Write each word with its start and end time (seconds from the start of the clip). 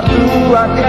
tua 0.00 0.81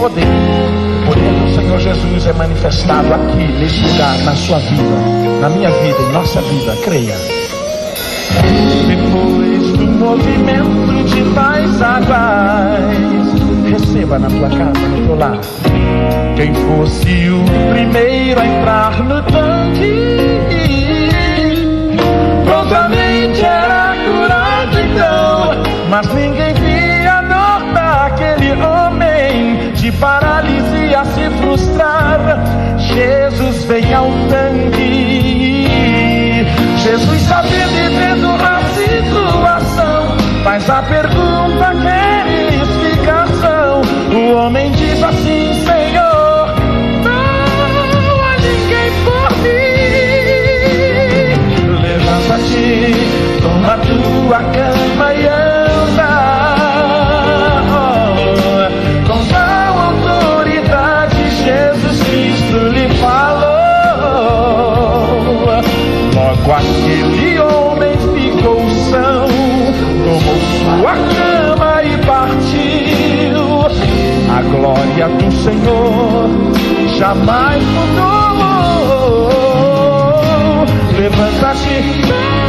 poder, 0.00 0.24
o 0.24 1.06
poder 1.06 1.30
do 1.30 1.54
Senhor 1.54 1.78
Jesus 1.78 2.26
é 2.26 2.32
manifestado 2.32 3.12
aqui, 3.12 3.52
nesse 3.60 3.82
lugar, 3.82 4.16
na 4.24 4.34
sua 4.34 4.58
vida, 4.58 4.82
na 5.42 5.50
minha 5.50 5.70
vida, 5.70 6.00
em 6.00 6.12
nossa 6.12 6.40
vida, 6.40 6.74
creia. 6.82 7.14
Depois 8.88 9.72
do 9.76 9.86
movimento 9.86 11.04
de 11.04 11.34
tais 11.34 11.82
águas, 11.82 12.80
receba 13.70 14.18
na 14.18 14.28
tua 14.28 14.48
casa, 14.48 14.88
no 14.88 15.06
teu 15.06 15.16
lar. 15.16 15.38
Quem 16.34 16.54
fosse 16.54 17.28
o 17.28 17.44
primeiro 17.74 18.40
a 18.40 18.46
entrar 18.46 19.04
no 19.04 19.22
tanque, 19.24 21.10
prontamente 22.46 23.44
era 23.44 23.94
curado 24.06 24.80
então, 24.80 25.90
mas 25.90 26.14
ninguém 26.14 26.49
paralisia 31.00 31.04
se 31.04 31.30
frustrar. 31.38 32.20
Jesus 32.78 33.64
vem 33.64 33.94
ao 33.94 34.10
tanque. 34.28 35.66
Jesus 36.78 37.22
sabendo 37.22 37.78
e 37.78 37.88
vendo 37.98 38.28
a 38.28 38.60
situação, 38.74 40.16
faz 40.42 40.68
a 40.68 40.82
pergunta, 40.82 41.72
quer 41.82 42.26
explicação. 42.54 43.82
O 44.12 44.34
homem 44.34 44.70
diz 44.72 45.02
assim, 45.02 45.54
Senhor, 45.64 46.54
não 47.04 48.22
há 48.22 48.36
ninguém 48.38 48.90
por 49.04 49.30
mim. 49.42 49.60
Levanta-te, 51.82 52.94
toma 53.42 53.76
tua 53.78 54.42
cama 54.52 54.69
glória 74.50 75.08
do 75.08 75.32
Senhor 75.32 76.28
jamais 76.98 77.62
mudou. 77.62 78.10
Levanta-te, 80.98 82.39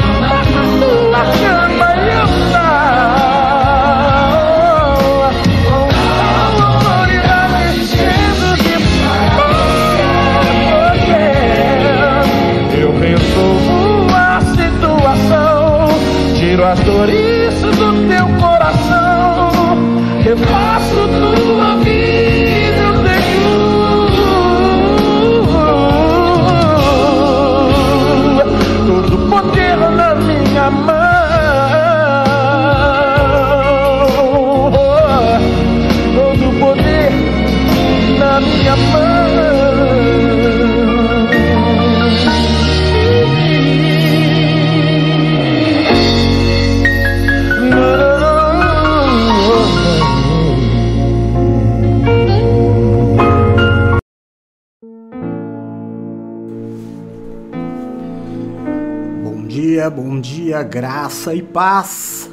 graça 61.22 61.36
e 61.36 61.44
paz. 61.44 62.32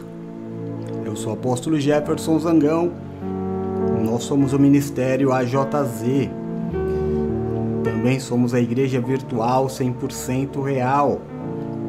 Eu 1.04 1.14
sou 1.14 1.32
o 1.32 1.34
apóstolo 1.34 1.78
Jefferson 1.78 2.38
Zangão. 2.38 2.90
Nós 4.02 4.22
somos 4.24 4.54
o 4.54 4.58
Ministério 4.58 5.30
AJZ. 5.30 6.30
Também 7.84 8.18
somos 8.18 8.54
a 8.54 8.60
Igreja 8.60 8.98
Virtual 8.98 9.66
100% 9.66 10.62
Real. 10.62 11.20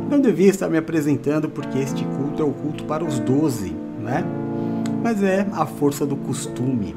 Não 0.10 0.20
devia 0.20 0.50
estar 0.50 0.68
me 0.68 0.78
apresentando 0.78 1.48
porque 1.48 1.78
este 1.78 2.04
culto 2.04 2.42
é 2.42 2.46
o 2.46 2.52
culto 2.52 2.84
para 2.84 3.06
os 3.06 3.18
12, 3.20 3.74
né? 4.02 4.26
Mas 5.02 5.24
é 5.24 5.48
a 5.54 5.66
força 5.66 6.06
do 6.06 6.18
costume. 6.18 6.94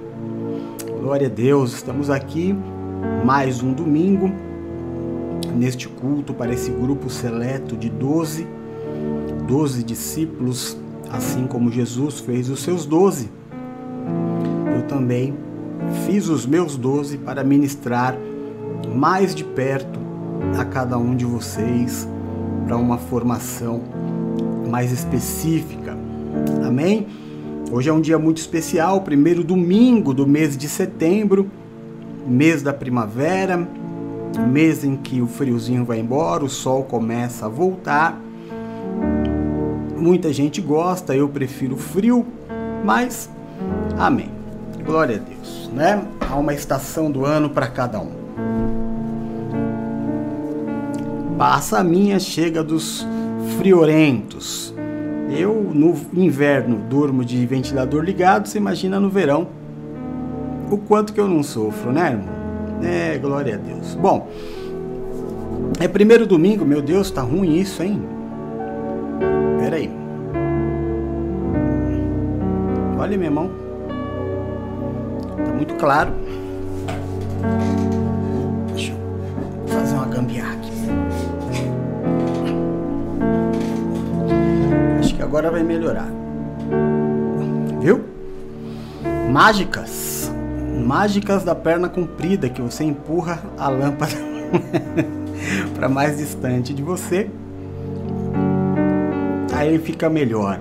Glória 1.00 1.28
a 1.28 1.30
Deus, 1.30 1.74
estamos 1.74 2.10
aqui 2.10 2.56
mais 3.24 3.62
um 3.62 3.72
domingo 3.72 4.32
neste 5.54 5.88
culto 5.88 6.34
para 6.34 6.52
esse 6.52 6.72
grupo 6.72 7.08
seleto 7.08 7.76
de 7.76 7.88
12, 7.88 8.61
12 9.46 9.82
discípulos, 9.82 10.76
assim 11.10 11.46
como 11.46 11.70
Jesus 11.70 12.20
fez 12.20 12.48
os 12.48 12.62
seus 12.62 12.86
12. 12.86 13.30
Eu 14.74 14.82
também 14.86 15.34
fiz 16.06 16.28
os 16.28 16.46
meus 16.46 16.76
12 16.76 17.18
para 17.18 17.44
ministrar 17.44 18.16
mais 18.94 19.34
de 19.34 19.44
perto 19.44 20.00
a 20.58 20.64
cada 20.64 20.98
um 20.98 21.14
de 21.14 21.24
vocês 21.24 22.08
para 22.66 22.76
uma 22.76 22.98
formação 22.98 23.82
mais 24.68 24.92
específica. 24.92 25.96
Amém? 26.66 27.06
Hoje 27.70 27.88
é 27.88 27.92
um 27.92 28.00
dia 28.00 28.18
muito 28.18 28.38
especial, 28.38 29.00
primeiro 29.00 29.42
domingo 29.42 30.12
do 30.12 30.26
mês 30.26 30.56
de 30.56 30.68
setembro, 30.68 31.50
mês 32.26 32.62
da 32.62 32.72
primavera, 32.72 33.68
mês 34.50 34.84
em 34.84 34.96
que 34.96 35.20
o 35.20 35.26
friozinho 35.26 35.84
vai 35.84 35.98
embora, 35.98 36.44
o 36.44 36.48
sol 36.48 36.84
começa 36.84 37.46
a 37.46 37.48
voltar. 37.48 38.20
Muita 40.02 40.32
gente 40.32 40.60
gosta, 40.60 41.14
eu 41.14 41.28
prefiro 41.28 41.76
frio, 41.76 42.26
mas 42.84 43.30
amém. 43.96 44.30
Glória 44.84 45.14
a 45.14 45.18
Deus, 45.20 45.70
né? 45.72 46.02
Há 46.28 46.34
uma 46.34 46.52
estação 46.52 47.08
do 47.08 47.24
ano 47.24 47.48
para 47.48 47.68
cada 47.68 48.00
um. 48.00 48.10
Passa 51.38 51.78
a 51.78 51.84
minha, 51.84 52.18
chega 52.18 52.64
dos 52.64 53.06
friorentos. 53.58 54.74
Eu 55.30 55.70
no 55.72 55.94
inverno 56.14 56.78
durmo 56.90 57.24
de 57.24 57.46
ventilador 57.46 58.02
ligado, 58.02 58.48
você 58.48 58.58
imagina 58.58 58.98
no 58.98 59.08
verão 59.08 59.46
o 60.68 60.78
quanto 60.78 61.12
que 61.12 61.20
eu 61.20 61.28
não 61.28 61.44
sofro, 61.44 61.92
né, 61.92 62.10
irmão? 62.10 62.82
É, 62.82 63.18
glória 63.18 63.54
a 63.54 63.56
Deus. 63.56 63.94
Bom, 63.94 64.28
é 65.78 65.86
primeiro 65.86 66.26
domingo, 66.26 66.64
meu 66.64 66.82
Deus, 66.82 67.08
tá 67.08 67.22
ruim 67.22 67.54
isso, 67.54 67.84
hein? 67.84 68.02
Pera 69.62 69.76
aí. 69.76 69.88
Olha 72.98 73.16
minha 73.16 73.30
mão. 73.30 73.48
Tá 75.36 75.52
muito 75.52 75.76
claro. 75.76 76.12
Deixa 78.74 78.90
eu 78.90 79.68
fazer 79.68 79.94
uma 79.94 80.06
gambiarra 80.06 80.54
aqui. 80.54 80.72
Acho 84.98 85.14
que 85.14 85.22
agora 85.22 85.48
vai 85.48 85.62
melhorar. 85.62 86.08
Viu? 87.80 88.04
Mágicas. 89.30 90.28
Mágicas 90.84 91.44
da 91.44 91.54
perna 91.54 91.88
comprida 91.88 92.48
que 92.48 92.60
você 92.60 92.82
empurra 92.82 93.40
a 93.56 93.68
lâmpada 93.68 94.10
para 95.76 95.88
mais 95.88 96.16
distante 96.18 96.74
de 96.74 96.82
você. 96.82 97.30
Aí 99.62 99.78
fica 99.78 100.10
melhor. 100.10 100.60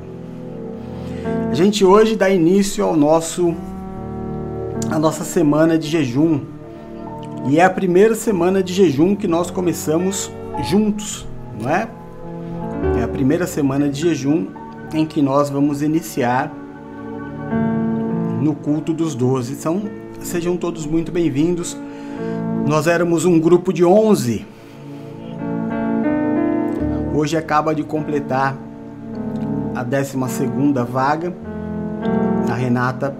A 1.50 1.56
gente 1.56 1.83
hoje 1.83 2.15
dá 2.15 2.30
início 2.30 2.86
ao 2.86 2.95
nosso 2.95 3.56
a 4.92 5.00
nossa 5.00 5.24
semana 5.24 5.75
de 5.75 5.88
jejum. 5.88 6.42
E 7.50 7.57
é 7.57 7.65
a 7.65 7.69
primeira 7.69 8.13
semana 8.13 8.62
de 8.62 8.71
jejum 8.71 9.15
que 9.15 9.27
nós 9.27 9.50
começamos 9.50 10.31
juntos, 10.69 11.27
não 11.59 11.68
é? 11.68 11.89
É 13.00 13.03
a 13.03 13.07
primeira 13.07 13.48
semana 13.48 13.89
de 13.89 14.01
jejum 14.01 14.50
em 14.94 15.03
que 15.03 15.19
nós 15.19 15.50
vamos 15.50 15.81
iniciar 15.81 16.53
no 18.39 18.53
culto 18.53 18.94
dos 18.94 19.15
doze. 19.15 19.53
Então, 19.53 19.81
sejam 20.19 20.56
todos 20.56 20.86
muito 20.86 21.12
bem-vindos. 21.12 21.75
Nós 22.68 22.86
éramos 22.86 23.25
um 23.25 23.39
grupo 23.39 23.74
de 23.74 23.83
11. 23.83 24.45
Hoje 27.15 27.36
acaba 27.36 27.74
de 27.74 27.81
completar 27.83 28.56
a 29.76 29.84
12 29.84 30.18
vaga. 30.90 31.34
A 32.50 32.54
Renata 32.54 33.16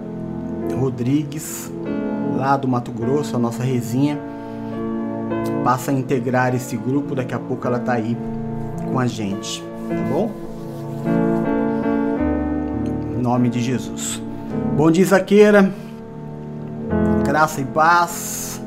Rodrigues, 0.78 1.70
lá 2.36 2.56
do 2.56 2.66
Mato 2.66 2.90
Grosso, 2.90 3.36
a 3.36 3.38
nossa 3.38 3.62
resinha, 3.62 4.18
passa 5.64 5.90
a 5.90 5.94
integrar 5.94 6.54
esse 6.54 6.76
grupo. 6.76 7.14
Daqui 7.14 7.34
a 7.34 7.38
pouco 7.38 7.66
ela 7.66 7.78
tá 7.78 7.92
aí 7.92 8.16
com 8.90 8.98
a 8.98 9.06
gente, 9.06 9.62
tá 9.88 10.02
bom? 10.12 10.30
Em 13.16 13.22
nome 13.22 13.48
de 13.48 13.60
Jesus. 13.60 14.20
Bom 14.76 14.90
dia, 14.90 15.06
Zaqueira. 15.06 15.72
Graça 17.24 17.60
e 17.60 17.64
paz. 17.64 18.60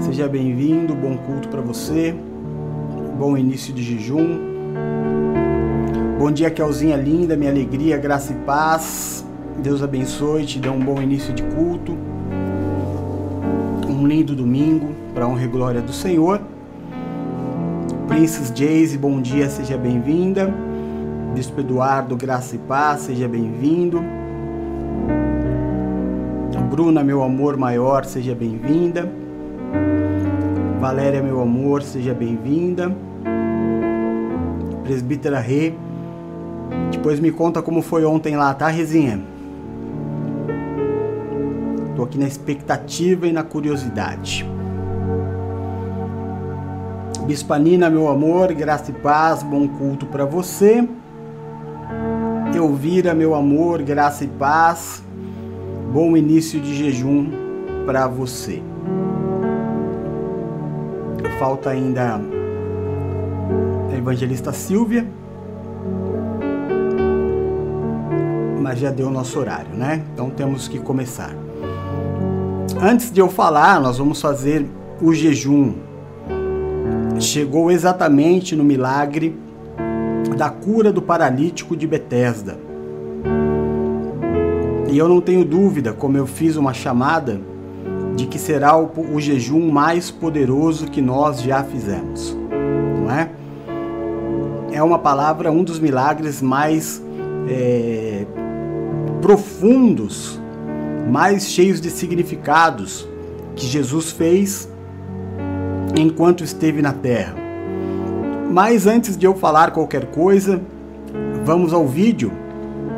Seja 0.00 0.28
bem-vindo. 0.28 0.94
Bom 0.94 1.16
culto 1.16 1.48
para 1.48 1.60
você. 1.60 2.14
Bom 3.18 3.36
início 3.36 3.72
de 3.72 3.82
jejum. 3.82 5.23
Bom 6.18 6.30
dia, 6.30 6.50
Kelzinha 6.50 6.96
linda, 6.96 7.36
minha 7.36 7.50
alegria, 7.50 7.96
graça 7.96 8.32
e 8.32 8.36
paz. 8.36 9.24
Deus 9.58 9.82
abençoe, 9.82 10.44
te 10.44 10.58
dê 10.58 10.68
um 10.68 10.78
bom 10.78 11.00
início 11.02 11.34
de 11.34 11.42
culto. 11.42 11.96
Um 13.88 14.06
lindo 14.06 14.34
domingo 14.34 14.90
para 15.12 15.26
honra 15.26 15.44
e 15.44 15.48
glória 15.48 15.80
do 15.80 15.92
Senhor. 15.92 16.40
Princess 18.08 18.52
Jayce, 18.54 18.96
bom 18.96 19.20
dia, 19.20 19.48
seja 19.48 19.76
bem-vinda. 19.76 20.54
Bispo 21.34 21.60
Eduardo, 21.60 22.16
graça 22.16 22.54
e 22.56 22.58
paz, 22.58 23.00
seja 23.00 23.26
bem-vindo. 23.28 24.02
Bruna, 26.74 27.04
meu 27.04 27.22
amor 27.22 27.56
maior, 27.56 28.04
seja 28.04 28.34
bem-vinda. 28.34 29.08
Valéria, 30.80 31.22
meu 31.22 31.40
amor, 31.40 31.82
seja 31.82 32.12
bem-vinda. 32.12 32.92
Presbítera 34.82 35.38
Rê, 35.38 35.72
depois 36.96 37.18
me 37.18 37.32
conta 37.32 37.60
como 37.60 37.82
foi 37.82 38.04
ontem 38.04 38.36
lá, 38.36 38.54
tá, 38.54 38.68
Rezinha? 38.68 39.20
Tô 41.96 42.04
aqui 42.04 42.18
na 42.18 42.26
expectativa 42.26 43.26
e 43.26 43.32
na 43.32 43.42
curiosidade. 43.42 44.48
Bispanina, 47.26 47.90
meu 47.90 48.08
amor, 48.08 48.52
graça 48.52 48.90
e 48.90 48.94
paz, 48.94 49.42
bom 49.42 49.66
culto 49.66 50.06
para 50.06 50.24
você. 50.24 50.88
Elvira, 52.54 53.12
meu 53.12 53.34
amor, 53.34 53.82
graça 53.82 54.24
e 54.24 54.28
paz. 54.28 55.02
Bom 55.92 56.16
início 56.16 56.60
de 56.60 56.74
jejum 56.74 57.30
para 57.86 58.06
você. 58.06 58.62
Falta 61.38 61.70
ainda 61.70 62.20
a 63.90 63.96
evangelista 63.96 64.52
Silvia. 64.52 65.23
Mas 68.64 68.78
já 68.78 68.90
deu 68.90 69.10
nosso 69.10 69.38
horário, 69.38 69.76
né? 69.76 70.02
Então 70.14 70.30
temos 70.30 70.66
que 70.66 70.78
começar. 70.78 71.36
Antes 72.80 73.12
de 73.12 73.20
eu 73.20 73.28
falar, 73.28 73.78
nós 73.78 73.98
vamos 73.98 74.18
fazer 74.22 74.66
o 75.02 75.12
jejum. 75.12 75.74
Chegou 77.20 77.70
exatamente 77.70 78.56
no 78.56 78.64
milagre 78.64 79.38
da 80.38 80.48
cura 80.48 80.90
do 80.90 81.02
paralítico 81.02 81.76
de 81.76 81.86
Betesda. 81.86 82.56
E 84.90 84.96
eu 84.96 85.10
não 85.10 85.20
tenho 85.20 85.44
dúvida, 85.44 85.92
como 85.92 86.16
eu 86.16 86.26
fiz 86.26 86.56
uma 86.56 86.72
chamada, 86.72 87.38
de 88.16 88.24
que 88.24 88.38
será 88.38 88.78
o, 88.78 88.90
o 89.12 89.20
jejum 89.20 89.70
mais 89.70 90.10
poderoso 90.10 90.86
que 90.86 91.02
nós 91.02 91.42
já 91.42 91.62
fizemos. 91.62 92.34
Não 92.98 93.10
é? 93.10 93.28
É 94.72 94.82
uma 94.82 94.98
palavra, 94.98 95.52
um 95.52 95.62
dos 95.62 95.78
milagres 95.78 96.40
mais 96.40 97.04
é, 97.46 98.24
profundos, 99.24 100.38
mais 101.10 101.48
cheios 101.48 101.80
de 101.80 101.88
significados 101.88 103.08
que 103.56 103.64
Jesus 103.64 104.10
fez 104.10 104.68
enquanto 105.98 106.44
esteve 106.44 106.82
na 106.82 106.92
terra. 106.92 107.34
Mas 108.52 108.86
antes 108.86 109.16
de 109.16 109.24
eu 109.24 109.34
falar 109.34 109.70
qualquer 109.70 110.10
coisa, 110.10 110.60
vamos 111.42 111.72
ao 111.72 111.88
vídeo, 111.88 112.30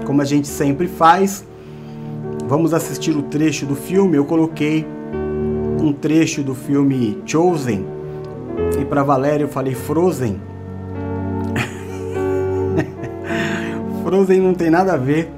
como 0.04 0.20
a 0.20 0.24
gente 0.24 0.48
sempre 0.48 0.88
faz 0.88 1.46
Vamos 2.48 2.72
assistir 2.72 3.10
o 3.10 3.22
trecho 3.22 3.66
do 3.66 3.74
filme. 3.74 4.16
Eu 4.16 4.24
coloquei 4.24 4.86
um 5.80 5.92
trecho 5.92 6.44
do 6.44 6.54
filme 6.54 7.20
Chosen 7.26 7.84
e 8.80 8.84
para 8.84 9.02
Valéria 9.02 9.44
eu 9.44 9.48
falei 9.48 9.74
Frozen. 9.74 10.40
Frozen 14.04 14.40
não 14.40 14.54
tem 14.54 14.70
nada 14.70 14.94
a 14.94 14.96
ver. 14.96 15.35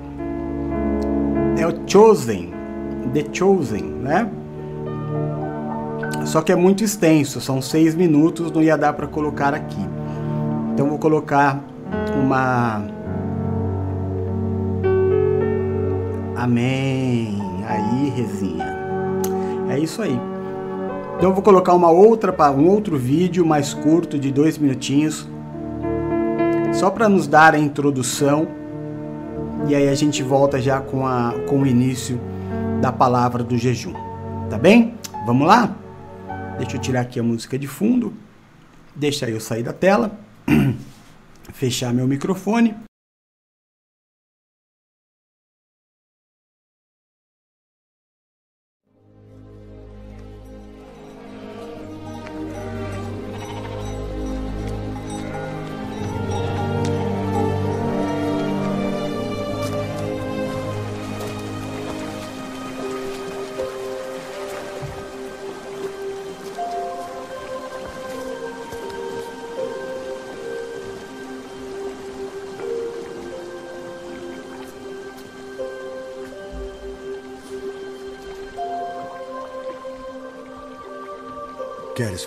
É 1.68 1.70
o 1.70 1.87
Chosen, 1.87 2.50
The 3.12 3.26
Chosen, 3.30 3.84
né? 3.84 4.30
Só 6.25 6.40
que 6.40 6.50
é 6.50 6.56
muito 6.56 6.82
extenso, 6.82 7.42
são 7.42 7.60
seis 7.60 7.94
minutos, 7.94 8.50
não 8.50 8.62
ia 8.62 8.76
dar 8.76 8.94
para 8.94 9.06
colocar 9.06 9.52
aqui. 9.52 9.87
Então 10.72 10.88
vou 10.88 10.98
colocar 10.98 11.62
uma 12.18 12.87
Amém. 16.37 17.37
Aí, 17.66 18.08
resinha. 18.16 18.64
É 19.68 19.78
isso 19.78 20.00
aí. 20.00 20.18
Então 21.18 21.34
vou 21.34 21.42
colocar 21.42 21.75
uma 21.75 21.90
outra, 21.90 22.34
um 22.52 22.66
outro 22.68 22.96
vídeo 22.96 23.44
mais 23.44 23.75
curto 23.75 24.18
de 24.18 24.32
dois 24.32 24.56
minutinhos, 24.56 25.28
só 26.72 26.88
para 26.88 27.10
nos 27.10 27.26
dar 27.26 27.54
a 27.54 27.58
introdução. 27.58 28.58
E 29.68 29.75
aí 29.75 29.87
a 29.87 29.94
gente 29.94 30.22
volta 30.22 30.58
já 30.58 30.80
com, 30.80 31.06
a, 31.06 31.34
com 31.46 31.60
o 31.60 31.66
início 31.66 32.18
da 32.80 32.90
palavra 32.90 33.44
do 33.44 33.58
jejum. 33.58 33.92
Tá 34.48 34.56
bem? 34.56 34.94
Vamos 35.26 35.46
lá? 35.46 35.76
Deixa 36.56 36.76
eu 36.76 36.80
tirar 36.80 37.02
aqui 37.02 37.20
a 37.20 37.22
música 37.22 37.58
de 37.58 37.66
fundo. 37.66 38.14
Deixa 38.96 39.28
eu 39.28 39.38
sair 39.38 39.62
da 39.62 39.75
tela. 39.75 40.18
Fechar 41.52 41.92
meu 41.92 42.08
microfone. 42.08 42.88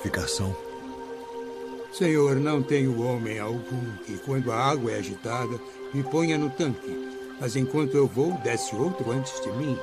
Quer 0.02 0.08
explicação? 0.08 0.56
Senhor, 1.94 2.36
não 2.38 2.64
tenho 2.64 3.02
homem 3.04 3.38
algum 3.38 3.96
que, 4.06 4.18
quando 4.18 4.52
a 4.52 4.56
água 4.56 4.92
é 4.92 4.98
agitada, 4.98 5.60
me 5.94 6.02
ponha 6.02 6.38
no 6.38 6.50
tanque, 6.50 6.90
mas 7.40 7.56
enquanto 7.56 7.96
eu 7.96 8.08
vou, 8.08 8.32
desce 8.40 8.76
outro 8.76 9.12
antes 9.12 9.40
de 9.42 9.52
mim. 9.52 9.78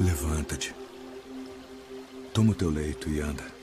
Levanta-te. 0.00 0.74
Toma 2.32 2.52
o 2.52 2.54
teu 2.54 2.70
leito 2.70 3.08
e 3.08 3.20
anda. 3.20 3.59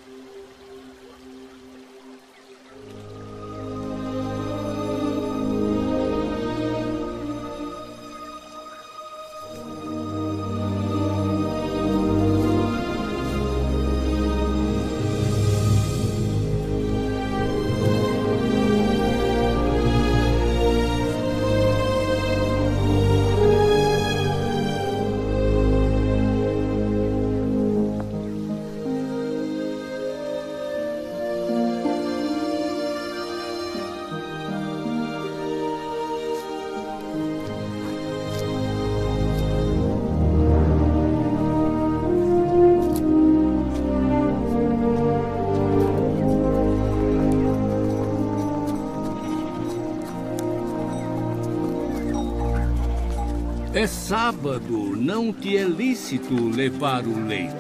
Sábado, 54.28 54.94
não 54.98 55.32
te 55.32 55.56
é 55.56 55.64
lícito 55.64 56.50
levar 56.50 57.08
o 57.08 57.26
leito. 57.28 57.56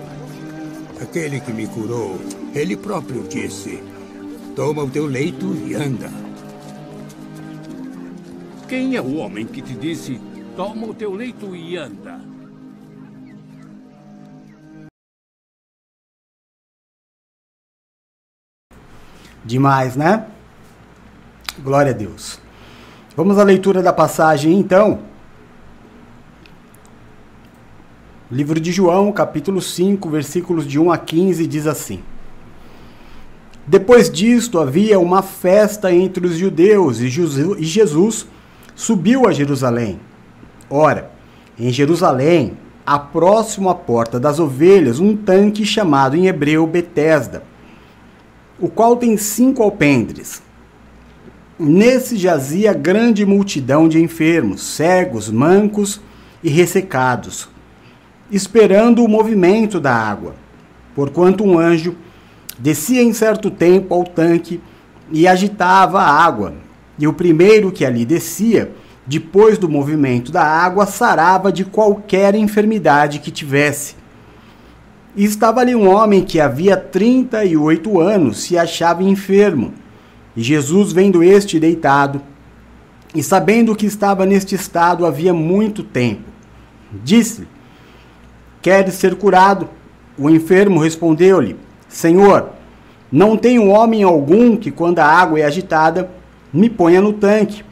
Aquele 1.01 1.39
que 1.39 1.53
me 1.53 1.65
curou, 1.65 2.19
ele 2.53 2.75
próprio 2.75 3.24
disse: 3.24 3.81
Toma 4.53 4.83
o 4.83 4.89
teu 4.89 5.05
leito 5.05 5.45
e 5.65 5.74
anda. 5.75 6.12
Quem 8.67 8.97
é 8.97 9.01
o 9.01 9.15
homem 9.15 9.45
que 9.45 9.62
te 9.62 9.74
disse: 9.75 10.19
Toma 10.57 10.88
o 10.88 10.93
teu 10.93 11.13
leito 11.13 11.55
e 11.55 11.77
anda? 11.77 12.19
Demais, 19.45 19.95
né? 19.95 20.27
Glória 21.59 21.93
a 21.93 21.95
Deus. 21.95 22.41
Vamos 23.15 23.39
à 23.39 23.43
leitura 23.45 23.81
da 23.81 23.93
passagem 23.93 24.59
então. 24.59 25.15
Livro 28.29 28.60
de 28.60 28.74
João, 28.74 29.10
capítulo 29.13 29.62
5, 29.62 30.10
versículos 30.10 30.67
de 30.67 30.77
1 30.77 30.91
a 30.91 30.98
15, 30.98 31.48
diz 31.48 31.65
assim: 31.65 32.01
Depois 33.65 34.12
disto 34.12 34.60
havia 34.60 35.00
uma 35.00 35.22
festa 35.22 35.93
entre 35.93 36.27
os 36.27 36.36
judeus 36.36 37.00
e 37.00 37.07
Jesus 37.07 38.27
subiu 38.75 39.25
a 39.25 39.31
Jerusalém. 39.31 40.01
Ora, 40.69 41.10
em 41.57 41.72
Jerusalém, 41.72 42.57
há 42.86 43.00
próximo 43.00 43.69
à 43.69 43.75
porta 43.75 44.19
das 44.19 44.41
ovelhas, 44.41 45.00
um 45.00 45.15
tanque 45.15 45.65
chamado 45.65 46.17
em 46.17 46.27
hebreu 46.27 46.67
Betesda, 46.67 47.43
o 48.60 48.67
qual 48.67 48.98
tem 48.98 49.15
cinco 49.15 49.63
alpendres. 49.63 50.41
Nesse 51.57 52.17
jazia 52.17 52.74
grande 52.74 53.25
multidão 53.25 53.88
de 53.88 54.03
enfermos, 54.03 54.63
cegos, 54.63 55.29
mancos 55.29 56.01
e 56.43 56.50
ressecados 56.50 57.55
esperando 58.31 59.03
o 59.03 59.07
movimento 59.07 59.79
da 59.79 59.93
água, 59.93 60.36
porquanto 60.96 61.43
um 61.43 61.57
anjo 61.57 61.96
descia 62.60 63.01
em 63.01 63.13
certo 63.13 63.50
tempo 63.50 63.93
ao 63.93 64.03
tanque 64.03 64.62
e 65.12 65.27
agitava 65.27 66.01
a 66.01 66.12
água, 66.12 66.53
e 67.00 67.07
o 67.07 67.13
primeiro 67.13 67.72
que 67.72 67.86
ali 67.86 68.05
descia, 68.05 68.72
depois 69.05 69.57
do 69.57 69.69
movimento 69.69 70.31
da 70.31 70.43
água, 70.43 70.86
sarava 70.86 71.51
de 71.51 71.63
qualquer 71.63 72.36
enfermidade 72.36 73.19
que 73.19 73.31
tivesse. 73.31 73.96
E 75.15 75.24
estava 75.24 75.62
ali 75.62 75.74
um 75.74 75.89
homem 75.89 76.24
que 76.24 76.39
havia 76.39 76.75
trinta 76.75 77.46
e 77.46 77.55
oito 77.55 78.00
anos 78.00 78.43
se 78.43 78.57
achava 78.57 79.01
enfermo. 79.01 79.74
E 80.36 80.43
Jesus, 80.43 80.91
vendo 80.91 81.24
este 81.24 81.60
deitado, 81.60 82.22
e 83.15 83.24
sabendo 83.24 83.75
que 83.75 83.86
estava 83.86 84.25
neste 84.25 84.53
estado 84.53 85.05
havia 85.05 85.34
muito 85.34 85.84
tempo, 85.84 86.24
disse-lhe: 87.03 87.48
Queres 88.67 88.95
ser 88.95 89.15
curado? 89.15 89.69
O 90.17 90.29
enfermo 90.29 90.81
respondeu-lhe: 90.81 91.55
Senhor, 91.88 92.50
não 93.09 93.38
tenho 93.38 93.69
homem 93.69 94.03
algum 94.03 94.57
que, 94.57 94.71
quando 94.71 95.00
a 95.00 95.05
água 95.05 95.39
é 95.39 95.43
agitada, 95.45 96.12
me 96.51 96.69
ponha 96.69 97.00
no 97.00 97.13
tanque, 97.13 97.63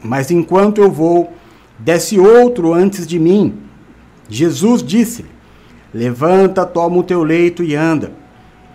mas 0.00 0.30
enquanto 0.30 0.80
eu 0.80 0.92
vou, 0.92 1.32
desce 1.76 2.20
outro 2.20 2.72
antes 2.72 3.04
de 3.04 3.18
mim. 3.18 3.62
Jesus 4.28 4.80
disse-lhe: 4.80 5.28
Levanta, 5.92 6.64
toma 6.64 6.98
o 6.98 7.02
teu 7.02 7.24
leito 7.24 7.64
e 7.64 7.74
anda. 7.74 8.12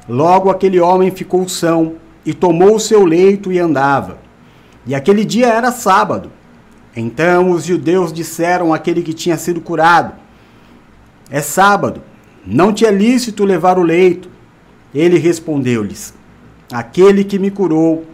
Logo 0.06 0.50
aquele 0.50 0.82
homem 0.82 1.10
ficou 1.12 1.48
são 1.48 1.94
e 2.26 2.34
tomou 2.34 2.76
o 2.76 2.80
seu 2.82 3.06
leito 3.06 3.54
e 3.54 3.58
andava. 3.58 4.18
E 4.86 4.94
aquele 4.94 5.24
dia 5.24 5.48
era 5.48 5.72
sábado. 5.72 6.30
Então 6.94 7.52
os 7.52 7.64
judeus 7.64 8.12
disseram 8.12 8.74
àquele 8.74 9.02
que 9.02 9.14
tinha 9.14 9.38
sido 9.38 9.62
curado: 9.62 10.28
é 11.32 11.42
sábado, 11.42 12.02
não 12.46 12.74
te 12.74 12.86
é 12.86 12.92
lícito 12.92 13.46
levar 13.46 13.78
o 13.78 13.84
leito. 13.84 14.30
Ele 14.94 15.20
respondeu-lhes: 15.20 16.14
Aquele 16.72 17.24
que 17.24 17.38
me 17.38 17.52
curou, 17.52 18.06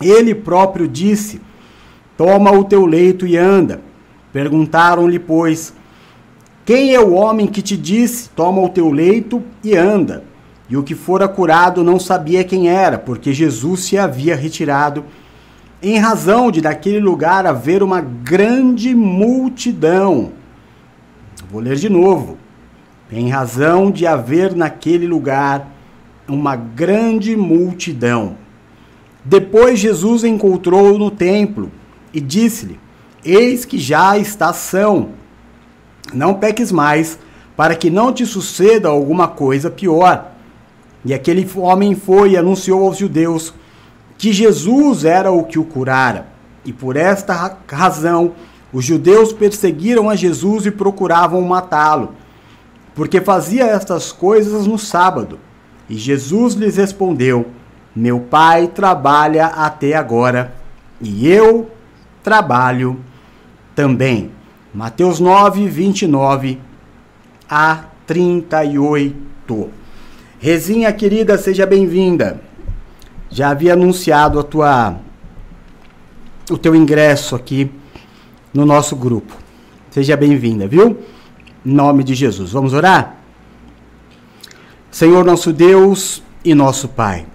ele 0.00 0.34
próprio 0.34 0.88
disse: 0.88 1.40
Toma 2.16 2.50
o 2.50 2.64
teu 2.64 2.84
leito 2.84 3.26
e 3.26 3.36
anda. 3.36 3.80
Perguntaram-lhe, 4.32 5.18
pois, 5.18 5.72
quem 6.64 6.94
é 6.94 7.00
o 7.00 7.12
homem 7.12 7.46
que 7.46 7.62
te 7.62 7.76
disse: 7.76 8.30
Toma 8.30 8.60
o 8.60 8.68
teu 8.68 8.90
leito 8.90 9.42
e 9.62 9.76
anda? 9.76 10.24
E 10.68 10.76
o 10.76 10.82
que 10.82 10.94
fora 10.94 11.28
curado 11.28 11.84
não 11.84 11.98
sabia 11.98 12.44
quem 12.44 12.68
era, 12.68 12.98
porque 12.98 13.32
Jesus 13.32 13.84
se 13.84 13.96
havia 13.96 14.36
retirado, 14.36 15.04
em 15.80 15.98
razão 15.98 16.50
de 16.50 16.60
daquele 16.60 16.98
lugar 16.98 17.46
haver 17.46 17.82
uma 17.82 18.00
grande 18.00 18.94
multidão. 18.94 20.32
Vou 21.50 21.62
ler 21.62 21.76
de 21.76 21.88
novo 21.88 22.36
em 23.10 23.30
razão 23.30 23.90
de 23.90 24.06
haver 24.06 24.54
naquele 24.54 25.06
lugar 25.06 25.68
uma 26.28 26.54
grande 26.54 27.34
multidão. 27.36 28.36
Depois 29.24 29.78
Jesus 29.78 30.24
encontrou 30.24 30.98
no 30.98 31.10
templo 31.10 31.70
e 32.12 32.20
disse-lhe: 32.20 32.78
Eis 33.24 33.64
que 33.64 33.78
já 33.78 34.18
está 34.18 34.52
são. 34.52 35.10
Não 36.12 36.34
peques 36.34 36.70
mais, 36.70 37.18
para 37.56 37.74
que 37.74 37.90
não 37.90 38.12
te 38.12 38.24
suceda 38.24 38.88
alguma 38.88 39.28
coisa 39.28 39.70
pior. 39.70 40.32
E 41.04 41.14
aquele 41.14 41.48
homem 41.56 41.94
foi 41.94 42.32
e 42.32 42.36
anunciou 42.36 42.84
aos 42.84 42.98
judeus 42.98 43.54
que 44.16 44.32
Jesus 44.32 45.04
era 45.04 45.30
o 45.30 45.44
que 45.44 45.58
o 45.58 45.64
curara. 45.64 46.26
E 46.64 46.72
por 46.72 46.96
esta 46.96 47.56
razão, 47.66 48.32
os 48.72 48.84
judeus 48.84 49.32
perseguiram 49.32 50.10
a 50.10 50.16
Jesus 50.16 50.66
e 50.66 50.70
procuravam 50.70 51.40
matá-lo 51.42 52.14
porque 52.98 53.20
fazia 53.20 53.64
estas 53.64 54.10
coisas 54.10 54.66
no 54.66 54.76
sábado. 54.76 55.38
E 55.88 55.94
Jesus 55.94 56.54
lhes 56.54 56.76
respondeu: 56.76 57.46
Meu 57.94 58.18
pai 58.18 58.66
trabalha 58.66 59.46
até 59.46 59.94
agora, 59.94 60.52
e 61.00 61.28
eu 61.28 61.70
trabalho 62.24 62.98
também. 63.72 64.32
Mateus 64.74 65.20
9, 65.20 65.68
29 65.68 66.58
a 67.48 67.84
38. 68.04 69.70
Rezinha 70.40 70.92
querida, 70.92 71.38
seja 71.38 71.64
bem-vinda. 71.64 72.40
Já 73.30 73.50
havia 73.50 73.74
anunciado 73.74 74.40
a 74.40 74.42
tua 74.42 74.96
o 76.50 76.58
teu 76.58 76.74
ingresso 76.74 77.36
aqui 77.36 77.70
no 78.52 78.66
nosso 78.66 78.96
grupo. 78.96 79.36
Seja 79.88 80.16
bem-vinda, 80.16 80.66
viu? 80.66 80.98
Nome 81.68 82.02
de 82.02 82.14
Jesus. 82.14 82.52
Vamos 82.52 82.72
orar? 82.72 83.16
Senhor 84.90 85.22
nosso 85.22 85.52
Deus 85.52 86.22
e 86.42 86.54
nosso 86.54 86.88
Pai. 86.88 87.26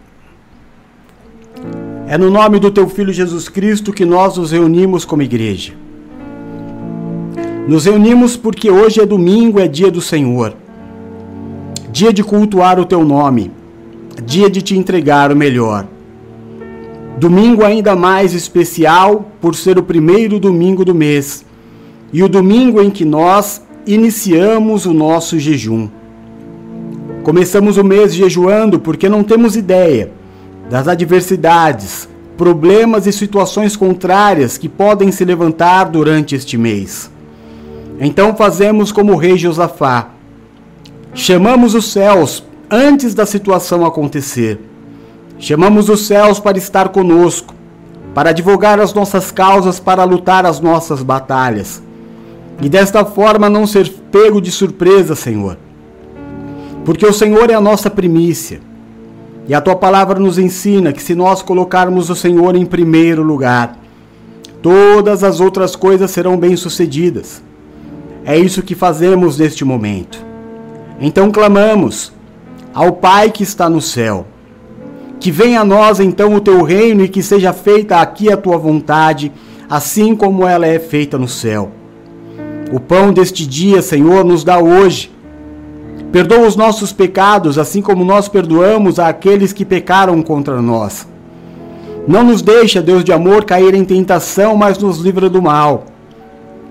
É 2.07 2.17
no 2.17 2.31
nome 2.31 2.59
do 2.59 2.71
teu 2.71 2.89
filho 2.89 3.13
Jesus 3.13 3.47
Cristo 3.47 3.93
que 3.93 4.03
nós 4.03 4.35
nos 4.37 4.51
reunimos 4.51 5.05
como 5.05 5.21
igreja. 5.21 5.73
Nos 7.67 7.85
reunimos 7.85 8.35
porque 8.35 8.71
hoje 8.71 8.99
é 8.99 9.05
domingo, 9.05 9.59
é 9.59 9.67
dia 9.67 9.91
do 9.91 10.01
Senhor. 10.01 10.55
dia 11.91 12.11
de 12.11 12.23
cultuar 12.23 12.79
o 12.79 12.85
teu 12.85 13.05
nome, 13.05 13.51
dia 14.25 14.49
de 14.49 14.63
te 14.63 14.75
entregar 14.75 15.31
o 15.31 15.35
melhor. 15.35 15.85
Domingo 17.19 17.63
ainda 17.63 17.95
mais 17.95 18.33
especial 18.33 19.31
por 19.39 19.53
ser 19.53 19.77
o 19.77 19.83
primeiro 19.83 20.39
domingo 20.39 20.83
do 20.83 20.95
mês 20.95 21.45
e 22.11 22.23
o 22.23 22.27
domingo 22.27 22.81
em 22.81 22.89
que 22.89 23.05
nós 23.05 23.61
iniciamos 23.85 24.85
o 24.85 24.93
nosso 24.93 25.37
jejum. 25.37 25.89
Começamos 27.23 27.77
o 27.77 27.83
mês 27.83 28.13
jejuando 28.13 28.79
porque 28.79 29.09
não 29.09 29.23
temos 29.23 29.55
ideia 29.55 30.11
das 30.69 30.87
adversidades, 30.87 32.07
problemas 32.37 33.05
e 33.05 33.13
situações 33.13 33.75
contrárias 33.75 34.57
que 34.57 34.69
podem 34.69 35.11
se 35.11 35.23
levantar 35.23 35.85
durante 35.85 36.35
este 36.35 36.57
mês. 36.57 37.11
Então 37.99 38.35
fazemos 38.35 38.91
como 38.91 39.13
o 39.13 39.17
rei 39.17 39.37
Josafá. 39.37 40.09
Chamamos 41.13 41.75
os 41.75 41.91
céus 41.91 42.43
antes 42.69 43.13
da 43.13 43.25
situação 43.25 43.85
acontecer. 43.85 44.59
Chamamos 45.37 45.89
os 45.89 46.07
céus 46.07 46.39
para 46.39 46.57
estar 46.57 46.89
conosco, 46.89 47.53
para 48.13 48.31
advogar 48.31 48.79
as 48.79 48.93
nossas 48.93 49.31
causas, 49.31 49.79
para 49.79 50.03
lutar 50.03 50.45
as 50.45 50.59
nossas 50.59 51.03
batalhas. 51.03 51.81
E 52.61 52.69
desta 52.69 53.03
forma 53.03 53.49
não 53.49 53.65
ser 53.65 53.89
pego 54.11 54.41
de 54.41 54.51
surpresa, 54.51 55.15
Senhor. 55.15 55.57
Porque 56.85 57.05
o 57.05 57.13
Senhor 57.13 57.49
é 57.49 57.53
a 57.53 57.61
nossa 57.61 57.89
primícia. 57.89 58.61
E 59.47 59.53
a 59.53 59.59
tua 59.59 59.75
palavra 59.75 60.19
nos 60.19 60.37
ensina 60.37 60.93
que 60.93 61.03
se 61.03 61.15
nós 61.15 61.41
colocarmos 61.41 62.09
o 62.09 62.15
Senhor 62.15 62.55
em 62.55 62.65
primeiro 62.65 63.23
lugar, 63.23 63.77
todas 64.61 65.23
as 65.23 65.39
outras 65.39 65.75
coisas 65.75 66.11
serão 66.11 66.37
bem-sucedidas. 66.37 67.43
É 68.25 68.37
isso 68.37 68.63
que 68.63 68.75
fazemos 68.75 69.37
neste 69.37 69.65
momento. 69.65 70.23
Então 70.99 71.29
clamamos 71.29 72.13
ao 72.73 72.93
Pai 72.93 73.29
que 73.29 73.43
está 73.43 73.69
no 73.69 73.81
céu. 73.81 74.25
Que 75.19 75.31
venha 75.31 75.61
a 75.61 75.65
nós 75.65 75.99
então 75.99 76.33
o 76.35 76.41
teu 76.41 76.63
reino 76.63 77.03
e 77.03 77.09
que 77.09 77.21
seja 77.21 77.51
feita 77.51 77.97
aqui 77.97 78.31
a 78.31 78.37
tua 78.37 78.57
vontade, 78.57 79.31
assim 79.69 80.15
como 80.15 80.47
ela 80.47 80.65
é 80.65 80.79
feita 80.79 81.17
no 81.17 81.27
céu. 81.27 81.71
O 82.73 82.79
pão 82.79 83.13
deste 83.13 83.45
dia, 83.45 83.81
Senhor, 83.81 84.25
nos 84.25 84.43
dá 84.43 84.59
hoje 84.59 85.13
Perdoa 86.13 86.45
os 86.45 86.55
nossos 86.55 86.93
pecados, 86.93 87.57
assim 87.57 87.81
como 87.81 88.05
nós 88.05 88.27
perdoamos 88.27 88.99
àqueles 88.99 89.51
que 89.51 89.65
pecaram 89.65 90.21
contra 90.21 90.61
nós. 90.61 91.07
Não 92.07 92.23
nos 92.23 92.43
deixa, 92.43 92.83
Deus 92.83 93.03
de 93.03 93.11
amor, 93.11 93.45
cair 93.45 93.73
em 93.73 93.83
tentação, 93.83 94.55
mas 94.55 94.77
nos 94.77 94.99
livra 94.99 95.27
do 95.27 95.41
mal. 95.41 95.85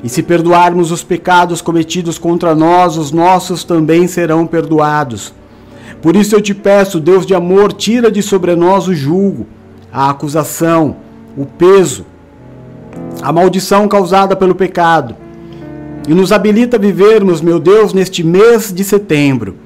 E 0.01 0.09
se 0.09 0.23
perdoarmos 0.23 0.93
os 0.93 1.03
pecados 1.03 1.61
cometidos 1.61 2.19
contra 2.19 2.55
nós, 2.55 2.97
os 2.97 3.11
nossos 3.11 3.65
também 3.65 4.07
serão 4.07 4.47
perdoados. 4.47 5.35
Por 6.01 6.15
isso 6.15 6.37
eu 6.37 6.41
te 6.41 6.55
peço, 6.55 7.01
Deus 7.01 7.27
de 7.27 7.35
amor, 7.35 7.73
tira 7.73 8.13
de 8.13 8.23
sobre 8.23 8.55
nós 8.55 8.87
o 8.87 8.95
julgo, 8.95 9.45
a 9.93 10.09
acusação, 10.09 10.99
o 11.37 11.45
peso, 11.45 12.07
a 13.21 13.33
maldição 13.33 13.89
causada 13.89 14.37
pelo 14.37 14.55
pecado 14.55 15.17
e 16.09 16.15
nos 16.15 16.33
habilita 16.33 16.77
a 16.77 16.81
vivermos, 16.81 17.41
meu 17.41 17.61
Deus, 17.61 17.93
neste 17.93 18.25
mês 18.25 18.73
de 18.73 18.83
setembro, 18.83 19.57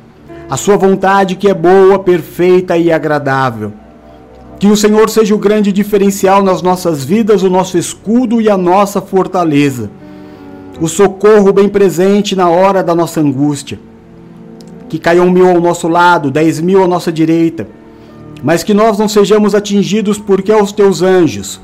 a 0.49 0.57
Sua 0.57 0.77
vontade 0.77 1.35
que 1.35 1.49
é 1.49 1.55
boa, 1.55 1.99
perfeita 1.99 2.77
e 2.77 2.93
agradável. 2.93 3.73
Que 4.59 4.69
o 4.69 4.77
Senhor 4.77 5.09
seja 5.11 5.35
o 5.35 5.39
grande 5.39 5.73
diferencial 5.73 6.43
nas 6.43 6.63
nossas 6.63 7.05
vidas, 7.05 7.43
o 7.43 7.51
nosso 7.51 7.77
escudo 7.77 8.41
e 8.41 8.49
a 8.49 8.57
nossa 8.57 9.01
fortaleza, 9.01 9.91
o 10.81 10.89
socorro 10.89 11.53
bem 11.53 11.69
presente 11.69 12.37
na 12.37 12.49
hora 12.49 12.83
da 12.83 12.95
nossa 12.95 13.21
angústia. 13.21 13.79
Que 14.89 14.99
caiam 14.99 15.31
mil 15.31 15.49
ao 15.49 15.61
nosso 15.61 15.89
lado, 15.89 16.31
dez 16.31 16.61
mil 16.61 16.83
à 16.83 16.87
nossa 16.87 17.11
direita, 17.11 17.67
mas 18.43 18.63
que 18.63 18.73
nós 18.73 18.99
não 18.99 19.09
sejamos 19.09 19.55
atingidos 19.55 20.19
porque 20.19 20.53
aos 20.53 20.71
teus 20.71 21.03
anjos 21.03 21.61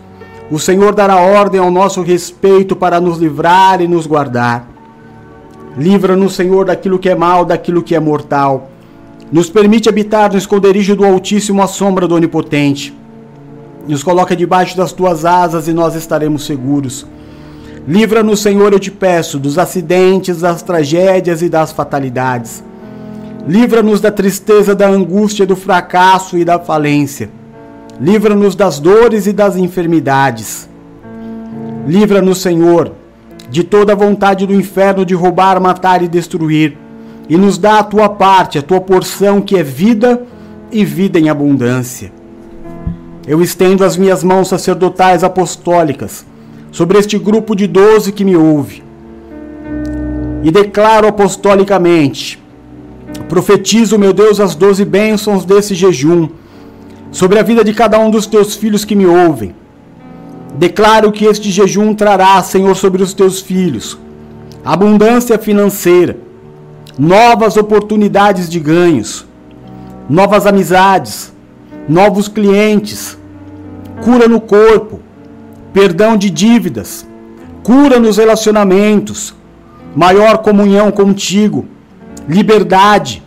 o 0.52 0.58
Senhor 0.58 0.94
dará 0.94 1.16
ordem 1.16 1.58
ao 1.58 1.70
nosso 1.70 2.02
respeito 2.02 2.76
para 2.76 3.00
nos 3.00 3.16
livrar 3.16 3.80
e 3.80 3.88
nos 3.88 4.06
guardar. 4.06 4.68
Livra-nos, 5.78 6.34
Senhor, 6.34 6.66
daquilo 6.66 6.98
que 6.98 7.08
é 7.08 7.14
mal, 7.14 7.46
daquilo 7.46 7.82
que 7.82 7.94
é 7.94 7.98
mortal. 7.98 8.68
Nos 9.32 9.48
permite 9.48 9.88
habitar 9.88 10.30
no 10.30 10.36
esconderijo 10.36 10.94
do 10.94 11.06
Altíssimo 11.06 11.62
à 11.62 11.66
sombra 11.66 12.06
do 12.06 12.14
Onipotente. 12.14 12.94
Nos 13.88 14.02
coloca 14.02 14.36
debaixo 14.36 14.76
das 14.76 14.92
tuas 14.92 15.24
asas 15.24 15.68
e 15.68 15.72
nós 15.72 15.94
estaremos 15.94 16.44
seguros. 16.44 17.06
Livra-nos, 17.88 18.40
Senhor, 18.40 18.74
eu 18.74 18.78
te 18.78 18.90
peço, 18.90 19.38
dos 19.38 19.56
acidentes, 19.56 20.42
das 20.42 20.60
tragédias 20.60 21.40
e 21.40 21.48
das 21.48 21.72
fatalidades. 21.72 22.62
Livra-nos 23.48 24.02
da 24.02 24.10
tristeza, 24.10 24.74
da 24.74 24.86
angústia, 24.86 25.46
do 25.46 25.56
fracasso 25.56 26.36
e 26.36 26.44
da 26.44 26.58
falência. 26.58 27.30
Livra-nos 28.00 28.54
das 28.54 28.80
dores 28.80 29.26
e 29.26 29.32
das 29.32 29.56
enfermidades. 29.56 30.68
Livra-nos, 31.86 32.40
Senhor, 32.40 32.92
de 33.50 33.62
toda 33.62 33.92
a 33.92 33.96
vontade 33.96 34.46
do 34.46 34.54
inferno 34.54 35.04
de 35.04 35.14
roubar, 35.14 35.60
matar 35.60 36.02
e 36.02 36.08
destruir. 36.08 36.76
E 37.28 37.36
nos 37.36 37.58
dá 37.58 37.80
a 37.80 37.84
tua 37.84 38.08
parte, 38.08 38.58
a 38.58 38.62
tua 38.62 38.80
porção, 38.80 39.40
que 39.40 39.56
é 39.56 39.62
vida 39.62 40.22
e 40.70 40.84
vida 40.84 41.18
em 41.18 41.28
abundância. 41.28 42.12
Eu 43.26 43.40
estendo 43.40 43.84
as 43.84 43.96
minhas 43.96 44.24
mãos 44.24 44.48
sacerdotais 44.48 45.22
apostólicas 45.22 46.26
sobre 46.72 46.98
este 46.98 47.18
grupo 47.18 47.54
de 47.54 47.66
doze 47.66 48.10
que 48.10 48.24
me 48.24 48.34
ouve. 48.34 48.82
E 50.42 50.50
declaro 50.50 51.06
apostolicamente, 51.06 52.42
profetizo, 53.28 53.98
meu 53.98 54.12
Deus, 54.12 54.40
as 54.40 54.56
doze 54.56 54.84
bênçãos 54.84 55.44
desse 55.44 55.74
jejum 55.74 56.28
sobre 57.12 57.38
a 57.38 57.42
vida 57.42 57.62
de 57.62 57.72
cada 57.72 57.98
um 58.00 58.10
dos 58.10 58.26
teus 58.26 58.56
filhos 58.56 58.84
que 58.84 58.96
me 58.96 59.06
ouvem. 59.06 59.54
Declaro 60.56 61.12
que 61.12 61.24
este 61.24 61.50
jejum 61.50 61.94
trará, 61.94 62.42
Senhor, 62.42 62.74
sobre 62.74 63.02
os 63.02 63.14
teus 63.14 63.40
filhos 63.40 63.98
abundância 64.64 65.38
financeira, 65.38 66.16
novas 66.98 67.56
oportunidades 67.56 68.48
de 68.48 68.60
ganhos, 68.60 69.26
novas 70.08 70.46
amizades, 70.46 71.32
novos 71.88 72.28
clientes, 72.28 73.18
cura 74.04 74.28
no 74.28 74.40
corpo, 74.40 75.00
perdão 75.72 76.16
de 76.16 76.30
dívidas, 76.30 77.06
cura 77.64 77.98
nos 77.98 78.18
relacionamentos, 78.18 79.34
maior 79.96 80.38
comunhão 80.38 80.92
contigo, 80.92 81.66
liberdade. 82.28 83.22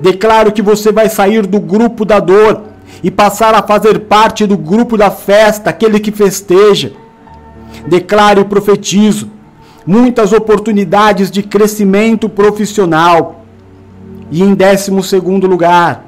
Declaro 0.00 0.52
que 0.52 0.60
você 0.60 0.92
vai 0.92 1.08
sair 1.08 1.46
do 1.46 1.58
grupo 1.58 2.04
da 2.04 2.20
dor 2.20 2.73
e 3.04 3.10
passar 3.10 3.54
a 3.54 3.62
fazer 3.62 4.00
parte 4.00 4.46
do 4.46 4.56
grupo 4.56 4.96
da 4.96 5.10
festa, 5.10 5.68
aquele 5.68 6.00
que 6.00 6.10
festeja. 6.10 6.92
Declaro 7.86 8.40
e 8.40 8.44
profetizo 8.44 9.28
muitas 9.86 10.32
oportunidades 10.32 11.30
de 11.30 11.42
crescimento 11.42 12.30
profissional. 12.30 13.44
E 14.30 14.42
em 14.42 14.54
décimo 14.54 15.02
segundo 15.02 15.46
lugar, 15.46 16.06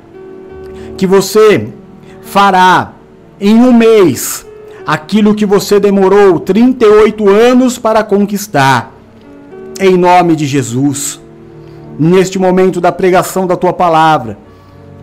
que 0.97 1.07
você 1.07 1.69
fará 2.23 2.93
em 3.39 3.55
um 3.57 3.75
mês 3.75 4.47
aquilo 4.87 5.35
que 5.35 5.45
você 5.45 5.79
demorou 5.79 6.41
38 6.41 7.29
anos 7.29 7.77
para 7.77 8.03
conquistar. 8.03 8.91
Em 9.79 9.99
nome 9.99 10.35
de 10.35 10.47
Jesus. 10.47 11.21
Neste 11.99 12.39
momento 12.39 12.81
da 12.81 12.91
pregação 12.91 13.47
da 13.47 13.55
tua 13.55 13.75
palavra, 13.75 14.46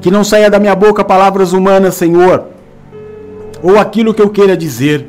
que 0.03 0.11
não 0.11 0.21
saia 0.21 0.49
da 0.49 0.59
minha 0.59 0.75
boca 0.75 1.01
palavras 1.01 1.53
humanas, 1.53 1.95
Senhor, 1.95 2.43
ou 3.63 3.79
aquilo 3.79 4.13
que 4.13 4.21
eu 4.21 4.29
queira 4.29 4.57
dizer, 4.57 5.07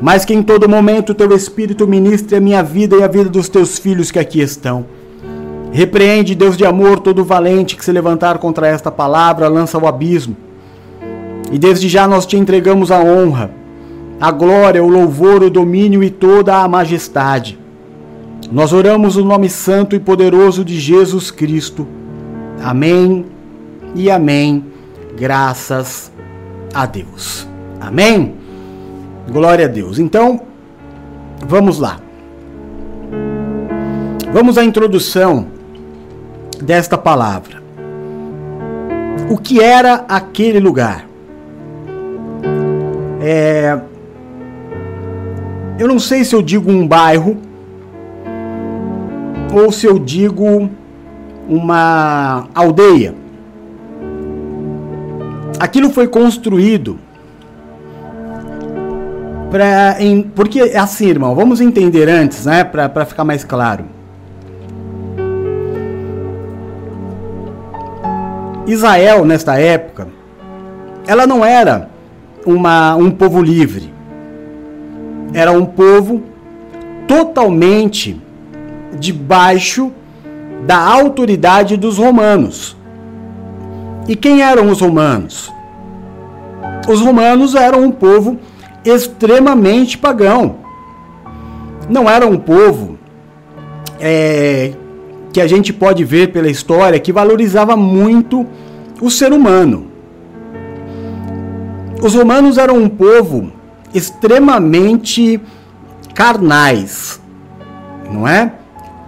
mas 0.00 0.24
que 0.24 0.32
em 0.32 0.44
todo 0.44 0.68
momento 0.68 1.12
teu 1.12 1.34
Espírito 1.34 1.88
ministre 1.88 2.36
a 2.36 2.40
minha 2.40 2.62
vida 2.62 2.94
e 2.94 3.02
a 3.02 3.08
vida 3.08 3.28
dos 3.28 3.48
teus 3.48 3.80
filhos 3.80 4.12
que 4.12 4.20
aqui 4.20 4.40
estão. 4.40 4.86
Repreende, 5.72 6.36
Deus 6.36 6.56
de 6.56 6.64
amor, 6.64 7.00
todo 7.00 7.24
valente 7.24 7.74
que 7.74 7.84
se 7.84 7.90
levantar 7.90 8.38
contra 8.38 8.68
esta 8.68 8.92
palavra, 8.92 9.48
lança 9.48 9.76
ao 9.76 9.88
abismo. 9.88 10.36
E 11.50 11.58
desde 11.58 11.88
já 11.88 12.06
nós 12.06 12.24
te 12.24 12.36
entregamos 12.36 12.92
a 12.92 13.00
honra, 13.00 13.50
a 14.20 14.30
glória, 14.30 14.84
o 14.84 14.88
louvor, 14.88 15.42
o 15.42 15.50
domínio 15.50 16.04
e 16.04 16.10
toda 16.10 16.58
a 16.58 16.68
majestade. 16.68 17.58
Nós 18.52 18.72
oramos 18.72 19.16
o 19.16 19.22
no 19.22 19.30
nome 19.30 19.48
santo 19.48 19.96
e 19.96 19.98
poderoso 19.98 20.64
de 20.64 20.78
Jesus 20.78 21.32
Cristo. 21.32 21.88
Amém 22.62 23.31
e 23.94 24.10
amém. 24.10 24.64
Graças 25.16 26.10
a 26.74 26.86
Deus. 26.86 27.46
Amém? 27.80 28.34
Glória 29.30 29.66
a 29.66 29.68
Deus. 29.68 29.98
Então, 29.98 30.40
vamos 31.46 31.78
lá. 31.78 32.00
Vamos 34.32 34.56
à 34.56 34.64
introdução 34.64 35.46
desta 36.62 36.96
palavra. 36.96 37.62
O 39.28 39.36
que 39.36 39.60
era 39.60 40.04
aquele 40.08 40.58
lugar? 40.58 41.06
É, 43.20 43.78
eu 45.78 45.86
não 45.86 45.98
sei 45.98 46.24
se 46.24 46.34
eu 46.34 46.42
digo 46.42 46.70
um 46.70 46.86
bairro 46.86 47.36
ou 49.52 49.70
se 49.70 49.86
eu 49.86 49.98
digo 49.98 50.68
uma 51.48 52.48
aldeia. 52.54 53.21
Aquilo 55.58 55.90
foi 55.90 56.08
construído 56.08 56.98
para 59.50 59.96
porque 60.34 60.60
é 60.60 60.78
assim, 60.78 61.08
irmão, 61.08 61.34
vamos 61.34 61.60
entender 61.60 62.08
antes, 62.08 62.46
né, 62.46 62.64
para 62.64 63.04
ficar 63.04 63.22
mais 63.22 63.44
claro. 63.44 63.84
Israel 68.66 69.24
nesta 69.24 69.58
época, 69.58 70.08
ela 71.06 71.26
não 71.26 71.44
era 71.44 71.90
uma, 72.46 72.96
um 72.96 73.10
povo 73.10 73.42
livre. 73.42 73.92
Era 75.34 75.52
um 75.52 75.64
povo 75.64 76.22
totalmente 77.06 78.20
debaixo 78.98 79.92
da 80.66 80.78
autoridade 80.78 81.76
dos 81.76 81.98
romanos. 81.98 82.76
E 84.08 84.16
quem 84.16 84.42
eram 84.42 84.68
os 84.70 84.80
romanos? 84.80 85.52
Os 86.88 87.00
romanos 87.00 87.54
eram 87.54 87.82
um 87.82 87.90
povo 87.90 88.38
extremamente 88.84 89.96
pagão. 89.96 90.56
Não 91.88 92.10
era 92.10 92.26
um 92.26 92.36
povo 92.36 92.98
é, 94.00 94.72
que 95.32 95.40
a 95.40 95.46
gente 95.46 95.72
pode 95.72 96.04
ver 96.04 96.32
pela 96.32 96.48
história 96.48 96.98
que 96.98 97.12
valorizava 97.12 97.76
muito 97.76 98.46
o 99.00 99.10
ser 99.10 99.32
humano. 99.32 99.86
Os 102.02 102.14
romanos 102.14 102.58
eram 102.58 102.76
um 102.78 102.88
povo 102.88 103.52
extremamente 103.94 105.40
carnais, 106.14 107.20
não 108.10 108.26
é? 108.26 108.52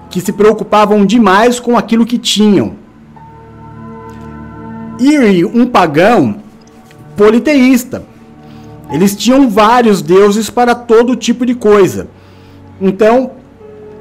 Que 0.08 0.20
se 0.20 0.32
preocupavam 0.32 1.04
demais 1.04 1.58
com 1.58 1.76
aquilo 1.76 2.06
que 2.06 2.18
tinham. 2.18 2.83
E 4.98 5.44
um 5.44 5.66
pagão 5.66 6.36
politeísta. 7.16 8.04
Eles 8.90 9.16
tinham 9.16 9.48
vários 9.48 10.02
deuses 10.02 10.50
para 10.50 10.74
todo 10.74 11.16
tipo 11.16 11.44
de 11.44 11.54
coisa. 11.54 12.08
Então, 12.80 13.32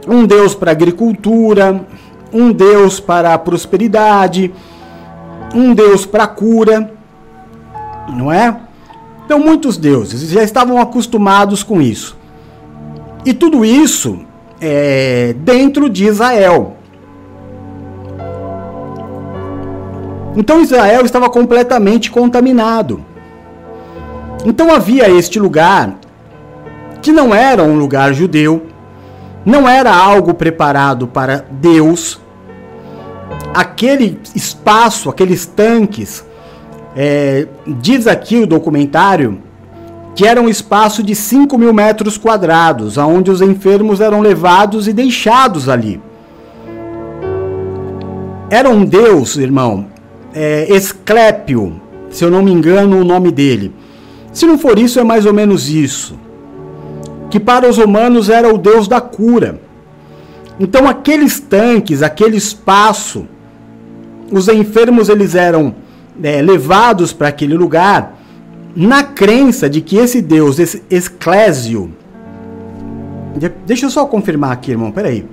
um 0.07 0.25
deus 0.25 0.53
para 0.53 0.71
agricultura, 0.71 1.85
um 2.31 2.51
deus 2.51 2.99
para 2.99 3.37
prosperidade, 3.37 4.53
um 5.53 5.73
deus 5.73 6.05
para 6.05 6.27
cura, 6.27 6.91
não 8.09 8.31
é? 8.31 8.55
Então, 9.25 9.39
muitos 9.39 9.77
deuses 9.77 10.29
já 10.29 10.43
estavam 10.43 10.79
acostumados 10.79 11.63
com 11.63 11.81
isso. 11.81 12.17
E 13.25 13.33
tudo 13.33 13.63
isso 13.63 14.19
é, 14.59 15.33
dentro 15.39 15.89
de 15.89 16.05
Israel. 16.05 16.77
Então 20.35 20.61
Israel 20.61 21.05
estava 21.05 21.29
completamente 21.29 22.09
contaminado. 22.09 23.03
Então 24.45 24.73
havia 24.73 25.09
este 25.09 25.39
lugar 25.39 25.95
que 27.01 27.11
não 27.11 27.33
era 27.33 27.63
um 27.63 27.77
lugar 27.77 28.13
judeu, 28.13 28.65
não 29.45 29.67
era 29.67 29.95
algo 29.95 30.33
preparado 30.33 31.07
para 31.07 31.45
Deus. 31.49 32.19
Aquele 33.53 34.19
espaço, 34.35 35.09
aqueles 35.09 35.45
tanques, 35.45 36.25
é, 36.95 37.47
diz 37.65 38.07
aqui 38.07 38.37
o 38.37 38.47
documentário 38.47 39.41
que 40.15 40.27
era 40.27 40.39
um 40.39 40.47
espaço 40.47 41.01
de 41.01 41.15
5 41.15 41.57
mil 41.57 41.73
metros 41.73 42.17
quadrados, 42.17 42.97
onde 42.97 43.31
os 43.31 43.41
enfermos 43.41 43.99
eram 43.99 44.21
levados 44.21 44.87
e 44.87 44.93
deixados 44.93 45.67
ali. 45.67 45.99
Era 48.49 48.69
um 48.69 48.85
deus, 48.85 49.35
irmão, 49.37 49.87
é, 50.33 50.67
Esclépio, 50.75 51.81
se 52.09 52.23
eu 52.23 52.31
não 52.31 52.41
me 52.41 52.51
engano 52.51 52.99
o 52.99 53.03
nome 53.03 53.31
dele. 53.31 53.71
Se 54.31 54.45
não 54.45 54.57
for 54.57 54.79
isso, 54.79 54.99
é 54.99 55.03
mais 55.03 55.25
ou 55.25 55.33
menos 55.33 55.69
isso. 55.69 56.19
Que 57.29 57.39
para 57.39 57.69
os 57.69 57.77
romanos 57.77 58.29
era 58.29 58.53
o 58.53 58.57
deus 58.57 58.87
da 58.87 58.99
cura. 58.99 59.59
Então 60.59 60.87
aqueles 60.87 61.39
tanques, 61.39 62.01
aquele 62.01 62.37
espaço, 62.37 63.27
os 64.31 64.47
enfermos 64.47 65.09
eles 65.09 65.35
eram 65.35 65.75
é, 66.21 66.41
levados 66.41 67.11
para 67.13 67.27
aquele 67.27 67.55
lugar 67.55 68.19
na 68.75 69.03
crença 69.03 69.69
de 69.69 69.81
que 69.81 69.97
esse 69.97 70.21
Deus, 70.21 70.59
esse 70.59 70.83
Esclésio, 70.89 71.91
deixa 73.65 73.85
eu 73.85 73.89
só 73.89 74.05
confirmar 74.05 74.51
aqui, 74.51 74.71
irmão, 74.71 74.91
peraí, 74.91 75.25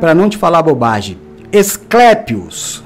para 0.00 0.14
não 0.14 0.28
te 0.28 0.36
falar 0.36 0.62
bobagem, 0.62 1.18
Esclépios, 1.52 2.82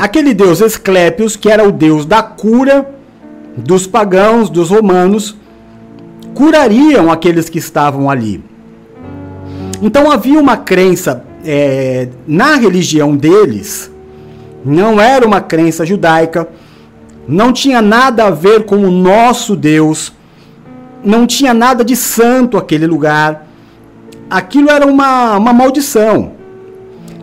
aquele 0.00 0.32
Deus 0.32 0.60
Esclépios, 0.62 1.36
que 1.36 1.50
era 1.50 1.68
o 1.68 1.70
Deus 1.70 2.06
da 2.06 2.22
cura 2.22 2.90
dos 3.54 3.86
pagãos, 3.86 4.48
dos 4.48 4.70
romanos, 4.70 5.36
curariam 6.34 7.12
aqueles 7.12 7.50
que 7.50 7.58
estavam 7.58 8.08
ali. 8.08 8.42
Então 9.82 10.10
havia 10.10 10.40
uma 10.40 10.56
crença 10.56 11.22
é, 11.44 12.08
na 12.26 12.54
religião 12.54 13.14
deles, 13.14 13.90
não 14.64 14.98
era 14.98 15.26
uma 15.26 15.40
crença 15.40 15.84
judaica, 15.84 16.48
não 17.28 17.52
tinha 17.52 17.82
nada 17.82 18.26
a 18.26 18.30
ver 18.30 18.64
com 18.64 18.76
o 18.76 18.90
nosso 18.90 19.54
Deus, 19.54 20.12
não 21.04 21.26
tinha 21.26 21.52
nada 21.52 21.84
de 21.84 21.94
santo 21.94 22.56
aquele 22.56 22.86
lugar. 22.86 23.46
Aquilo 24.28 24.70
era 24.70 24.86
uma, 24.86 25.36
uma 25.36 25.52
maldição. 25.52 26.32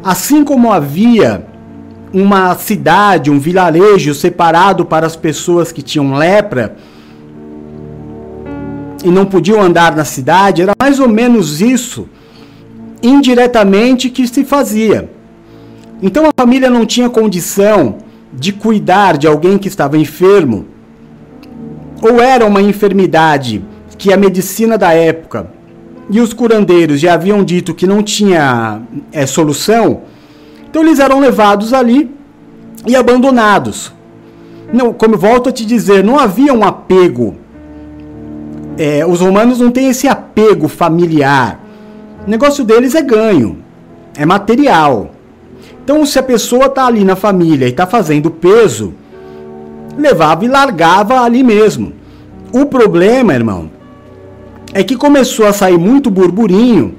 Assim 0.03 0.43
como 0.43 0.71
havia 0.71 1.45
uma 2.13 2.55
cidade, 2.55 3.29
um 3.29 3.39
vilarejo 3.39 4.13
separado 4.13 4.85
para 4.85 5.05
as 5.05 5.15
pessoas 5.15 5.71
que 5.71 5.81
tinham 5.81 6.15
lepra 6.15 6.75
e 9.03 9.09
não 9.09 9.25
podiam 9.25 9.61
andar 9.61 9.95
na 9.95 10.05
cidade, 10.05 10.61
era 10.61 10.73
mais 10.79 10.99
ou 10.99 11.07
menos 11.07 11.61
isso, 11.61 12.09
indiretamente, 13.01 14.09
que 14.09 14.27
se 14.27 14.43
fazia. 14.43 15.09
Então 16.01 16.25
a 16.25 16.31
família 16.35 16.69
não 16.69 16.85
tinha 16.85 17.09
condição 17.09 17.97
de 18.33 18.51
cuidar 18.51 19.17
de 19.17 19.27
alguém 19.27 19.57
que 19.57 19.67
estava 19.67 19.97
enfermo, 19.97 20.65
ou 22.01 22.21
era 22.21 22.45
uma 22.45 22.61
enfermidade 22.61 23.63
que 23.97 24.13
a 24.13 24.17
medicina 24.17 24.77
da 24.77 24.93
época 24.93 25.47
e 26.09 26.19
os 26.19 26.33
curandeiros 26.33 26.99
já 26.99 27.13
haviam 27.13 27.43
dito 27.43 27.73
que 27.73 27.87
não 27.87 28.01
tinha 28.03 28.81
é, 29.11 29.25
solução, 29.25 30.01
então 30.69 30.81
eles 30.83 30.99
eram 30.99 31.19
levados 31.19 31.73
ali 31.73 32.09
e 32.85 32.95
abandonados. 32.95 33.93
Não, 34.71 34.93
como 34.93 35.17
volto 35.17 35.49
a 35.49 35.51
te 35.51 35.65
dizer, 35.65 36.03
não 36.03 36.19
havia 36.19 36.53
um 36.53 36.63
apego. 36.63 37.35
É, 38.77 39.05
os 39.05 39.21
romanos 39.21 39.59
não 39.59 39.71
têm 39.71 39.87
esse 39.89 40.07
apego 40.07 40.67
familiar. 40.67 41.59
O 42.25 42.29
negócio 42.29 42.63
deles 42.63 42.93
é 42.93 43.01
ganho, 43.01 43.57
é 44.15 44.25
material. 44.25 45.11
Então, 45.83 46.05
se 46.05 46.19
a 46.19 46.23
pessoa 46.23 46.65
está 46.65 46.85
ali 46.85 47.05
na 47.05 47.15
família 47.15 47.65
e 47.65 47.69
está 47.69 47.87
fazendo 47.87 48.29
peso, 48.29 48.93
levava 49.97 50.43
e 50.43 50.47
largava 50.47 51.21
ali 51.21 51.43
mesmo. 51.43 51.93
O 52.53 52.65
problema, 52.65 53.33
irmão, 53.33 53.69
é 54.73 54.83
que 54.83 54.95
começou 54.95 55.45
a 55.45 55.53
sair 55.53 55.77
muito 55.77 56.11
burburinho 56.11 56.95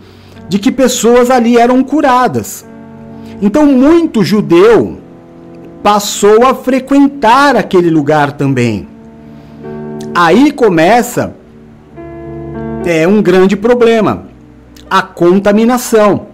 de 0.49 0.59
que 0.59 0.73
pessoas 0.73 1.31
ali 1.31 1.59
eram 1.59 1.83
curadas. 1.83 2.65
Então, 3.41 3.67
muito 3.67 4.25
judeu 4.25 4.99
passou 5.83 6.45
a 6.45 6.55
frequentar 6.55 7.57
aquele 7.57 7.91
lugar 7.91 8.33
também. 8.33 8.89
Aí 10.15 10.51
começa 10.51 11.35
é 12.85 13.07
um 13.07 13.21
grande 13.21 13.55
problema, 13.55 14.29
a 14.89 15.03
contaminação 15.03 16.27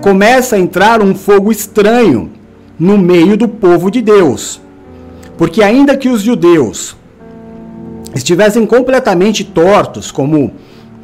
começa 0.00 0.56
a 0.56 0.58
entrar 0.58 1.00
um 1.02 1.14
fogo 1.14 1.52
estranho 1.52 2.30
no 2.78 2.96
meio 2.98 3.36
do 3.36 3.46
povo 3.46 3.90
de 3.90 4.00
Deus. 4.00 4.60
Porque, 5.36 5.62
ainda 5.62 5.96
que 5.96 6.08
os 6.08 6.22
judeus 6.22 6.96
estivessem 8.14 8.66
completamente 8.66 9.44
tortos, 9.44 10.10
como 10.10 10.52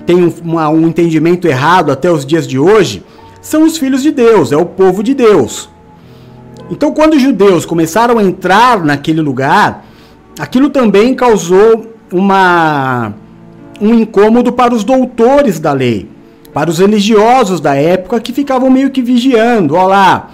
tem 0.05 0.17
um, 0.17 0.33
um 0.71 0.89
entendimento 0.89 1.47
errado 1.47 1.93
até 1.93 2.11
os 2.11 2.25
dias 2.25 2.47
de 2.47 2.59
hoje, 2.59 3.05
são 3.47 3.63
os 3.63 3.77
filhos 3.77 4.03
de 4.03 4.11
Deus, 4.11 4.51
é 4.51 4.57
o 4.57 4.67
povo 4.67 5.03
de 5.03 5.15
Deus. 5.15 5.69
Então, 6.71 6.93
quando 6.93 7.15
os 7.15 7.23
judeus 7.23 7.65
começaram 7.65 8.19
a 8.19 8.23
entrar 8.23 8.85
naquele 8.85 9.21
lugar, 9.21 9.85
aquilo 10.39 10.69
também 10.69 11.15
causou 11.15 11.87
uma, 12.13 13.15
um 13.81 13.95
incômodo 13.95 14.53
para 14.53 14.75
os 14.75 14.83
doutores 14.83 15.61
da 15.61 15.73
lei 15.73 16.09
para 16.57 16.71
os 16.71 16.79
religiosos 16.79 17.61
da 17.61 17.75
época 17.75 18.19
que 18.19 18.33
ficavam 18.33 18.71
meio 18.71 18.89
que 18.89 19.03
vigiando. 19.03 19.75
Olha 19.75 19.87
lá, 19.89 20.31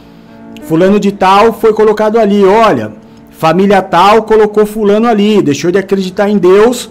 fulano 0.63 1.01
de 1.01 1.11
tal 1.11 1.53
foi 1.53 1.73
colocado 1.73 2.17
ali, 2.17 2.45
olha, 2.45 2.93
família 3.29 3.83
tal 3.83 4.23
colocou 4.23 4.65
fulano 4.65 5.09
ali, 5.09 5.43
deixou 5.43 5.73
de 5.73 5.79
acreditar 5.79 6.29
em 6.29 6.39
Deus 6.39 6.89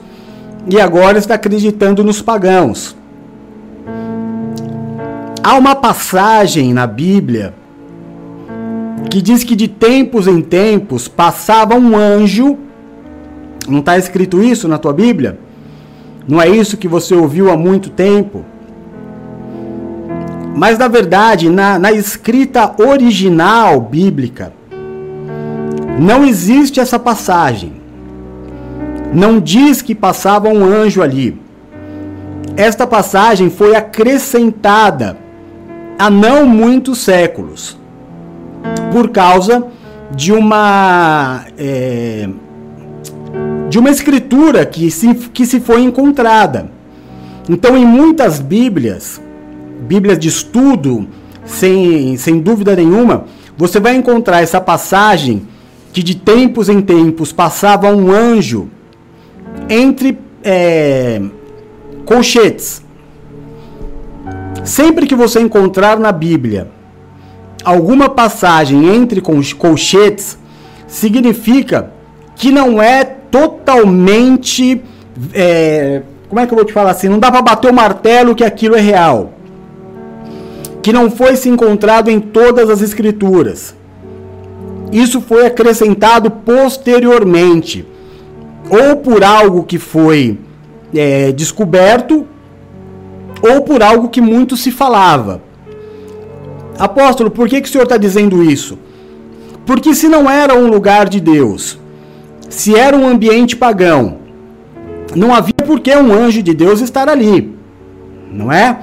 e 0.70 0.82
agora 0.82 1.18
está 1.18 1.36
acreditando 1.36 2.04
nos 2.04 2.22
pagãos. 2.22 2.94
Há 5.44 5.56
uma 5.56 5.74
passagem 5.74 6.72
na 6.72 6.86
Bíblia 6.86 7.56
que 9.10 9.24
diz 9.24 9.44
que 9.44 9.56
de 9.56 9.68
tempos 9.68 10.28
em 10.28 10.40
tempos 10.40 11.08
passava 11.08 11.76
um 11.76 11.98
anjo. 11.98 12.60
Não 13.68 13.80
está 13.80 13.98
escrito 13.98 14.44
isso 14.44 14.68
na 14.68 14.78
tua 14.78 14.94
Bíblia? 14.94 15.40
Não 16.28 16.40
é 16.40 16.48
isso 16.48 16.78
que 16.78 16.88
você 16.88 17.16
ouviu 17.16 17.50
há 17.50 17.58
muito 17.58 17.90
tempo? 17.90 18.46
Mas 20.56 20.78
na 20.78 20.88
verdade, 20.88 21.50
na, 21.50 21.80
na 21.80 21.92
escrita 21.92 22.76
original 22.78 23.82
bíblica, 23.82 24.54
não 26.00 26.24
existe 26.24 26.80
essa 26.80 27.00
passagem. 27.00 27.74
Não 29.12 29.40
diz 29.40 29.82
que 29.82 29.96
passava 29.96 30.50
um 30.50 30.64
anjo 30.64 31.02
ali. 31.02 31.42
Esta 32.56 32.86
passagem 32.86 33.50
foi 33.50 33.76
acrescentada 33.76 35.21
há 35.98 36.10
não 36.10 36.46
muitos 36.46 37.00
séculos 37.00 37.78
por 38.92 39.10
causa 39.10 39.68
de 40.16 40.32
uma 40.32 41.46
é, 41.58 42.30
de 43.70 43.80
uma 43.80 43.90
escritura 43.90 44.66
que 44.66 44.92
se, 44.92 45.14
que 45.16 45.46
se 45.46 45.60
foi 45.62 45.82
encontrada. 45.82 46.70
Então, 47.50 47.78
em 47.78 47.86
muitas 47.86 48.40
Bíblias, 48.40 49.22
Bíblias 49.88 50.20
de 50.20 50.28
estudo, 50.28 51.08
sem, 51.46 52.18
sem 52.18 52.40
dúvida 52.40 52.76
nenhuma, 52.76 53.26
você 53.58 53.80
vai 53.80 53.96
encontrar 53.96 54.42
essa 54.42 54.60
passagem 54.60 55.48
que 55.94 56.04
de 56.04 56.16
tempos 56.16 56.68
em 56.68 56.82
tempos 56.82 57.32
passava 57.32 57.88
um 57.94 58.12
anjo 58.12 58.70
entre 59.70 60.18
é, 60.44 61.22
colchetes. 62.06 62.84
Sempre 64.64 65.08
que 65.08 65.16
você 65.16 65.40
encontrar 65.40 66.00
na 66.00 66.12
Bíblia 66.12 66.70
alguma 67.64 68.10
passagem 68.10 68.88
entre 68.96 69.22
colchetes, 69.22 70.38
significa 70.88 71.92
que 72.36 72.52
não 72.52 72.82
é 72.82 73.04
totalmente. 73.04 74.82
É, 75.34 76.02
como 76.28 76.40
é 76.40 76.48
que 76.48 76.54
eu 76.54 76.58
vou 76.58 76.66
te 76.66 76.74
falar 76.74 76.92
assim? 76.92 77.10
Não 77.10 77.20
dá 77.20 77.32
para 77.32 77.42
bater 77.42 77.70
o 77.70 77.74
martelo 77.74 78.36
que 78.36 78.44
aquilo 78.44 78.76
é 78.76 78.82
real 78.82 79.34
que 80.82 80.92
não 80.92 81.12
foi 81.12 81.36
se 81.36 81.48
encontrado 81.48 82.10
em 82.10 82.20
todas 82.20 82.70
as 82.70 82.82
escrituras. 82.82 83.76
Isso 84.92 85.22
foi 85.22 85.46
acrescentado 85.46 86.30
posteriormente, 86.30 87.86
ou 88.70 88.98
por 88.98 89.24
algo 89.24 89.64
que 89.64 89.78
foi 89.78 90.38
é, 90.94 91.32
descoberto, 91.32 92.28
ou 93.42 93.62
por 93.62 93.82
algo 93.82 94.10
que 94.10 94.22
muito 94.22 94.56
se 94.56 94.72
falava. 94.72 95.42
Apóstolo, 96.78 97.30
por 97.30 97.48
que, 97.48 97.62
que 97.62 97.68
o 97.68 97.72
senhor 97.72 97.84
está 97.84 97.98
dizendo 97.98 98.44
isso? 98.44 98.78
Porque 99.66 99.94
se 99.94 100.08
não 100.08 100.30
era 100.30 100.56
um 100.56 100.68
lugar 100.68 101.08
de 101.08 101.20
Deus, 101.20 101.80
se 102.50 102.76
era 102.76 102.96
um 102.96 103.08
ambiente 103.08 103.56
pagão, 103.56 104.18
não 105.16 105.34
havia 105.34 105.54
por 105.66 105.80
que 105.80 105.96
um 105.96 106.12
anjo 106.12 106.42
de 106.42 106.54
Deus 106.54 106.82
estar 106.82 107.10
ali, 107.10 107.56
não 108.32 108.52
é? 108.52 108.80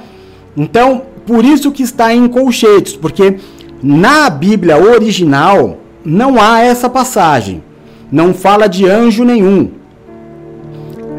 Então, 0.55 1.03
por 1.25 1.43
isso 1.45 1.71
que 1.71 1.83
está 1.83 2.13
em 2.13 2.27
colchetes, 2.27 2.95
porque 2.95 3.37
na 3.81 4.29
Bíblia 4.29 4.77
original 4.77 5.77
não 6.03 6.41
há 6.41 6.61
essa 6.61 6.89
passagem. 6.89 7.63
Não 8.11 8.33
fala 8.33 8.67
de 8.67 8.87
anjo 8.87 9.23
nenhum. 9.23 9.69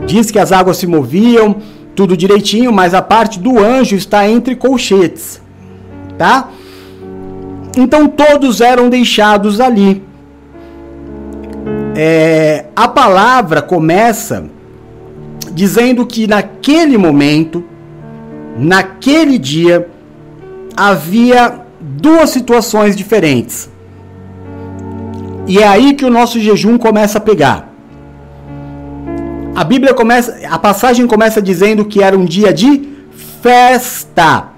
Diz 0.07 0.31
que 0.31 0.38
as 0.38 0.50
águas 0.50 0.76
se 0.76 0.87
moviam, 0.87 1.57
tudo 2.00 2.16
direitinho, 2.16 2.72
mas 2.72 2.94
a 2.94 3.02
parte 3.02 3.38
do 3.38 3.58
anjo 3.58 3.94
está 3.94 4.26
entre 4.26 4.56
colchetes. 4.56 5.38
Tá? 6.16 6.48
Então 7.76 8.08
todos 8.08 8.62
eram 8.62 8.88
deixados 8.88 9.60
ali. 9.60 10.02
É, 11.94 12.64
a 12.74 12.88
palavra 12.88 13.60
começa 13.60 14.46
dizendo 15.52 16.06
que 16.06 16.26
naquele 16.26 16.96
momento, 16.96 17.62
naquele 18.56 19.36
dia, 19.36 19.86
havia 20.74 21.60
duas 21.78 22.30
situações 22.30 22.96
diferentes. 22.96 23.68
E 25.46 25.58
é 25.58 25.68
aí 25.68 25.92
que 25.92 26.06
o 26.06 26.10
nosso 26.10 26.40
jejum 26.40 26.78
começa 26.78 27.18
a 27.18 27.20
pegar. 27.20 27.69
A 29.54 29.64
Bíblia 29.64 29.92
começa, 29.92 30.38
a 30.48 30.58
passagem 30.58 31.06
começa 31.06 31.42
dizendo 31.42 31.84
que 31.84 32.02
era 32.02 32.16
um 32.16 32.24
dia 32.24 32.52
de 32.52 32.88
festa. 33.42 34.48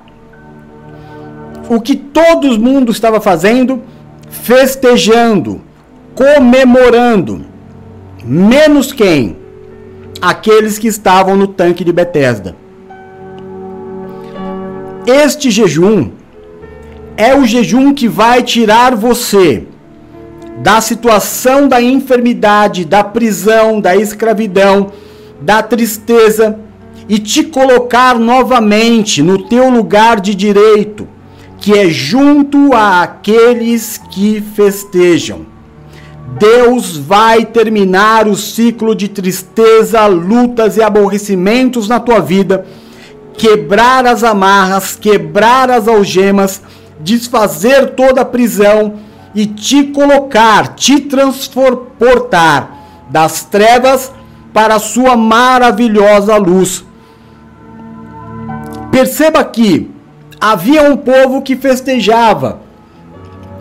O 1.69 1.81
que 1.81 1.97
todo 1.97 2.59
mundo 2.59 2.93
estava 2.93 3.21
fazendo? 3.21 3.83
Festejando, 4.31 5.63
comemorando. 6.15 7.47
Menos 8.25 8.93
quem? 8.93 9.37
Aqueles 10.21 10.79
que 10.79 10.87
estavam 10.87 11.37
no 11.37 11.47
tanque 11.47 11.85
de 11.85 11.93
Betesda. 11.93 12.55
Este 15.07 15.51
jejum 15.51 16.11
é 17.17 17.35
o 17.35 17.45
jejum 17.45 17.93
que 17.93 18.07
vai 18.07 18.43
tirar 18.43 18.95
você 18.95 19.67
da 20.59 20.81
situação 20.81 21.69
da 21.69 21.81
enfermidade, 21.81 22.85
da 22.85 23.03
prisão, 23.03 23.81
da 23.81 23.97
escravidão, 23.97 24.93
da 25.41 25.63
tristeza 25.63 26.59
e 27.09 27.19
te 27.19 27.43
colocar 27.43 28.19
novamente 28.19 29.23
no 29.23 29.47
teu 29.47 29.69
lugar 29.69 30.21
de 30.21 30.35
direito, 30.35 31.09
que 31.59 31.77
é 31.77 31.89
junto 31.89 32.73
àqueles 32.75 34.01
que 34.11 34.43
festejam. 34.55 35.47
Deus 36.39 36.97
vai 36.97 37.45
terminar 37.45 38.27
o 38.27 38.37
ciclo 38.37 38.95
de 38.95 39.09
tristeza, 39.09 40.07
lutas 40.07 40.77
e 40.77 40.83
aborrecimentos 40.83 41.89
na 41.89 42.01
tua 42.01 42.21
vida 42.21 42.65
quebrar 43.37 44.07
as 44.07 44.23
amarras, 44.23 44.97
quebrar 44.97 45.71
as 45.71 45.89
algemas, 45.89 46.63
desfazer 47.01 47.91
toda 47.91 48.21
a 48.21 48.25
prisão 48.25 48.95
e 49.35 49.47
te 49.47 49.85
colocar, 49.85 50.75
te 50.75 51.01
transportar 51.01 52.79
das 53.09 53.45
trevas 53.45 54.13
para 54.53 54.77
a 54.77 54.79
sua 54.79 55.17
maravilhosa 55.17 56.37
luz. 56.37 56.85
Perceba 58.91 59.43
que 59.45 59.91
havia 60.41 60.83
um 60.91 60.97
povo 60.97 61.41
que 61.41 61.57
festejava, 61.57 62.61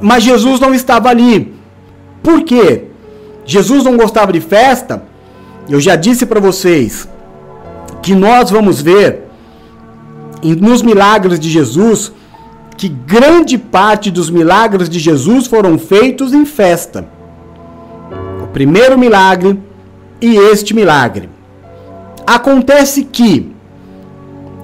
mas 0.02 0.24
Jesus 0.24 0.60
não 0.60 0.74
estava 0.74 1.10
ali. 1.10 1.56
Por 2.22 2.44
quê? 2.44 2.86
Jesus 3.46 3.84
não 3.84 3.98
gostava 3.98 4.34
de 4.34 4.42
festa? 4.42 5.04
Eu 5.70 5.80
já 5.80 5.96
disse 5.96 6.26
para 6.26 6.40
vocês 6.40 7.08
que 8.02 8.14
nós 8.14 8.50
vamos 8.50 8.82
ver 8.82 9.24
nos 10.44 10.82
milagres 10.82 11.40
de 11.40 11.50
Jesus 11.50 12.12
que 12.82 12.90
grande 12.90 13.60
parte 13.60 14.10
dos 14.10 14.32
milagres 14.32 14.90
de 14.90 14.98
Jesus 14.98 15.46
foram 15.46 15.78
feitos 15.78 16.34
em 16.34 16.46
festa. 16.46 17.08
O 18.42 18.48
primeiro 18.48 18.98
milagre 18.98 19.60
e 20.20 20.36
este 20.36 20.74
milagre. 20.74 21.30
Acontece 22.26 23.04
que 23.04 23.56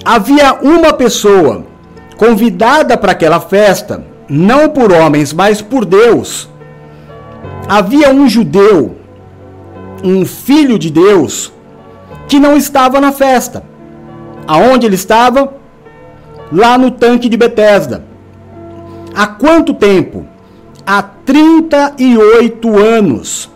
havia 0.03 0.55
uma 0.63 0.93
pessoa 0.93 1.67
convidada 2.17 2.97
para 2.97 3.11
aquela 3.11 3.39
festa, 3.39 4.03
não 4.27 4.67
por 4.67 4.91
homens, 4.91 5.31
mas 5.31 5.61
por 5.61 5.85
Deus. 5.85 6.49
Havia 7.69 8.11
um 8.11 8.27
judeu, 8.27 8.95
um 10.03 10.25
filho 10.25 10.79
de 10.79 10.89
Deus, 10.89 11.53
que 12.27 12.39
não 12.39 12.57
estava 12.57 12.99
na 12.99 13.11
festa. 13.11 13.63
Aonde 14.47 14.87
ele 14.87 14.95
estava? 14.95 15.55
lá 16.51 16.77
no 16.77 16.91
tanque 16.91 17.29
de 17.29 17.37
Betesda. 17.37 18.03
Há 19.17 19.25
quanto 19.25 19.73
tempo? 19.73 20.27
Há 20.85 21.01
38 21.01 22.77
anos. 22.77 23.49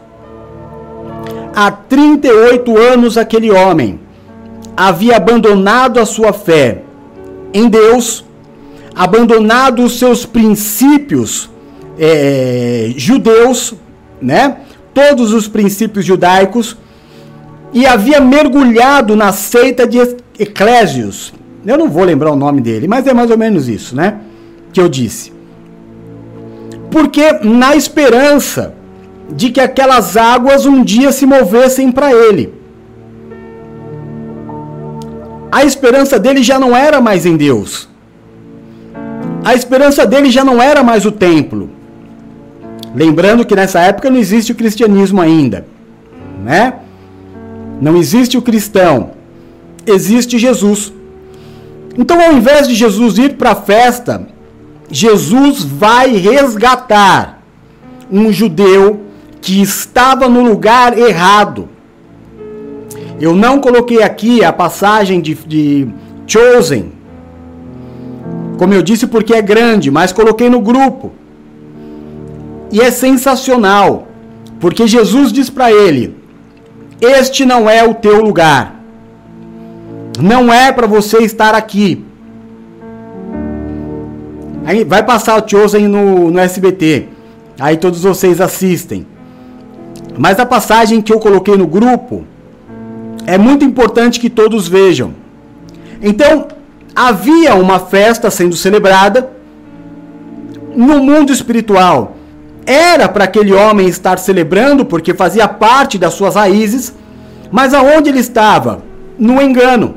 Há 1.54 1.70
38 1.70 2.76
anos 2.76 3.16
aquele 3.16 3.52
homem 3.52 4.00
havia 4.76 5.18
abandonado 5.18 6.00
a 6.00 6.06
sua 6.06 6.34
fé 6.34 6.82
em 7.54 7.70
Deus, 7.70 8.26
abandonado 8.96 9.84
os 9.84 10.00
seus 10.00 10.26
princípios 10.26 11.48
é, 12.00 12.92
judeus, 12.98 13.76
né? 14.20 14.62
Todos 14.96 15.32
os 15.32 15.48
princípios 15.48 16.04
judaicos 16.04 16.76
e 17.72 17.86
havia 17.86 18.20
mergulhado 18.20 19.16
na 19.16 19.32
seita 19.32 19.86
de 19.86 20.00
Eclésios, 20.40 21.32
eu 21.64 21.78
não 21.78 21.88
vou 21.88 22.04
lembrar 22.04 22.32
o 22.32 22.36
nome 22.36 22.62
dele, 22.62 22.88
mas 22.88 23.06
é 23.06 23.14
mais 23.14 23.30
ou 23.30 23.38
menos 23.38 23.70
isso, 23.70 23.96
né? 23.96 24.22
Que 24.74 24.82
eu 24.82 24.90
disse. 24.90 25.41
Porque 26.92 27.32
na 27.44 27.76
esperança 27.76 28.76
de 29.30 29.50
que 29.50 29.62
aquelas 29.62 30.18
águas 30.18 30.66
um 30.66 30.84
dia 30.84 31.12
se 31.12 31.26
movessem 31.26 31.92
para 31.92 32.12
ele. 32.12 32.54
A 35.52 35.64
esperança 35.64 36.20
dele 36.20 36.44
já 36.44 36.60
não 36.60 36.76
era 36.76 37.02
mais 37.02 37.26
em 37.26 37.36
Deus. 37.38 37.90
a 39.44 39.56
esperança 39.56 40.06
dele 40.06 40.30
já 40.30 40.44
não 40.46 40.62
era 40.62 40.84
mais 40.84 41.06
o 41.06 41.12
templo. 41.12 41.70
Lembrando 42.94 43.46
que 43.46 43.56
nessa 43.56 43.80
época 43.80 44.10
não 44.10 44.18
existe 44.18 44.52
o 44.52 44.56
cristianismo 44.56 45.22
ainda, 45.22 45.66
né? 46.44 46.74
Não 47.80 47.98
existe 47.98 48.38
o 48.38 48.42
cristão, 48.42 49.12
existe 49.86 50.38
Jesus. 50.38 50.94
Então, 51.98 52.22
ao 52.22 52.34
invés 52.34 52.68
de 52.68 52.76
Jesus 52.76 53.18
ir 53.18 53.34
para 53.34 53.52
a 53.52 53.56
festa, 53.56 54.28
Jesus 54.92 55.64
vai 55.64 56.16
resgatar 56.18 57.42
um 58.12 58.32
judeu 58.32 59.02
que 59.42 59.62
estava 59.62 60.28
no 60.28 60.44
lugar 60.44 60.98
errado. 60.98 61.70
Eu 63.20 63.36
não 63.36 63.60
coloquei 63.60 64.04
aqui 64.04 64.44
a 64.44 64.52
passagem 64.52 65.22
de, 65.22 65.36
de 65.36 65.88
Chosen, 66.28 66.92
como 68.58 68.74
eu 68.74 68.84
disse, 68.84 69.08
porque 69.08 69.34
é 69.34 69.42
grande, 69.42 69.90
mas 69.90 70.12
coloquei 70.12 70.50
no 70.50 70.60
grupo. 70.60 71.12
E 72.72 72.80
é 72.80 72.92
sensacional, 72.92 74.08
porque 74.60 74.88
Jesus 74.88 75.32
diz 75.32 75.50
para 75.50 75.72
ele: 75.72 76.16
Este 77.00 77.46
não 77.46 77.70
é 77.70 77.84
o 77.84 77.94
teu 77.94 78.22
lugar. 78.22 78.80
Não 80.22 80.54
é 80.54 80.72
para 80.72 80.86
você 80.86 81.20
estar 81.20 81.56
aqui. 81.56 82.06
Aí 84.66 84.84
vai 84.84 85.04
passar 85.04 85.42
o 85.44 85.50
Chosen 85.50 85.88
no, 85.88 86.32
no 86.32 86.40
SBT. 86.40 87.08
Aí 87.60 87.78
todos 87.78 88.04
vocês 88.04 88.40
assistem. 88.40 89.06
Mas 90.18 90.40
a 90.40 90.46
passagem 90.46 91.02
que 91.02 91.14
eu 91.14 91.20
coloquei 91.20 91.56
no 91.58 91.68
grupo 91.68 92.24
é 93.26 93.38
muito 93.38 93.64
importante 93.66 94.20
que 94.20 94.30
todos 94.30 94.68
vejam. 94.68 95.14
Então, 96.02 96.48
havia 96.96 97.56
uma 97.56 97.80
festa 97.80 98.30
sendo 98.30 98.56
celebrada 98.56 99.32
no 100.76 101.02
mundo 101.02 101.32
espiritual. 101.32 102.16
Era 102.66 103.10
para 103.10 103.26
aquele 103.26 103.54
homem 103.54 103.88
estar 103.88 104.20
celebrando 104.20 104.86
porque 104.86 105.14
fazia 105.14 105.48
parte 105.48 105.98
das 105.98 106.14
suas 106.14 106.36
raízes, 106.36 106.94
mas 107.52 107.74
aonde 107.74 108.10
ele 108.10 108.20
estava? 108.20 108.84
No 109.18 109.42
engano. 109.42 109.96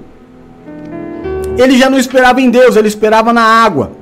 Ele 1.56 1.78
já 1.78 1.88
não 1.88 1.98
esperava 1.98 2.40
em 2.40 2.50
Deus, 2.50 2.76
ele 2.76 2.88
esperava 2.88 3.32
na 3.32 3.42
água. 3.42 3.92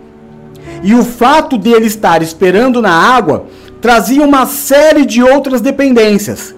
E 0.83 0.95
o 0.95 1.05
fato 1.05 1.57
dele 1.57 1.87
estar 1.87 2.23
esperando 2.23 2.83
na 2.83 2.93
água 2.93 3.47
trazia 3.81 4.25
uma 4.25 4.47
série 4.47 5.07
de 5.07 5.23
outras 5.23 5.61
dependências. 5.61 6.55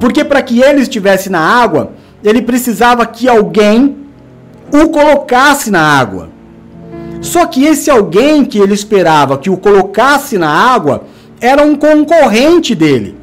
Porque 0.00 0.24
para 0.24 0.42
que 0.42 0.60
ele 0.60 0.80
estivesse 0.80 1.30
na 1.30 1.40
água, 1.40 1.92
ele 2.24 2.42
precisava 2.42 3.04
que 3.06 3.28
alguém 3.28 3.96
o 4.72 4.88
colocasse 4.88 5.70
na 5.70 5.80
água. 5.80 6.30
Só 7.20 7.46
que 7.46 7.64
esse 7.64 7.90
alguém 7.90 8.44
que 8.44 8.58
ele 8.58 8.74
esperava 8.74 9.38
que 9.38 9.50
o 9.50 9.56
colocasse 9.56 10.36
na 10.38 10.48
água 10.48 11.04
era 11.40 11.62
um 11.62 11.76
concorrente 11.76 12.74
dele. 12.74 13.16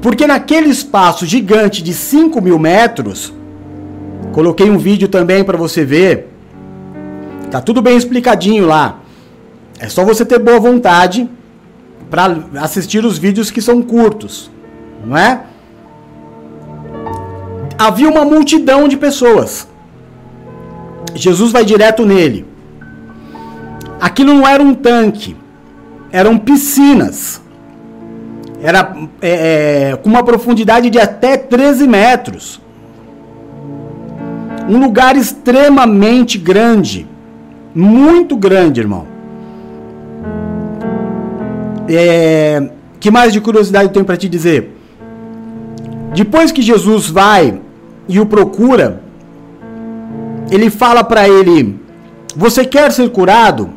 Porque 0.00 0.26
naquele 0.26 0.68
espaço 0.68 1.26
gigante 1.26 1.82
de 1.82 1.92
5 1.92 2.40
mil 2.40 2.58
metros, 2.58 3.34
coloquei 4.32 4.70
um 4.70 4.78
vídeo 4.78 5.08
também 5.08 5.42
para 5.42 5.58
você 5.58 5.84
ver, 5.84 6.27
tá 7.50 7.60
tudo 7.60 7.82
bem 7.82 7.96
explicadinho 7.96 8.66
lá. 8.66 9.00
É 9.78 9.88
só 9.88 10.04
você 10.04 10.24
ter 10.24 10.38
boa 10.38 10.58
vontade 10.58 11.28
para 12.10 12.36
assistir 12.60 13.04
os 13.04 13.18
vídeos 13.18 13.50
que 13.50 13.60
são 13.60 13.82
curtos, 13.82 14.50
não 15.04 15.16
é? 15.16 15.42
Havia 17.78 18.08
uma 18.08 18.24
multidão 18.24 18.88
de 18.88 18.96
pessoas. 18.96 19.68
Jesus 21.14 21.52
vai 21.52 21.64
direto 21.64 22.04
nele. 22.04 22.44
Aquilo 24.00 24.34
não 24.34 24.46
era 24.46 24.62
um 24.62 24.74
tanque, 24.74 25.36
eram 26.10 26.38
piscinas. 26.38 27.40
Era 28.60 28.96
é, 29.22 29.90
é, 29.92 29.96
com 29.96 30.08
uma 30.08 30.24
profundidade 30.24 30.90
de 30.90 30.98
até 30.98 31.36
13 31.36 31.86
metros. 31.86 32.60
Um 34.68 34.78
lugar 34.78 35.16
extremamente 35.16 36.36
grande. 36.36 37.06
Muito 37.78 38.36
grande, 38.36 38.80
irmão. 38.80 39.06
É, 41.88 42.70
que 42.98 43.08
mais 43.08 43.32
de 43.32 43.40
curiosidade 43.40 43.84
eu 43.84 43.92
tenho 43.92 44.04
para 44.04 44.16
te 44.16 44.28
dizer? 44.28 44.76
Depois 46.12 46.50
que 46.50 46.60
Jesus 46.60 47.08
vai 47.08 47.60
e 48.08 48.18
o 48.18 48.26
procura, 48.26 49.00
ele 50.50 50.70
fala 50.70 51.04
para 51.04 51.28
ele: 51.28 51.78
Você 52.34 52.64
quer 52.64 52.90
ser 52.90 53.10
curado? 53.10 53.70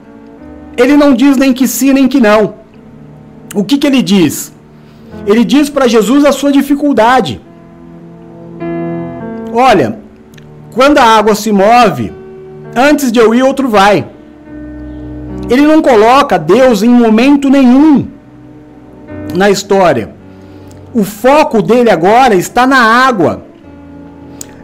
Ele 0.75 0.97
não 0.97 1.13
diz 1.13 1.37
nem 1.37 1.53
que 1.53 1.67
sim 1.67 1.93
nem 1.93 2.07
que 2.07 2.19
não. 2.19 2.55
O 3.53 3.63
que, 3.63 3.77
que 3.77 3.85
ele 3.85 4.01
diz? 4.01 4.51
Ele 5.27 5.45
diz 5.45 5.69
para 5.69 5.87
Jesus 5.87 6.25
a 6.25 6.31
sua 6.31 6.51
dificuldade. 6.51 7.39
Olha, 9.53 9.99
quando 10.73 10.97
a 10.97 11.03
água 11.03 11.35
se 11.35 11.51
move, 11.51 12.20
antes 12.75 13.11
de 13.11 13.19
eu 13.19 13.33
ir, 13.33 13.43
outro 13.43 13.69
vai. 13.69 14.07
Ele 15.49 15.63
não 15.63 15.81
coloca 15.81 16.39
Deus 16.39 16.81
em 16.81 16.89
momento 16.89 17.49
nenhum 17.49 18.07
na 19.35 19.49
história. 19.49 20.13
O 20.93 21.03
foco 21.03 21.61
dele 21.61 21.89
agora 21.89 22.35
está 22.35 22.67
na 22.67 22.77
água. 22.77 23.43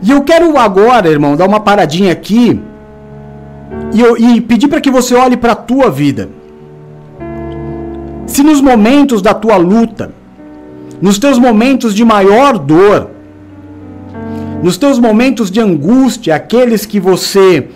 E 0.01 0.11
eu 0.11 0.21
quero 0.21 0.57
agora, 0.57 1.09
irmão, 1.09 1.35
dar 1.35 1.47
uma 1.47 1.59
paradinha 1.59 2.11
aqui 2.11 2.61
e, 3.93 3.99
eu, 3.99 4.17
e 4.17 4.41
pedir 4.41 4.67
para 4.67 4.81
que 4.81 4.91
você 4.91 5.15
olhe 5.15 5.37
para 5.37 5.53
a 5.53 5.55
tua 5.55 5.89
vida. 5.89 6.29
Se 8.25 8.43
nos 8.43 8.61
momentos 8.61 9.21
da 9.21 9.33
tua 9.33 9.57
luta, 9.57 10.11
nos 11.01 11.17
teus 11.17 11.39
momentos 11.39 11.93
de 11.93 12.03
maior 12.03 12.57
dor, 12.57 13.09
nos 14.61 14.77
teus 14.77 14.99
momentos 14.99 15.49
de 15.49 15.59
angústia, 15.59 16.35
aqueles 16.35 16.85
que 16.85 16.99
você 16.99 17.69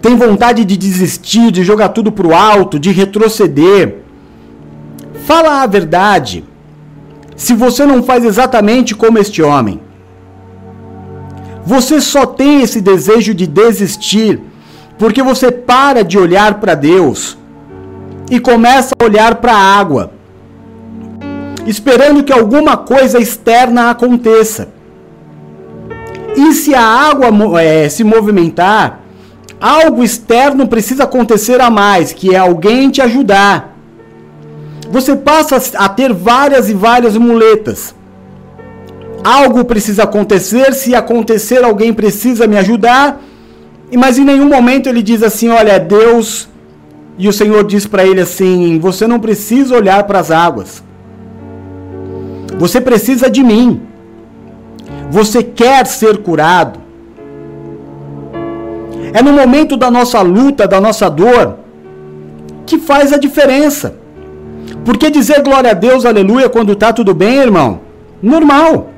tem 0.00 0.16
vontade 0.16 0.64
de 0.64 0.76
desistir, 0.76 1.50
de 1.50 1.64
jogar 1.64 1.90
tudo 1.90 2.12
pro 2.12 2.34
alto, 2.34 2.78
de 2.78 2.90
retroceder, 2.90 3.96
fala 5.26 5.62
a 5.62 5.66
verdade. 5.66 6.44
Se 7.36 7.54
você 7.54 7.84
não 7.84 8.02
faz 8.02 8.24
exatamente 8.24 8.94
como 8.94 9.18
este 9.18 9.42
homem, 9.42 9.80
você 11.64 12.00
só 12.00 12.24
tem 12.24 12.62
esse 12.62 12.80
desejo 12.80 13.34
de 13.34 13.46
desistir 13.46 14.40
porque 14.98 15.22
você 15.22 15.50
para 15.52 16.02
de 16.02 16.18
olhar 16.18 16.54
para 16.54 16.74
Deus 16.74 17.38
e 18.30 18.40
começa 18.40 18.94
a 18.98 19.04
olhar 19.04 19.36
para 19.36 19.52
a 19.52 19.78
água, 19.78 20.12
esperando 21.66 22.24
que 22.24 22.32
alguma 22.32 22.76
coisa 22.76 23.18
externa 23.18 23.90
aconteça. 23.90 24.68
E 26.36 26.52
se 26.52 26.74
a 26.74 26.82
água 26.82 27.62
é, 27.62 27.88
se 27.88 28.02
movimentar, 28.04 29.00
algo 29.60 30.02
externo 30.02 30.66
precisa 30.66 31.04
acontecer 31.04 31.60
a 31.60 31.70
mais, 31.70 32.12
que 32.12 32.34
é 32.34 32.38
alguém 32.38 32.90
te 32.90 33.00
ajudar. 33.00 33.76
Você 34.90 35.14
passa 35.16 35.60
a 35.76 35.88
ter 35.88 36.12
várias 36.12 36.70
e 36.70 36.74
várias 36.74 37.16
muletas. 37.16 37.94
Algo 39.22 39.64
precisa 39.64 40.04
acontecer, 40.04 40.72
se 40.72 40.94
acontecer, 40.94 41.62
alguém 41.64 41.92
precisa 41.92 42.46
me 42.46 42.56
ajudar. 42.56 43.20
Mas 43.96 44.18
em 44.18 44.24
nenhum 44.24 44.48
momento 44.48 44.88
ele 44.88 45.02
diz 45.02 45.22
assim: 45.22 45.48
Olha, 45.48 45.72
é 45.72 45.78
Deus. 45.78 46.48
E 47.18 47.28
o 47.28 47.32
Senhor 47.32 47.64
diz 47.64 47.86
para 47.86 48.06
ele 48.06 48.20
assim: 48.20 48.78
Você 48.78 49.06
não 49.06 49.18
precisa 49.18 49.76
olhar 49.76 50.04
para 50.04 50.20
as 50.20 50.30
águas. 50.30 50.82
Você 52.58 52.80
precisa 52.80 53.28
de 53.28 53.42
mim. 53.42 53.82
Você 55.10 55.42
quer 55.42 55.86
ser 55.86 56.18
curado. 56.18 56.87
É 59.12 59.22
no 59.22 59.32
momento 59.32 59.76
da 59.76 59.90
nossa 59.90 60.20
luta, 60.20 60.66
da 60.66 60.80
nossa 60.80 61.08
dor, 61.08 61.58
que 62.66 62.78
faz 62.78 63.12
a 63.12 63.16
diferença. 63.16 63.94
Porque 64.84 65.10
dizer 65.10 65.42
glória 65.42 65.70
a 65.70 65.74
Deus, 65.74 66.04
aleluia, 66.04 66.48
quando 66.48 66.72
está 66.72 66.92
tudo 66.92 67.14
bem, 67.14 67.36
irmão, 67.36 67.80
normal. 68.22 68.90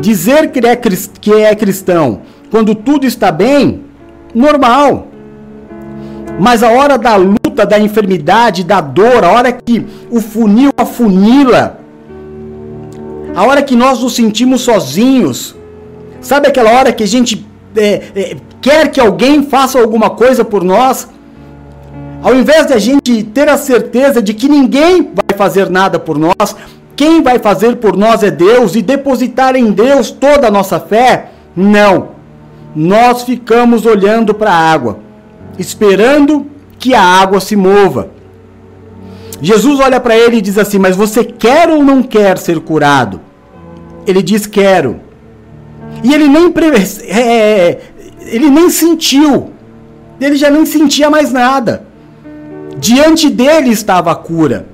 Dizer 0.00 0.50
que 0.50 0.66
é, 0.66 0.76
que 0.76 1.32
é 1.32 1.54
cristão 1.54 2.22
quando 2.50 2.74
tudo 2.74 3.06
está 3.06 3.30
bem, 3.30 3.84
normal. 4.34 5.06
Mas 6.38 6.62
a 6.62 6.70
hora 6.70 6.98
da 6.98 7.16
luta, 7.16 7.64
da 7.66 7.78
enfermidade, 7.78 8.64
da 8.64 8.80
dor, 8.80 9.24
a 9.24 9.30
hora 9.30 9.52
que 9.52 9.86
o 10.10 10.20
funil 10.20 10.70
afunila, 10.76 11.78
a 13.34 13.44
hora 13.44 13.62
que 13.62 13.76
nós 13.76 14.00
nos 14.00 14.14
sentimos 14.14 14.62
sozinhos, 14.62 15.54
sabe 16.20 16.48
aquela 16.48 16.72
hora 16.72 16.92
que 16.92 17.02
a 17.02 17.06
gente 17.06 17.46
é, 17.76 18.02
é, 18.14 18.36
quer 18.60 18.90
que 18.90 19.00
alguém 19.00 19.42
faça 19.42 19.80
alguma 19.80 20.10
coisa 20.10 20.44
por 20.44 20.64
nós? 20.64 21.08
Ao 22.22 22.34
invés 22.34 22.66
de 22.66 22.74
a 22.74 22.78
gente 22.78 23.22
ter 23.22 23.48
a 23.48 23.56
certeza 23.56 24.20
de 24.20 24.34
que 24.34 24.48
ninguém 24.48 25.02
vai 25.02 25.36
fazer 25.36 25.70
nada 25.70 25.98
por 25.98 26.18
nós, 26.18 26.54
quem 26.94 27.22
vai 27.22 27.38
fazer 27.38 27.76
por 27.76 27.96
nós 27.96 28.22
é 28.22 28.30
Deus 28.30 28.74
e 28.74 28.82
depositar 28.82 29.56
em 29.56 29.70
Deus 29.72 30.10
toda 30.10 30.48
a 30.48 30.50
nossa 30.50 30.78
fé? 30.78 31.30
Não. 31.56 32.10
Nós 32.76 33.22
ficamos 33.22 33.86
olhando 33.86 34.34
para 34.34 34.52
a 34.52 34.72
água. 34.72 34.98
esperando 35.58 36.46
que 36.78 36.94
a 36.94 37.02
água 37.02 37.40
se 37.40 37.54
mova. 37.54 38.10
Jesus 39.42 39.80
olha 39.80 40.00
para 40.00 40.16
ele 40.16 40.36
e 40.36 40.40
diz 40.40 40.56
assim: 40.58 40.78
Mas 40.78 40.96
você 40.96 41.24
quer 41.24 41.68
ou 41.68 41.82
não 41.82 42.02
quer 42.02 42.38
ser 42.38 42.60
curado? 42.60 43.20
Ele 44.06 44.22
diz: 44.22 44.46
Quero. 44.46 45.00
E 46.02 46.14
ele 46.14 46.28
nem, 46.28 46.52
é, 47.06 47.20
é, 47.20 47.80
ele 48.26 48.50
nem 48.50 48.70
sentiu, 48.70 49.50
ele 50.20 50.36
já 50.36 50.50
nem 50.50 50.64
sentia 50.64 51.10
mais 51.10 51.32
nada. 51.32 51.84
Diante 52.78 53.28
dele 53.28 53.70
estava 53.70 54.10
a 54.10 54.14
cura. 54.14 54.66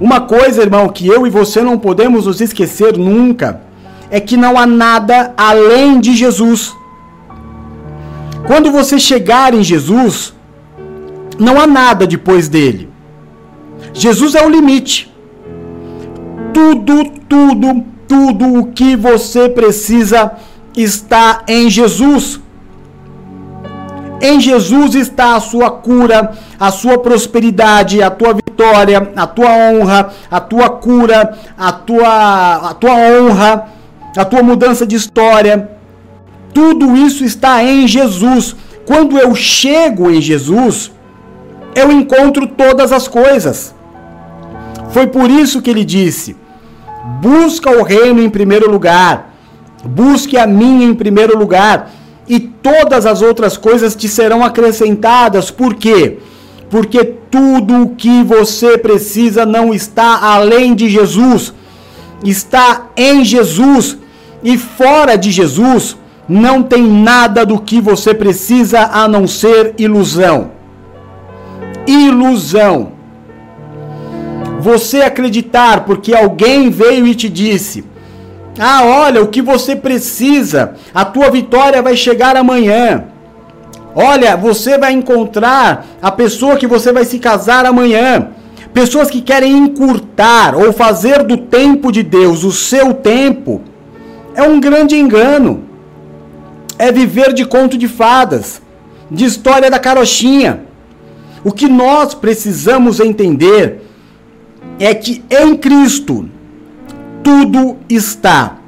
Uma 0.00 0.20
coisa, 0.20 0.62
irmão, 0.62 0.88
que 0.88 1.06
eu 1.06 1.26
e 1.26 1.30
você 1.30 1.62
não 1.62 1.78
podemos 1.78 2.26
nos 2.26 2.40
esquecer 2.40 2.98
nunca 2.98 3.62
é 4.10 4.20
que 4.20 4.36
não 4.36 4.58
há 4.58 4.66
nada 4.66 5.32
além 5.36 6.00
de 6.00 6.14
Jesus. 6.14 6.74
Quando 8.46 8.70
você 8.70 8.98
chegar 8.98 9.54
em 9.54 9.62
Jesus, 9.62 10.34
não 11.38 11.60
há 11.60 11.66
nada 11.66 12.06
depois 12.06 12.48
dele. 12.48 12.88
Jesus 13.92 14.34
é 14.34 14.44
o 14.44 14.50
limite. 14.50 15.12
Tudo, 16.52 17.04
tudo, 17.28 17.84
tudo 18.08 18.60
o 18.60 18.66
que 18.72 18.96
você 18.96 19.48
precisa 19.48 20.32
está 20.76 21.42
em 21.46 21.68
Jesus. 21.70 22.40
Em 24.20 24.40
Jesus 24.40 24.94
está 24.94 25.36
a 25.36 25.40
sua 25.40 25.70
cura, 25.70 26.32
a 26.58 26.70
sua 26.70 26.98
prosperidade, 26.98 28.02
a 28.02 28.10
tua 28.10 28.32
vitória, 28.32 29.12
a 29.14 29.26
tua 29.26 29.50
honra, 29.50 30.12
a 30.30 30.40
tua 30.40 30.70
cura, 30.70 31.36
a 31.58 31.72
tua, 31.72 32.70
a 32.70 32.74
tua 32.74 32.94
honra, 32.94 33.66
a 34.16 34.24
tua 34.24 34.42
mudança 34.42 34.86
de 34.86 34.96
história. 34.96 35.70
Tudo 36.54 36.96
isso 36.96 37.24
está 37.24 37.62
em 37.62 37.86
Jesus. 37.86 38.56
Quando 38.86 39.18
eu 39.18 39.34
chego 39.34 40.10
em 40.10 40.20
Jesus, 40.20 40.92
eu 41.74 41.90
encontro 41.90 42.46
todas 42.46 42.92
as 42.92 43.08
coisas. 43.08 43.74
Foi 44.90 45.06
por 45.06 45.28
isso 45.28 45.60
que 45.60 45.70
ele 45.70 45.84
disse: 45.84 46.36
busca 47.20 47.70
o 47.70 47.82
reino 47.82 48.22
em 48.22 48.30
primeiro 48.30 48.70
lugar, 48.70 49.34
busque 49.84 50.36
a 50.38 50.46
mim 50.46 50.82
em 50.84 50.94
primeiro 50.94 51.38
lugar, 51.38 51.90
e 52.26 52.40
todas 52.40 53.04
as 53.04 53.20
outras 53.20 53.56
coisas 53.56 53.94
te 53.94 54.08
serão 54.08 54.42
acrescentadas. 54.42 55.50
Por 55.50 55.74
quê? 55.74 56.18
Porque 56.70 57.04
tudo 57.04 57.82
o 57.82 57.88
que 57.90 58.22
você 58.22 58.78
precisa 58.78 59.44
não 59.44 59.74
está 59.74 60.18
além 60.34 60.74
de 60.74 60.88
Jesus, 60.88 61.52
está 62.24 62.86
em 62.96 63.24
Jesus, 63.24 63.98
e 64.42 64.56
fora 64.56 65.16
de 65.16 65.30
Jesus 65.30 65.96
não 66.26 66.62
tem 66.62 66.82
nada 66.82 67.44
do 67.44 67.58
que 67.58 67.80
você 67.80 68.14
precisa 68.14 68.88
a 68.92 69.06
não 69.06 69.26
ser 69.26 69.74
ilusão. 69.76 70.52
Ilusão. 71.86 72.93
Você 74.64 75.02
acreditar 75.02 75.84
porque 75.84 76.14
alguém 76.14 76.70
veio 76.70 77.06
e 77.06 77.14
te 77.14 77.28
disse: 77.28 77.84
Ah, 78.58 78.80
olha, 78.82 79.22
o 79.22 79.28
que 79.28 79.42
você 79.42 79.76
precisa, 79.76 80.72
a 80.94 81.04
tua 81.04 81.30
vitória 81.30 81.82
vai 81.82 81.94
chegar 81.94 82.34
amanhã. 82.34 83.04
Olha, 83.94 84.38
você 84.38 84.78
vai 84.78 84.92
encontrar 84.94 85.84
a 86.00 86.10
pessoa 86.10 86.56
que 86.56 86.66
você 86.66 86.94
vai 86.94 87.04
se 87.04 87.18
casar 87.18 87.66
amanhã. 87.66 88.28
Pessoas 88.72 89.10
que 89.10 89.20
querem 89.20 89.52
encurtar 89.52 90.54
ou 90.56 90.72
fazer 90.72 91.24
do 91.24 91.36
tempo 91.36 91.92
de 91.92 92.02
Deus 92.02 92.42
o 92.42 92.50
seu 92.50 92.94
tempo 92.94 93.60
é 94.34 94.42
um 94.44 94.58
grande 94.58 94.96
engano 94.96 95.64
é 96.78 96.90
viver 96.90 97.34
de 97.34 97.44
conto 97.44 97.76
de 97.76 97.86
fadas, 97.86 98.62
de 99.10 99.26
história 99.26 99.70
da 99.70 99.78
carochinha. 99.78 100.62
O 101.44 101.52
que 101.52 101.68
nós 101.68 102.14
precisamos 102.14 102.98
entender 102.98 103.83
é 104.78 104.94
que 104.94 105.22
em 105.30 105.56
Cristo 105.56 106.28
tudo 107.22 107.76
está. 107.88 108.58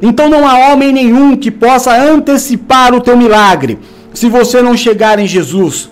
Então 0.00 0.28
não 0.28 0.46
há 0.46 0.72
homem 0.72 0.92
nenhum 0.92 1.36
que 1.36 1.50
possa 1.50 1.96
antecipar 1.96 2.94
o 2.94 3.00
teu 3.00 3.16
milagre 3.16 3.78
se 4.12 4.28
você 4.28 4.62
não 4.62 4.76
chegar 4.76 5.18
em 5.18 5.26
Jesus. 5.26 5.90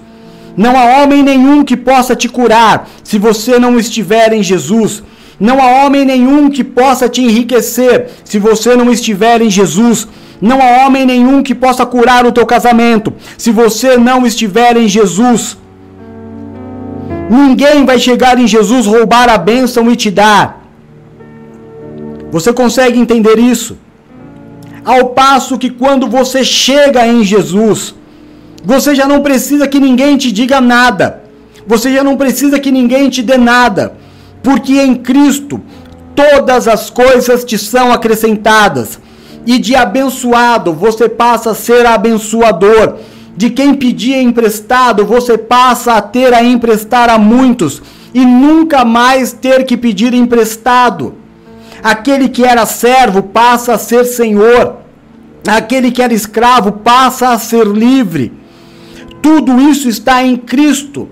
Não 0.56 0.76
há 0.76 1.02
homem 1.02 1.22
nenhum 1.22 1.64
que 1.64 1.76
possa 1.76 2.14
te 2.14 2.28
curar 2.28 2.88
se 3.02 3.18
você 3.18 3.58
não 3.58 3.78
estiver 3.78 4.32
em 4.32 4.42
Jesus. 4.42 5.02
Não 5.40 5.60
há 5.60 5.84
homem 5.84 6.04
nenhum 6.04 6.50
que 6.50 6.62
possa 6.62 7.08
te 7.08 7.22
enriquecer 7.22 8.10
se 8.24 8.38
você 8.38 8.76
não 8.76 8.92
estiver 8.92 9.40
em 9.40 9.50
Jesus. 9.50 10.06
Não 10.40 10.60
há 10.60 10.84
homem 10.84 11.06
nenhum 11.06 11.42
que 11.42 11.54
possa 11.54 11.86
curar 11.86 12.26
o 12.26 12.32
teu 12.32 12.44
casamento 12.44 13.12
se 13.38 13.50
você 13.50 13.96
não 13.96 14.26
estiver 14.26 14.76
em 14.76 14.88
Jesus. 14.88 15.56
Ninguém 17.40 17.86
vai 17.86 17.98
chegar 17.98 18.38
em 18.38 18.46
Jesus, 18.46 18.84
roubar 18.84 19.28
a 19.30 19.38
bênção 19.38 19.90
e 19.90 19.96
te 19.96 20.10
dar. 20.10 20.44
Você 22.30 22.52
consegue 22.52 22.98
entender 22.98 23.38
isso? 23.38 23.78
Ao 24.84 25.02
passo 25.20 25.56
que 25.56 25.70
quando 25.70 26.06
você 26.06 26.44
chega 26.44 27.06
em 27.06 27.24
Jesus, 27.24 27.94
você 28.62 28.94
já 28.94 29.06
não 29.12 29.22
precisa 29.22 29.66
que 29.66 29.80
ninguém 29.80 30.18
te 30.18 30.30
diga 30.30 30.60
nada. 30.60 31.22
Você 31.66 31.94
já 31.94 32.04
não 32.04 32.18
precisa 32.18 32.58
que 32.58 32.70
ninguém 32.70 33.08
te 33.08 33.22
dê 33.22 33.38
nada. 33.38 33.94
Porque 34.42 34.74
em 34.78 34.94
Cristo 34.94 35.58
todas 36.14 36.68
as 36.68 36.90
coisas 36.90 37.44
te 37.44 37.56
são 37.56 37.90
acrescentadas 37.92 39.00
e 39.46 39.58
de 39.58 39.74
abençoado 39.74 40.74
você 40.74 41.08
passa 41.08 41.52
a 41.52 41.54
ser 41.54 41.86
abençoador. 41.86 42.98
De 43.36 43.50
quem 43.50 43.74
pedia 43.74 44.20
emprestado, 44.20 45.06
você 45.06 45.38
passa 45.38 45.94
a 45.94 46.02
ter 46.02 46.34
a 46.34 46.42
emprestar 46.42 47.08
a 47.08 47.18
muitos 47.18 47.82
e 48.12 48.24
nunca 48.24 48.84
mais 48.84 49.32
ter 49.32 49.64
que 49.64 49.76
pedir 49.76 50.12
emprestado. 50.12 51.14
Aquele 51.82 52.28
que 52.28 52.44
era 52.44 52.66
servo 52.66 53.22
passa 53.22 53.74
a 53.74 53.78
ser 53.78 54.04
senhor. 54.04 54.76
Aquele 55.46 55.90
que 55.90 56.02
era 56.02 56.14
escravo 56.14 56.72
passa 56.72 57.30
a 57.30 57.38
ser 57.38 57.66
livre. 57.66 58.32
Tudo 59.20 59.60
isso 59.60 59.88
está 59.88 60.22
em 60.22 60.36
Cristo. 60.36 61.08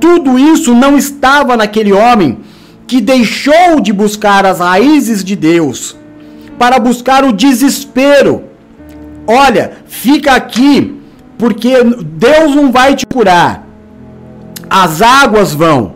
Tudo 0.00 0.38
isso 0.38 0.74
não 0.74 0.96
estava 0.96 1.56
naquele 1.56 1.92
homem 1.92 2.38
que 2.86 3.00
deixou 3.00 3.80
de 3.80 3.92
buscar 3.92 4.44
as 4.44 4.58
raízes 4.58 5.22
de 5.22 5.36
Deus 5.36 5.96
para 6.58 6.78
buscar 6.78 7.24
o 7.24 7.32
desespero. 7.32 8.44
Olha, 9.26 9.72
fica 9.86 10.32
aqui, 10.32 11.00
porque 11.42 11.72
Deus 11.82 12.54
não 12.54 12.70
vai 12.70 12.94
te 12.94 13.04
curar. 13.04 13.66
As 14.70 15.02
águas 15.02 15.52
vão. 15.52 15.94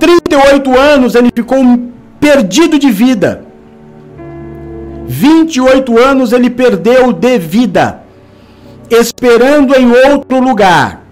38 0.00 0.76
anos 0.76 1.14
ele 1.14 1.30
ficou 1.32 1.58
perdido 2.18 2.76
de 2.76 2.90
vida. 2.90 3.44
28 5.06 5.96
anos 5.96 6.32
ele 6.32 6.50
perdeu 6.50 7.12
de 7.12 7.38
vida, 7.38 8.02
esperando 8.90 9.76
em 9.76 9.92
outro 9.92 10.40
lugar. 10.40 11.04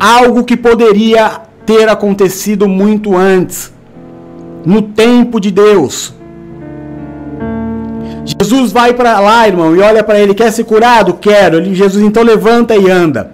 Algo 0.00 0.42
que 0.42 0.56
poderia 0.56 1.42
ter 1.66 1.86
acontecido 1.86 2.66
muito 2.66 3.14
antes, 3.14 3.70
no 4.64 4.80
tempo 4.80 5.38
de 5.38 5.50
Deus. 5.50 6.15
Jesus 8.26 8.72
vai 8.72 8.92
para 8.92 9.20
lá, 9.20 9.46
irmão, 9.46 9.76
e 9.76 9.80
olha 9.80 10.02
para 10.02 10.18
ele, 10.18 10.34
quer 10.34 10.50
ser 10.50 10.64
curado? 10.64 11.14
Quero. 11.14 11.58
Ele, 11.58 11.74
Jesus 11.74 12.02
então 12.02 12.24
levanta 12.24 12.76
e 12.76 12.90
anda. 12.90 13.32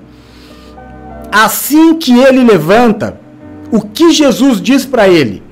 Assim 1.32 1.94
que 1.94 2.12
ele 2.12 2.44
levanta, 2.44 3.16
o 3.70 3.80
que 3.80 4.12
Jesus 4.12 4.60
diz 4.60 4.84
para 4.84 5.08
ele? 5.08 5.42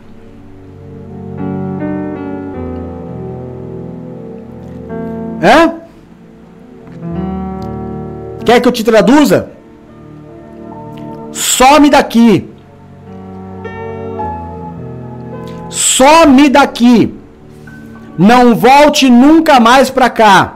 Hã? 5.42 5.72
Quer 8.44 8.60
que 8.60 8.68
eu 8.68 8.72
te 8.72 8.84
traduza? 8.84 9.50
Some 11.32 11.88
daqui. 11.88 12.46
Some 15.70 16.50
daqui. 16.50 17.19
Não 18.18 18.54
volte 18.54 19.08
nunca 19.08 19.58
mais 19.58 19.90
para 19.90 20.10
cá. 20.10 20.54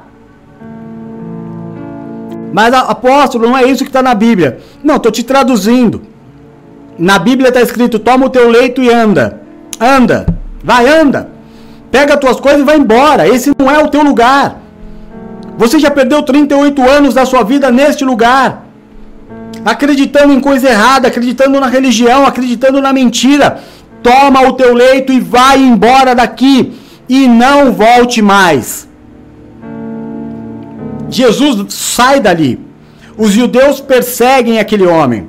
Mas 2.52 2.72
apóstolo, 2.72 3.48
não 3.48 3.58
é 3.58 3.64
isso 3.64 3.82
que 3.82 3.90
está 3.90 4.02
na 4.02 4.14
Bíblia. 4.14 4.60
Não, 4.82 4.96
estou 4.96 5.10
te 5.10 5.24
traduzindo. 5.24 6.02
Na 6.96 7.18
Bíblia 7.18 7.48
está 7.48 7.60
escrito: 7.60 7.98
toma 7.98 8.26
o 8.26 8.30
teu 8.30 8.48
leito 8.48 8.80
e 8.82 8.90
anda. 8.90 9.40
Anda. 9.80 10.26
Vai, 10.62 10.88
anda. 10.88 11.30
Pega 11.90 12.14
as 12.14 12.20
tuas 12.20 12.38
coisas 12.38 12.60
e 12.60 12.64
vai 12.64 12.76
embora. 12.76 13.26
Esse 13.26 13.52
não 13.58 13.70
é 13.70 13.82
o 13.82 13.88
teu 13.88 14.02
lugar. 14.02 14.60
Você 15.56 15.78
já 15.78 15.90
perdeu 15.90 16.22
38 16.22 16.88
anos 16.88 17.14
da 17.14 17.24
sua 17.24 17.42
vida 17.42 17.70
neste 17.70 18.04
lugar. 18.04 18.64
Acreditando 19.64 20.32
em 20.32 20.40
coisa 20.40 20.68
errada, 20.68 21.08
acreditando 21.08 21.58
na 21.58 21.66
religião, 21.66 22.26
acreditando 22.26 22.80
na 22.80 22.92
mentira. 22.92 23.60
Toma 24.02 24.42
o 24.42 24.52
teu 24.52 24.74
leito 24.74 25.12
e 25.12 25.18
vai 25.18 25.58
embora 25.58 26.14
daqui 26.14 26.72
e 27.08 27.26
não 27.26 27.72
volte 27.72 28.22
mais. 28.22 28.88
Jesus 31.08 31.72
sai 31.74 32.20
dali. 32.20 32.58
os 33.16 33.30
judeus 33.30 33.80
perseguem 33.80 34.58
aquele 34.58 34.86
homem. 34.86 35.28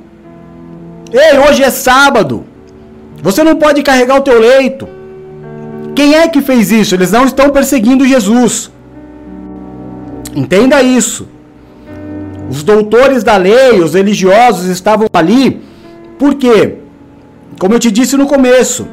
Ei, 1.12 1.38
hoje 1.38 1.62
é 1.62 1.70
sábado. 1.70 2.44
Você 3.22 3.44
não 3.44 3.56
pode 3.56 3.82
carregar 3.82 4.16
o 4.16 4.22
teu 4.22 4.40
leito. 4.40 4.88
Quem 5.94 6.14
é 6.14 6.28
que 6.28 6.42
fez 6.42 6.70
isso? 6.70 6.94
Eles 6.94 7.12
não 7.12 7.24
estão 7.24 7.50
perseguindo 7.50 8.06
Jesus. 8.06 8.70
Entenda 10.34 10.82
isso. 10.82 11.28
Os 12.50 12.62
doutores 12.62 13.24
da 13.24 13.36
lei, 13.36 13.80
os 13.80 13.94
religiosos 13.94 14.66
estavam 14.66 15.06
ali. 15.12 15.62
Por 16.18 16.34
quê? 16.34 16.78
Como 17.58 17.74
eu 17.74 17.78
te 17.78 17.90
disse 17.90 18.16
no 18.16 18.26
começo, 18.26 18.86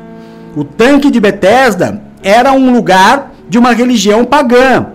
o 0.56 0.64
tanque 0.64 1.12
de 1.12 1.20
Betesda 1.20 2.02
era 2.24 2.53
um 2.53 2.71
lugar 2.74 3.34
de 3.49 3.59
uma 3.59 3.74
religião 3.74 4.24
pagã, 4.24 4.88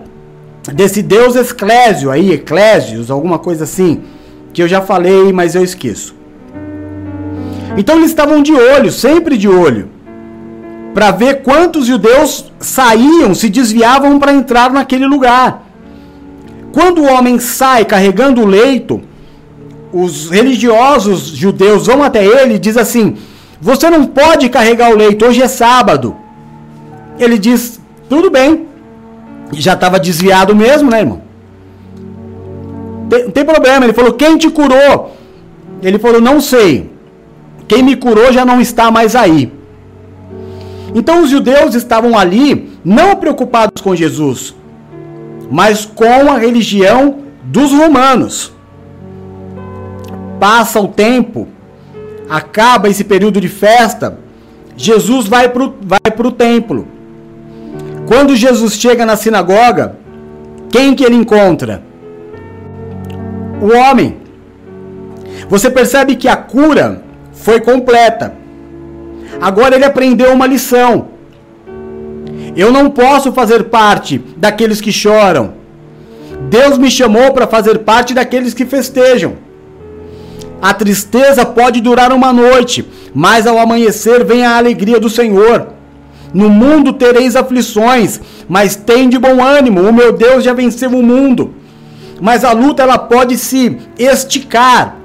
desse 0.73 1.01
deus 1.01 1.35
Esclésio 1.35 2.09
aí, 2.09 2.31
Eclésios, 2.31 3.11
alguma 3.11 3.37
coisa 3.37 3.63
assim, 3.63 4.01
que 4.51 4.61
eu 4.61 4.67
já 4.67 4.81
falei, 4.81 5.31
mas 5.31 5.55
eu 5.55 5.63
esqueço. 5.63 6.15
Então 7.77 7.97
eles 7.97 8.09
estavam 8.09 8.41
de 8.41 8.51
olho, 8.51 8.91
sempre 8.91 9.37
de 9.37 9.47
olho, 9.47 9.89
para 10.93 11.11
ver 11.11 11.43
quantos 11.43 11.85
judeus 11.85 12.51
saíam, 12.59 13.33
se 13.35 13.47
desviavam 13.47 14.19
para 14.19 14.33
entrar 14.33 14.71
naquele 14.71 15.05
lugar. 15.05 15.63
Quando 16.71 17.01
o 17.01 17.07
homem 17.07 17.39
sai 17.39 17.85
carregando 17.85 18.41
o 18.41 18.45
leito, 18.45 19.01
os 19.93 20.29
religiosos 20.29 21.27
judeus 21.27 21.87
vão 21.87 22.03
até 22.03 22.25
ele 22.25 22.55
e 22.55 22.59
diz 22.59 22.75
assim: 22.75 23.17
"Você 23.61 23.89
não 23.89 24.05
pode 24.05 24.49
carregar 24.49 24.91
o 24.91 24.97
leito, 24.97 25.25
hoje 25.25 25.41
é 25.41 25.47
sábado". 25.47 26.15
Ele 27.19 27.37
diz: 27.37 27.79
"Tudo 28.07 28.29
bem". 28.31 28.67
Já 29.53 29.73
estava 29.73 29.99
desviado 29.99 30.55
mesmo, 30.55 30.89
né, 30.89 30.99
irmão? 30.99 31.21
Não 33.11 33.31
tem 33.31 33.45
problema. 33.45 33.85
Ele 33.85 33.93
falou: 33.93 34.13
"Quem 34.13 34.37
te 34.37 34.49
curou?" 34.49 35.15
Ele 35.81 35.99
falou: 35.99 36.21
"Não 36.21 36.39
sei. 36.39 36.91
Quem 37.67 37.83
me 37.83 37.95
curou 37.95 38.31
já 38.31 38.45
não 38.45 38.61
está 38.61 38.89
mais 38.89 39.15
aí". 39.15 39.51
Então 40.93 41.23
os 41.23 41.29
judeus 41.29 41.75
estavam 41.75 42.17
ali 42.17 42.71
não 42.83 43.15
preocupados 43.15 43.81
com 43.81 43.95
Jesus, 43.95 44.55
mas 45.51 45.85
com 45.85 46.31
a 46.31 46.37
religião 46.37 47.19
dos 47.43 47.71
romanos. 47.71 48.53
Passa 50.39 50.79
o 50.79 50.87
tempo, 50.87 51.47
acaba 52.29 52.87
esse 52.89 53.03
período 53.03 53.41
de 53.41 53.49
festa, 53.49 54.19
Jesus 54.75 55.27
vai 55.27 55.49
para 55.49 55.63
o 55.63 55.73
vai 55.81 55.99
templo. 56.37 56.87
Quando 58.09 58.35
Jesus 58.35 58.73
chega 58.73 59.05
na 59.05 59.15
sinagoga, 59.15 59.95
quem 60.71 60.95
que 60.95 61.03
ele 61.03 61.15
encontra? 61.15 61.83
O 63.61 63.67
homem. 63.77 64.17
Você 65.47 65.69
percebe 65.69 66.15
que 66.15 66.27
a 66.27 66.35
cura 66.35 67.03
foi 67.31 67.59
completa. 67.59 68.33
Agora 69.39 69.75
ele 69.75 69.85
aprendeu 69.85 70.33
uma 70.33 70.47
lição. 70.47 71.09
Eu 72.55 72.71
não 72.71 72.89
posso 72.89 73.31
fazer 73.31 73.65
parte 73.65 74.17
daqueles 74.35 74.81
que 74.81 74.91
choram. 74.91 75.53
Deus 76.49 76.79
me 76.79 76.89
chamou 76.89 77.31
para 77.31 77.45
fazer 77.45 77.77
parte 77.91 78.15
daqueles 78.15 78.55
que 78.55 78.65
festejam. 78.65 79.35
A 80.59 80.73
tristeza 80.73 81.45
pode 81.45 81.79
durar 81.79 82.11
uma 82.11 82.33
noite, 82.33 82.83
mas 83.13 83.45
ao 83.45 83.59
amanhecer 83.59 84.25
vem 84.25 84.43
a 84.43 84.57
alegria 84.57 84.99
do 84.99 85.11
Senhor. 85.11 85.78
No 86.33 86.49
mundo 86.49 86.93
tereis 86.93 87.35
aflições, 87.35 88.19
mas 88.47 88.75
tem 88.75 89.09
de 89.09 89.17
bom 89.17 89.43
ânimo, 89.43 89.81
o 89.81 89.93
meu 89.93 90.13
Deus 90.13 90.43
já 90.43 90.53
venceu 90.53 90.91
o 90.91 91.03
mundo. 91.03 91.53
Mas 92.21 92.43
a 92.43 92.51
luta 92.51 92.83
ela 92.83 92.97
pode 92.97 93.37
se 93.37 93.77
esticar, 93.97 94.97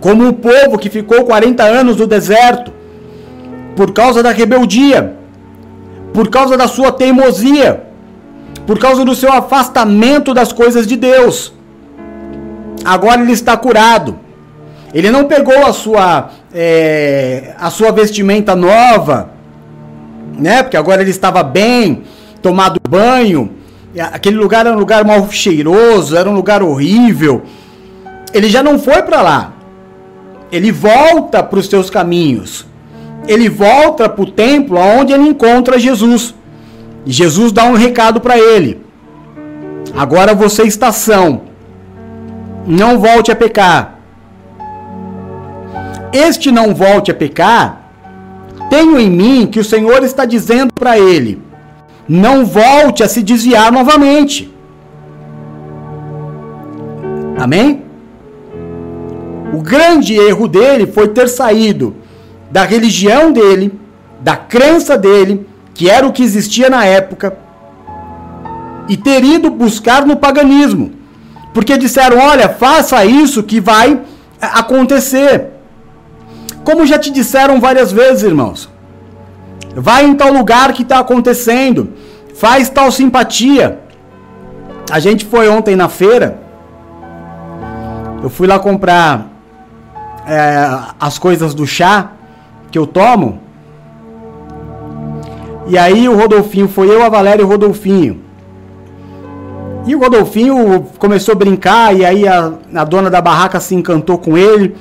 como 0.00 0.28
o 0.28 0.32
povo 0.32 0.78
que 0.78 0.90
ficou 0.90 1.24
40 1.24 1.62
anos 1.62 1.96
no 1.96 2.06
deserto 2.06 2.72
por 3.76 3.92
causa 3.92 4.22
da 4.22 4.30
rebeldia 4.30 5.18
por 6.12 6.28
causa 6.28 6.56
da 6.56 6.66
sua 6.66 6.90
teimosia, 6.90 7.84
por 8.66 8.78
causa 8.78 9.04
do 9.04 9.14
seu 9.14 9.32
afastamento 9.32 10.34
das 10.34 10.52
coisas 10.52 10.86
de 10.86 10.96
Deus. 10.96 11.52
Agora 12.84 13.20
ele 13.20 13.32
está 13.32 13.56
curado. 13.56 14.18
Ele 14.92 15.10
não 15.10 15.24
pegou 15.26 15.64
a 15.66 15.72
sua, 15.72 16.30
é, 16.52 17.54
a 17.58 17.70
sua 17.70 17.92
vestimenta 17.92 18.56
nova, 18.56 19.30
né? 20.36 20.62
Porque 20.62 20.76
agora 20.76 21.00
ele 21.00 21.10
estava 21.10 21.42
bem, 21.42 22.02
tomado 22.42 22.80
banho. 22.88 23.52
Aquele 24.12 24.36
lugar 24.36 24.66
era 24.66 24.74
um 24.74 24.78
lugar 24.78 25.04
mal 25.04 25.30
cheiroso, 25.30 26.16
era 26.16 26.28
um 26.28 26.34
lugar 26.34 26.62
horrível. 26.62 27.42
Ele 28.34 28.48
já 28.48 28.62
não 28.62 28.78
foi 28.78 29.02
para 29.02 29.22
lá. 29.22 29.52
Ele 30.50 30.72
volta 30.72 31.42
para 31.42 31.58
os 31.58 31.66
seus 31.66 31.90
caminhos 31.90 32.66
ele 33.28 33.48
volta 33.48 34.08
para 34.08 34.22
o 34.22 34.30
templo 34.30 34.78
onde 34.78 35.12
ele 35.12 35.28
encontra 35.28 35.78
Jesus. 35.78 36.34
E 37.04 37.12
Jesus 37.12 37.52
dá 37.52 37.64
um 37.64 37.74
recado 37.74 38.20
para 38.20 38.38
ele. 38.38 38.80
Agora 39.94 40.34
você 40.34 40.62
está 40.62 40.90
são. 40.90 41.42
Não 42.66 42.98
volte 42.98 43.30
a 43.30 43.36
pecar. 43.36 43.98
Este 46.10 46.50
não 46.50 46.74
volte 46.74 47.10
a 47.10 47.14
pecar, 47.14 47.87
tenho 48.70 48.98
em 48.98 49.10
mim 49.10 49.46
que 49.46 49.60
o 49.60 49.64
Senhor 49.64 50.02
está 50.02 50.24
dizendo 50.24 50.72
para 50.72 50.98
ele: 50.98 51.42
não 52.08 52.44
volte 52.44 53.02
a 53.02 53.08
se 53.08 53.22
desviar 53.22 53.70
novamente. 53.72 54.52
Amém? 57.38 57.82
O 59.52 59.60
grande 59.60 60.14
erro 60.14 60.48
dele 60.48 60.86
foi 60.86 61.08
ter 61.08 61.28
saído 61.28 61.96
da 62.50 62.64
religião 62.64 63.32
dele, 63.32 63.78
da 64.20 64.36
crença 64.36 64.96
dele, 64.96 65.46
que 65.74 65.88
era 65.88 66.06
o 66.06 66.12
que 66.12 66.22
existia 66.22 66.68
na 66.68 66.84
época, 66.84 67.36
e 68.88 68.96
ter 68.96 69.22
ido 69.24 69.50
buscar 69.50 70.06
no 70.06 70.16
paganismo. 70.16 70.92
Porque 71.54 71.76
disseram: 71.76 72.18
olha, 72.18 72.48
faça 72.48 73.04
isso 73.04 73.42
que 73.42 73.60
vai 73.60 74.00
acontecer. 74.40 75.57
Como 76.68 76.84
já 76.84 76.98
te 76.98 77.10
disseram 77.10 77.62
várias 77.62 77.90
vezes, 77.90 78.22
irmãos. 78.22 78.68
Vai 79.74 80.04
em 80.04 80.14
tal 80.14 80.30
lugar 80.30 80.74
que 80.74 80.82
está 80.82 80.98
acontecendo. 80.98 81.94
Faz 82.34 82.68
tal 82.68 82.92
simpatia. 82.92 83.78
A 84.90 85.00
gente 85.00 85.24
foi 85.24 85.48
ontem 85.48 85.74
na 85.74 85.88
feira. 85.88 86.38
Eu 88.22 88.28
fui 88.28 88.46
lá 88.46 88.58
comprar 88.58 89.28
é, 90.26 90.68
as 91.00 91.18
coisas 91.18 91.54
do 91.54 91.66
chá 91.66 92.12
que 92.70 92.78
eu 92.78 92.86
tomo. 92.86 93.40
E 95.68 95.78
aí 95.78 96.06
o 96.06 96.14
Rodolfinho, 96.14 96.68
foi 96.68 96.94
eu, 96.94 97.02
a 97.02 97.08
Valéria 97.08 97.40
e 97.40 97.46
o 97.46 97.48
Rodolfinho. 97.48 98.20
E 99.86 99.96
o 99.96 99.98
Rodolfinho 99.98 100.86
começou 100.98 101.32
a 101.32 101.38
brincar, 101.38 101.96
e 101.96 102.04
aí 102.04 102.28
a, 102.28 102.52
a 102.74 102.84
dona 102.84 103.08
da 103.08 103.22
barraca 103.22 103.58
se 103.58 103.74
encantou 103.74 104.18
com 104.18 104.36
ele. 104.36 104.76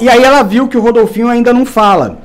E 0.00 0.08
aí 0.08 0.22
ela 0.22 0.42
viu 0.42 0.68
que 0.68 0.76
o 0.76 0.80
Rodolfinho 0.80 1.28
ainda 1.28 1.52
não 1.52 1.64
fala. 1.64 2.18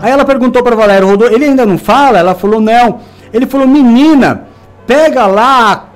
Aí 0.00 0.10
ela 0.10 0.24
perguntou 0.24 0.62
para 0.62 0.76
Valéria, 0.76 1.06
Rodolfo, 1.06 1.34
ele 1.34 1.44
ainda 1.44 1.66
não 1.66 1.76
fala? 1.76 2.18
Ela 2.18 2.34
falou, 2.34 2.60
não. 2.60 3.00
Ele 3.32 3.46
falou, 3.46 3.66
menina, 3.66 4.44
pega 4.86 5.26
lá. 5.26 5.88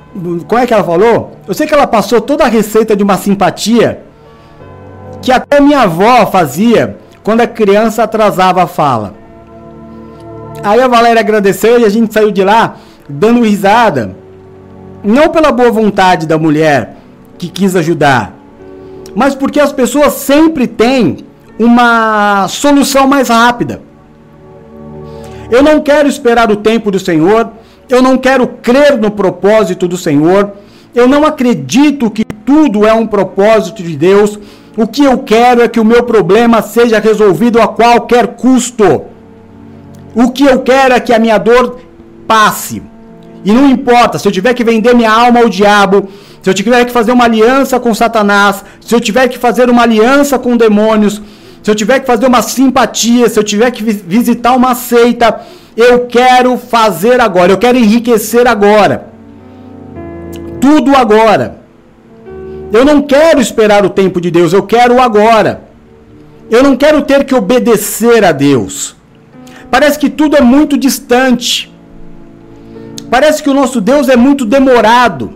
Como 0.47 0.61
é 0.61 0.67
que 0.67 0.75
ela 0.75 0.85
falou? 0.85 1.39
Eu 1.47 1.55
sei 1.55 1.67
que 1.67 1.75
ela 1.75 1.87
passou 1.87 2.21
toda 2.21 2.45
a 2.45 2.49
receita 2.49 2.95
de 2.95 3.03
uma 3.03 3.17
simpatia 3.17 4.03
que 5.23 5.33
até 5.33 5.61
minha 5.61 5.81
avó 5.83 6.27
fazia 6.27 6.99
quando 7.23 7.41
a 7.41 7.47
criança 7.47 8.03
atrasava 8.03 8.63
a 8.63 8.67
fala. 8.67 9.15
Aí 10.63 10.81
a 10.81 10.89
Valéria 10.89 11.21
agradeceu 11.21 11.81
e 11.81 11.85
a 11.85 11.89
gente 11.89 12.13
saiu 12.13 12.31
de 12.31 12.45
lá 12.45 12.77
dando 13.09 13.43
risada. 13.43 14.15
Não 15.03 15.29
pela 15.29 15.51
boa 15.51 15.71
vontade 15.71 16.27
da 16.27 16.39
mulher 16.39 16.97
que 17.39 17.49
quis 17.49 17.75
ajudar, 17.75 18.34
mas 19.15 19.35
porque 19.35 19.61
as 19.61 19.73
pessoas 19.73 20.15
sempre 20.15 20.67
têm 20.67 21.19
uma 21.59 22.47
solução 22.49 23.07
mais 23.07 23.29
rápida. 23.29 23.83
Eu 25.51 25.63
não 25.63 25.81
quero 25.81 26.09
esperar 26.09 26.51
o 26.51 26.57
tempo 26.57 26.91
do 26.91 26.99
Senhor, 26.99 27.51
eu 27.89 28.03
não 28.03 28.17
quero 28.17 28.47
crer 28.47 28.99
no 28.99 29.11
propósito 29.11 29.87
do 29.87 29.97
Senhor, 29.97 30.53
eu 30.95 31.07
não 31.07 31.25
acredito 31.25 32.11
que 32.11 32.25
tudo 32.25 32.87
é 32.87 32.93
um 32.93 33.07
propósito 33.07 33.83
de 33.83 33.97
Deus 33.97 34.39
o 34.77 34.89
que 34.89 35.05
eu 35.05 35.19
quero 35.19 35.63
é 35.63 35.69
que 35.69 35.79
o 35.79 35.85
meu 35.85 36.03
problema 36.03 36.61
seja 36.61 36.99
resolvido 36.99 37.61
a 37.61 37.69
qualquer 37.69 38.35
custo. 38.35 39.05
O 40.15 40.31
que 40.31 40.45
eu 40.45 40.63
quero 40.63 40.95
é 40.95 41.01
que 41.01 41.13
a 41.13 41.19
minha 41.19 41.39
dor 41.39 41.81
passe. 42.27 42.83
E 43.45 43.53
não 43.53 43.69
importa 43.69 44.19
se 44.19 44.27
eu 44.27 44.33
tiver 44.33 44.55
que 44.55 44.65
vender 44.65 44.95
minha 44.95 45.13
alma 45.13 45.41
ao 45.41 45.49
diabo, 45.49 46.09
se 46.43 46.49
eu 46.49 46.55
tiver 46.55 46.85
que 46.85 46.93
fazer 46.93 47.13
uma 47.13 47.25
aliança 47.25 47.79
com 47.79 47.95
Satanás, 47.95 48.65
se 48.81 48.95
eu 48.95 49.01
tiver 49.01 49.29
que 49.29 49.39
fazer 49.39 49.69
uma 49.69 49.83
aliança 49.83 50.39
com 50.39 50.57
demônios, 50.57 51.21
se 51.63 51.71
eu 51.71 51.75
tiver 51.75 52.01
que 52.01 52.07
fazer 52.07 52.27
uma 52.27 52.43
simpatia, 52.43 53.29
se 53.29 53.39
eu 53.39 53.45
tiver 53.45 53.71
que 53.71 53.83
visitar 53.83 54.55
uma 54.55 54.75
seita, 54.75 55.41
eu 55.77 56.07
quero 56.07 56.57
fazer 56.57 57.21
agora, 57.21 57.53
eu 57.53 57.59
quero 57.59 57.79
enriquecer 57.79 58.47
agora. 58.47 59.09
Tudo 60.61 60.95
agora. 60.95 61.65
Eu 62.73 62.85
não 62.85 63.03
quero 63.03 63.41
esperar 63.41 63.85
o 63.85 63.91
tempo 63.91 64.21
de 64.21 64.31
Deus, 64.31 64.53
eu 64.53 64.63
quero 64.63 65.01
agora. 65.01 65.65
Eu 66.51 66.63
não 66.63 66.77
quero 66.77 67.03
ter 67.03 67.25
que 67.25 67.35
obedecer 67.35 68.25
a 68.25 68.33
Deus. 68.33 68.95
Parece 69.71 69.99
que 69.99 70.11
tudo 70.11 70.37
é 70.37 70.41
muito 70.41 70.77
distante. 70.77 71.74
Parece 73.11 73.43
que 73.43 73.51
o 73.51 73.55
nosso 73.55 73.81
Deus 73.81 74.09
é 74.09 74.17
muito 74.17 74.45
demorado. 74.45 75.33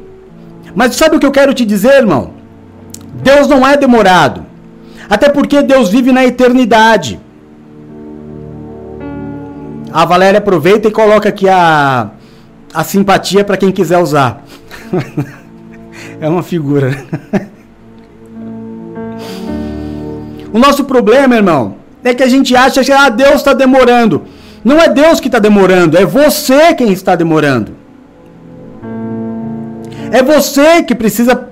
Mas 0.74 0.96
sabe 0.96 1.16
o 1.16 1.20
que 1.20 1.26
eu 1.26 1.32
quero 1.32 1.54
te 1.54 1.64
dizer, 1.64 1.94
irmão? 1.94 2.32
Deus 3.22 3.48
não 3.48 3.66
é 3.66 3.76
demorado. 3.76 4.46
Até 5.08 5.28
porque 5.28 5.62
Deus 5.62 5.88
vive 5.88 6.12
na 6.12 6.24
eternidade. 6.24 7.18
A 9.92 10.04
Valéria 10.04 10.38
aproveita 10.38 10.88
e 10.88 10.90
coloca 10.90 11.28
aqui 11.30 11.48
a, 11.48 12.10
a 12.72 12.84
simpatia 12.84 13.42
para 13.44 13.56
quem 13.56 13.72
quiser 13.72 13.98
usar. 13.98 14.42
é 16.20 16.28
uma 16.28 16.42
figura. 16.42 17.04
o 20.52 20.58
nosso 20.58 20.84
problema, 20.84 21.36
irmão, 21.36 21.76
é 22.04 22.12
que 22.14 22.22
a 22.22 22.28
gente 22.28 22.54
acha 22.54 22.84
que 22.84 22.92
ah, 22.92 23.08
Deus 23.08 23.36
está 23.36 23.54
demorando. 23.54 24.24
Não 24.68 24.78
é 24.78 24.86
Deus 24.86 25.18
que 25.18 25.28
está 25.28 25.38
demorando, 25.38 25.96
é 25.96 26.04
você 26.04 26.74
quem 26.74 26.92
está 26.92 27.16
demorando. 27.16 27.72
É 30.12 30.22
você 30.22 30.82
que 30.82 30.94
precisa. 30.94 31.48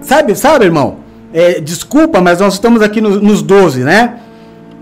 Sabe, 0.00 0.34
sabe, 0.34 0.64
irmão? 0.64 0.96
É, 1.32 1.60
desculpa, 1.60 2.20
mas 2.20 2.40
nós 2.40 2.54
estamos 2.54 2.82
aqui 2.82 3.00
no, 3.00 3.20
nos 3.20 3.42
12, 3.42 3.84
né? 3.84 4.16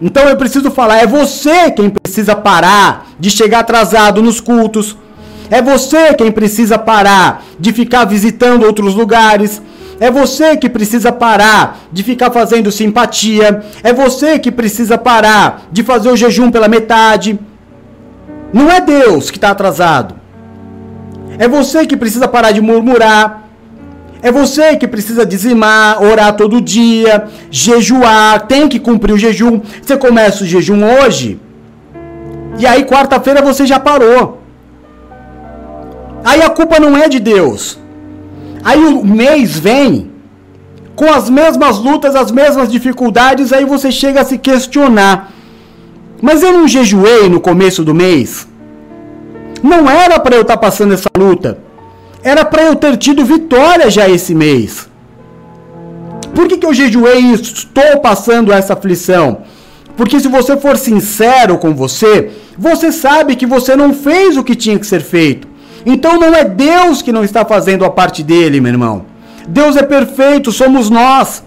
Então 0.01 0.27
eu 0.27 0.39
preciso 0.39 0.71
falar, 0.71 1.03
é 1.03 1.07
você 1.07 1.71
quem 1.71 1.91
precisa 1.91 2.35
parar 2.35 3.09
de 3.21 3.29
chegar 3.29 3.59
atrasado 3.59 4.23
nos 4.23 4.41
cultos. 4.41 4.97
É 5.51 5.61
você 5.61 6.15
quem 6.15 6.33
precisa 6.33 6.79
parar 6.79 7.45
de 7.61 7.75
ficar 7.75 8.07
visitando 8.07 8.65
outros 8.65 8.95
lugares. 8.95 9.61
É 10.03 10.11
você 10.11 10.57
que 10.57 10.69
precisa 10.69 11.13
parar 11.13 11.79
de 11.93 12.03
ficar 12.03 12.29
fazendo 12.33 12.73
simpatia. 12.73 13.63
É 13.85 13.93
você 13.93 14.37
que 14.37 14.51
precisa 14.51 14.99
parar 14.99 15.69
de 15.71 15.85
fazer 15.85 16.11
o 16.11 16.17
jejum 16.17 16.51
pela 16.51 16.67
metade. 16.67 17.39
Não 18.53 18.69
é 18.69 18.81
Deus 18.81 19.31
que 19.31 19.39
está 19.39 19.51
atrasado. 19.51 20.17
É 21.39 21.47
você 21.47 21.87
que 21.87 21.97
precisa 21.97 22.27
parar 22.27 22.51
de 22.51 22.61
murmurar. 22.61 23.45
É 24.21 24.33
você 24.33 24.77
que 24.77 24.89
precisa 24.89 25.25
dizimar, 25.25 26.03
orar 26.03 26.35
todo 26.35 26.61
dia, 26.61 27.29
jejuar, 27.49 28.49
tem 28.49 28.69
que 28.69 28.81
cumprir 28.81 29.13
o 29.13 29.19
jejum. 29.19 29.61
Você 29.81 29.97
começa 29.97 30.43
o 30.43 30.47
jejum 30.47 30.81
hoje, 30.85 31.41
e 32.59 32.67
aí 32.67 32.85
quarta-feira 32.85 33.41
você 33.41 33.67
já 33.67 33.79
parou. 33.79 34.43
Aí 36.25 36.43
a 36.43 36.51
culpa 36.51 36.81
não 36.81 36.97
é 36.97 37.09
de 37.09 37.21
Deus. 37.21 37.82
Aí 38.65 38.85
o 38.85 39.05
mês 39.05 39.59
vem 39.59 40.11
com 40.95 41.11
as 41.13 41.29
mesmas 41.29 41.79
lutas, 41.79 42.15
as 42.15 42.31
mesmas 42.31 42.71
dificuldades, 42.71 43.53
aí 43.53 43.65
você 43.65 43.91
chega 43.91 44.21
a 44.21 44.25
se 44.25 44.39
questionar. 44.39 45.33
Mas 46.21 46.43
eu 46.43 46.53
não 46.53 46.69
jejuei 46.69 47.29
no 47.29 47.41
começo 47.41 47.83
do 47.83 47.95
mês? 47.95 48.47
Não 49.63 49.91
era 49.91 50.21
para 50.21 50.37
eu 50.37 50.43
estar 50.43 50.55
tá 50.55 50.61
passando 50.61 50.95
essa 50.95 51.09
luta. 51.17 51.59
Era 52.23 52.45
para 52.45 52.63
eu 52.63 52.77
ter 52.77 52.97
tido 52.97 53.25
vitória 53.25 53.91
já 53.91 54.09
esse 54.09 54.35
mês. 54.35 54.89
Por 56.35 56.47
que, 56.47 56.57
que 56.57 56.67
eu 56.67 56.73
jejuei 56.73 57.21
e 57.21 57.33
estou 57.35 57.99
passando 58.01 58.53
essa 58.53 58.75
aflição? 58.75 59.43
Porque 59.97 60.21
se 60.21 60.29
você 60.29 60.57
for 60.57 60.79
sincero 60.79 61.59
com 61.59 61.75
você, 61.75 62.31
você 62.57 62.91
sabe 62.91 63.37
que 63.37 63.47
você 63.47 63.77
não 63.77 63.93
fez 63.93 64.37
o 64.37 64.45
que 64.45 64.55
tinha 64.55 64.79
que 64.79 64.87
ser 64.87 65.03
feito. 65.03 65.49
Então 65.85 66.19
não 66.19 66.35
é 66.35 66.45
Deus 66.45 67.03
que 67.03 67.13
não 67.13 67.25
está 67.25 67.45
fazendo 67.45 67.85
a 67.85 67.91
parte 67.91 68.23
dele, 68.23 68.61
meu 68.61 68.73
irmão. 68.73 69.05
Deus 69.49 69.77
é 69.77 69.83
perfeito, 69.83 70.53
somos 70.53 70.89
nós. 70.89 71.43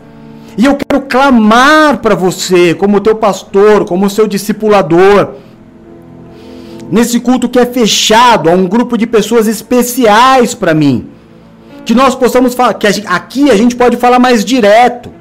E 0.58 0.66
eu 0.66 0.76
quero 0.76 1.04
clamar 1.06 1.98
para 1.98 2.16
você, 2.16 2.74
como 2.74 3.02
teu 3.02 3.16
pastor, 3.16 3.86
como 3.86 4.10
seu 4.10 4.28
discipulador, 4.28 5.36
nesse 6.90 7.20
culto 7.20 7.50
que 7.50 7.60
é 7.60 7.66
fechado 7.66 8.50
a 8.50 8.54
um 8.54 8.68
grupo 8.68 8.98
de 8.98 9.06
pessoas 9.06 9.48
especiais 9.48 10.54
para 10.54 10.74
mim. 10.74 11.10
Que 11.84 11.94
nós 11.94 12.16
possamos 12.16 12.54
falar, 12.54 12.74
que 12.76 12.88
a 12.88 12.92
gente, 12.92 13.08
aqui 13.08 13.52
a 13.52 13.58
gente 13.58 13.76
pode 13.76 13.98
falar 13.98 14.20
mais 14.20 14.44
direto. 14.44 15.12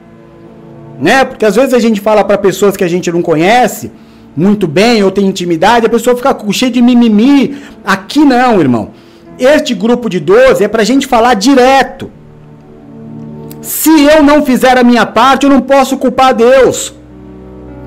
Né? 1.00 1.24
Porque 1.24 1.44
às 1.44 1.56
vezes 1.56 1.74
a 1.74 1.78
gente 1.78 2.00
fala 2.00 2.22
para 2.22 2.38
pessoas 2.38 2.76
que 2.76 2.84
a 2.84 2.88
gente 2.88 3.10
não 3.10 3.20
conhece 3.20 3.90
muito 4.36 4.66
bem 4.66 5.02
ou 5.02 5.10
tem 5.10 5.26
intimidade, 5.26 5.86
a 5.86 5.88
pessoa 5.88 6.16
fica 6.16 6.36
cheia 6.52 6.70
de 6.70 6.82
mimimi. 6.82 7.56
Aqui 7.84 8.20
não, 8.20 8.60
irmão. 8.60 8.90
Este 9.38 9.74
grupo 9.74 10.08
de 10.08 10.20
12 10.20 10.64
é 10.64 10.68
para 10.68 10.82
a 10.82 10.84
gente 10.84 11.06
falar 11.06 11.34
direto. 11.34 12.10
Se 13.60 14.04
eu 14.04 14.22
não 14.22 14.44
fizer 14.44 14.76
a 14.78 14.84
minha 14.84 15.06
parte, 15.06 15.44
eu 15.44 15.50
não 15.50 15.60
posso 15.60 15.96
culpar 15.96 16.34
Deus. 16.34 16.94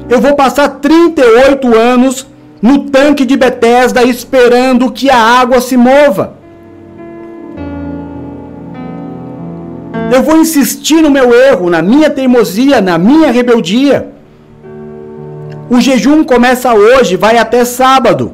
Eu 0.10 0.20
vou 0.20 0.36
passar 0.36 0.68
38 0.68 1.76
anos 1.76 2.28
no 2.62 2.86
tanque 2.90 3.26
de 3.26 3.38
Betesda 3.38 4.04
esperando 4.04 4.92
que 4.92 5.10
a 5.10 5.18
água 5.18 5.62
se 5.62 5.78
mova. 5.78 6.36
Eu 10.12 10.24
vou 10.24 10.38
insistir 10.38 11.02
no 11.02 11.12
meu 11.12 11.34
erro, 11.34 11.70
na 11.70 11.82
minha 11.82 12.10
teimosia, 12.10 12.82
na 12.82 12.98
minha 12.98 13.32
rebeldia. 13.32 14.10
O 15.70 15.82
jejum 15.82 16.24
começa 16.24 16.74
hoje, 16.74 17.18
vai 17.18 17.38
até 17.38 17.66
sábado. 17.66 18.34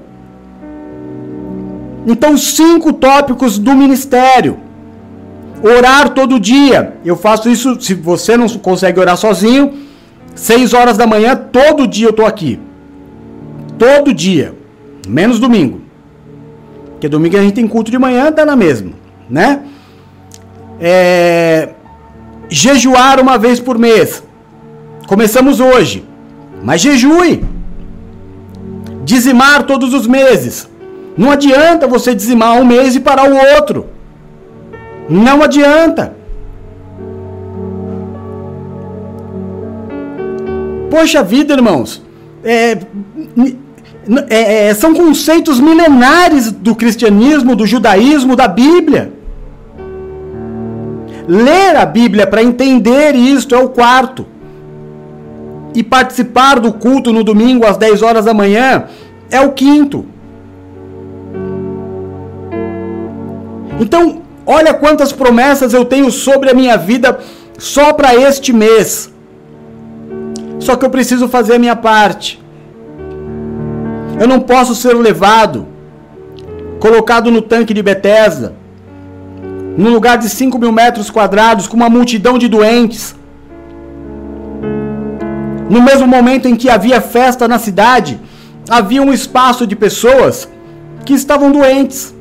Então, 2.06 2.38
cinco 2.38 2.91
tópicos 2.93 3.58
do 3.58 3.74
ministério. 3.74 4.60
Orar 5.62 6.10
todo 6.10 6.39
dia. 6.39 6.97
Eu 7.06 7.16
faço 7.16 7.49
isso, 7.49 7.80
se 7.80 7.93
você 7.93 8.36
não 8.36 8.47
consegue 8.49 8.99
orar 8.99 9.16
sozinho, 9.16 9.74
seis 10.36 10.74
horas 10.74 10.97
da 10.97 11.08
manhã, 11.08 11.36
todo 11.36 11.88
dia 11.88 12.08
eu 12.08 12.12
estou 12.12 12.26
aqui. 12.26 12.60
Todo 13.78 14.14
dia. 14.14 14.54
Menos 15.08 15.39
domingo. 15.39 15.82
Porque 16.91 17.08
domingo 17.08 17.38
a 17.38 17.41
gente 17.41 17.54
tem 17.54 17.68
culto 17.68 17.91
de 17.91 17.97
manhã, 17.97 18.32
dá 18.32 18.45
na 18.45 18.56
mesma, 18.56 18.91
né? 19.30 19.64
É... 20.80 21.70
Jejuar 22.49 23.20
uma 23.20 23.38
vez 23.38 23.60
por 23.60 23.78
mês. 23.78 24.24
Começamos 25.08 25.60
hoje. 25.60 26.06
Mas 26.62 26.82
jejue. 26.82 27.43
Dizimar 29.04 29.64
todos 29.64 29.93
os 29.93 30.08
meses. 30.08 30.70
Não 31.18 31.32
adianta 31.32 31.88
você 31.88 32.16
dizimar 32.16 32.59
um 32.59 32.66
mês 32.66 32.95
e 32.95 32.99
parar 32.99 33.30
o 33.30 33.55
outro. 33.55 33.88
Não 35.09 35.43
adianta. 35.43 36.16
Poxa 40.89 41.24
vida, 41.24 41.53
irmãos. 41.53 42.01
É, 42.43 42.78
é, 44.30 44.68
é, 44.68 44.74
são 44.74 44.93
conceitos 44.93 45.59
milenares 45.59 46.51
do 46.51 46.76
cristianismo, 46.76 47.55
do 47.55 47.66
judaísmo, 47.66 48.36
da 48.36 48.47
Bíblia. 48.47 49.14
Ler 51.28 51.76
a 51.78 51.86
Bíblia 51.86 52.28
para 52.28 52.43
entender 52.43 53.16
isto 53.16 53.55
é 53.55 53.57
o 53.57 53.70
quarto. 53.70 54.26
E 55.74 55.82
participar 55.82 56.59
do 56.59 56.74
culto 56.74 57.11
no 57.14 57.24
domingo 57.24 57.66
às 57.66 57.78
10 57.78 58.01
horas 58.01 58.26
da 58.26 58.34
manhã 58.34 58.86
é 59.32 59.39
o 59.41 59.53
quinto. 59.53 60.05
Então, 63.80 64.21
olha 64.45 64.74
quantas 64.74 65.11
promessas 65.11 65.74
eu 65.74 65.86
tenho 65.86 66.11
sobre 66.11 66.49
a 66.49 66.53
minha 66.53 66.78
vida 66.78 67.19
só 67.57 67.93
para 67.93 68.15
este 68.15 68.53
mês. 68.53 69.11
Só 70.59 70.76
que 70.76 70.86
eu 70.86 70.89
preciso 70.89 71.28
fazer 71.28 71.55
a 71.55 71.59
minha 71.59 71.76
parte. 71.76 72.41
Eu 74.19 74.28
não 74.28 74.39
posso 74.39 74.76
ser 74.76 74.93
levado, 74.93 75.67
colocado 76.80 77.32
no 77.32 77.41
tanque 77.41 77.74
de 77.74 77.82
Bethesda, 77.82 78.53
num 79.76 79.91
lugar 79.91 80.17
de 80.17 80.30
5 80.30 80.57
mil 80.59 80.71
metros 80.71 81.09
quadrados, 81.09 81.67
com 81.67 81.76
uma 81.76 81.89
multidão 81.89 82.38
de 82.38 82.47
doentes. 82.47 83.15
No 85.69 85.82
mesmo 85.82 86.07
momento 86.07 86.47
em 86.47 86.55
que 86.55 86.69
havia 86.69 87.01
festa 87.01 87.47
na 87.47 87.57
cidade, 87.57 88.19
havia 88.69 89.01
um 89.01 89.11
espaço 89.11 89.65
de 89.65 89.76
pessoas 89.76 90.47
que 91.03 91.13
estavam 91.13 91.51
doentes. 91.51 92.12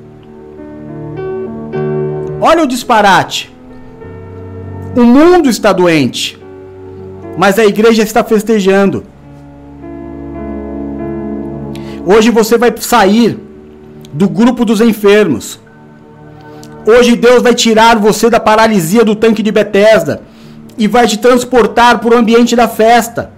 Olha 2.45 2.65
o 2.65 2.67
disparate. 2.67 3.55
O 4.97 5.05
mundo 5.05 5.49
está 5.49 5.73
doente, 5.73 6.37
mas 7.39 7.57
a 7.57 7.65
igreja 7.65 8.03
está 8.03 8.25
festejando. 8.25 9.05
Hoje 12.05 12.31
você 12.31 12.59
vai 12.59 12.75
sair 12.77 13.39
do 14.13 14.29
grupo 14.29 14.65
dos 14.65 14.81
enfermos. 14.81 15.61
Hoje 16.85 17.15
Deus 17.15 17.45
vai 17.45 17.55
tirar 17.55 17.97
você 17.97 18.29
da 18.29 18.41
paralisia 18.41 19.05
do 19.05 19.15
tanque 19.15 19.41
de 19.41 19.53
Betesda 19.53 20.23
e 20.77 20.89
vai 20.89 21.07
te 21.07 21.19
transportar 21.19 22.01
para 22.01 22.13
o 22.13 22.19
ambiente 22.19 22.57
da 22.57 22.67
festa. 22.67 23.31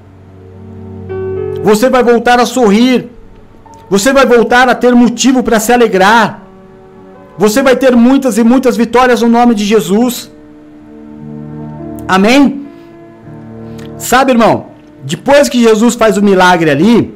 Você 1.62 1.90
vai 1.90 2.02
voltar 2.02 2.40
a 2.40 2.46
sorrir. 2.46 3.10
Você 3.90 4.14
vai 4.14 4.24
voltar 4.24 4.66
a 4.66 4.74
ter 4.74 4.94
motivo 4.94 5.42
para 5.42 5.60
se 5.60 5.74
alegrar. 5.74 6.43
Você 7.36 7.62
vai 7.62 7.76
ter 7.76 7.96
muitas 7.96 8.38
e 8.38 8.44
muitas 8.44 8.76
vitórias 8.76 9.22
no 9.22 9.28
nome 9.28 9.54
de 9.54 9.64
Jesus. 9.64 10.30
Amém? 12.06 12.66
Sabe, 13.98 14.32
irmão, 14.32 14.66
depois 15.02 15.48
que 15.48 15.62
Jesus 15.62 15.94
faz 15.94 16.16
o 16.16 16.22
milagre 16.22 16.70
ali, 16.70 17.14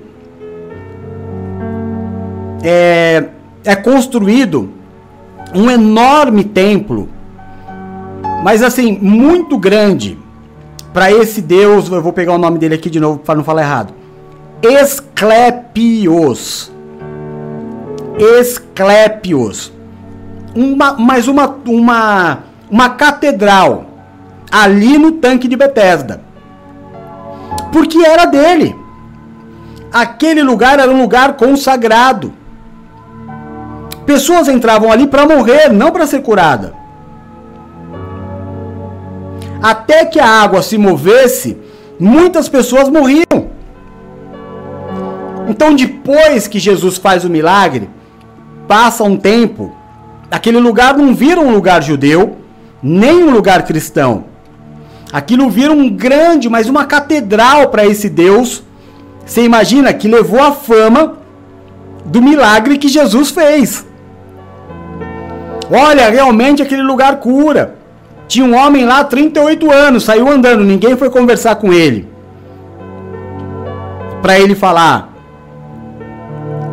é, 2.63 3.25
é 3.65 3.77
construído 3.77 4.71
um 5.55 5.71
enorme 5.71 6.45
templo, 6.45 7.09
mas 8.43 8.63
assim, 8.63 8.99
muito 9.01 9.57
grande, 9.57 10.19
para 10.93 11.13
esse 11.13 11.41
Deus, 11.41 11.91
eu 11.91 12.03
vou 12.03 12.13
pegar 12.13 12.35
o 12.35 12.39
nome 12.39 12.59
dele 12.59 12.75
aqui 12.75 12.91
de 12.91 12.99
novo 12.99 13.19
para 13.19 13.35
não 13.35 13.45
falar 13.45 13.63
errado. 13.63 13.95
Esclepios. 14.63 16.73
Esclepios. 18.19 19.78
Uma, 20.55 20.95
mais 20.95 21.29
uma, 21.29 21.57
uma, 21.67 22.39
uma 22.71 22.91
catedral 22.91 23.87
ali 24.51 24.99
no 24.99 25.13
tanque 25.13 25.47
de 25.47 25.57
Betesda. 25.57 26.21
Porque 27.73 27.99
era 27.99 28.25
dele. 28.25 28.77
Aquele 29.93 30.43
lugar 30.43 30.79
era 30.79 30.91
um 30.91 31.01
lugar 31.01 31.35
consagrado. 31.35 32.33
Pessoas 34.05 34.49
entravam 34.49 34.91
ali 34.91 35.07
para 35.07 35.27
morrer, 35.27 35.71
não 35.71 35.91
para 35.91 36.07
ser 36.07 36.23
curada. 36.23 36.75
Até 39.63 40.05
que 40.05 40.21
a 40.21 40.27
água 40.27 40.63
se 40.63 40.79
movesse, 40.79 41.59
muitas 41.99 42.49
pessoas 42.49 42.89
morriam. 42.89 43.51
Então, 45.49 45.75
depois 45.75 46.47
que 46.47 46.59
Jesus 46.59 46.97
faz 46.97 47.25
o 47.25 47.31
milagre, 47.31 47.89
passa 48.67 49.03
um 49.03 49.17
tempo, 49.17 49.75
aquele 50.31 50.59
lugar 50.59 50.97
não 50.97 51.15
vira 51.15 51.41
um 51.41 51.53
lugar 51.53 51.83
judeu, 51.83 52.39
nem 52.83 53.25
um 53.25 53.31
lugar 53.31 53.65
cristão. 53.65 54.25
Aquilo 55.13 55.49
vira 55.49 55.73
um 55.73 55.89
grande, 55.89 56.49
mas 56.49 56.69
uma 56.69 56.85
catedral 56.85 57.69
para 57.69 57.87
esse 57.87 58.09
Deus. 58.09 58.63
Você 59.25 59.43
imagina 59.43 59.93
que 59.93 60.07
levou 60.07 60.41
a 60.41 60.53
fama 60.53 61.19
do 62.05 62.21
milagre 62.21 62.79
que 62.79 62.89
Jesus 62.89 63.31
fez. 63.31 63.87
Olha, 65.71 66.09
realmente 66.09 66.63
aquele 66.63 66.83
lugar 66.83 67.21
cura. 67.21 67.77
Tinha 68.27 68.45
um 68.45 68.55
homem 68.55 68.85
lá, 68.85 69.05
38 69.05 69.71
anos, 69.71 70.05
saiu 70.05 70.29
andando, 70.29 70.63
ninguém 70.63 70.97
foi 70.97 71.09
conversar 71.09 71.57
com 71.57 71.73
ele. 71.73 72.07
Para 74.21 74.39
ele 74.39 74.55
falar. 74.55 75.11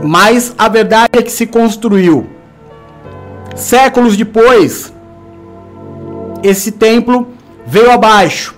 Mas 0.03 0.53
a 0.57 0.67
verdade 0.67 1.11
é 1.13 1.21
que 1.21 1.31
se 1.31 1.45
construiu. 1.47 2.34
Séculos 3.55 4.17
depois, 4.17 4.93
esse 6.43 6.73
templo 6.73 7.29
veio 7.65 7.89
abaixo, 7.89 8.53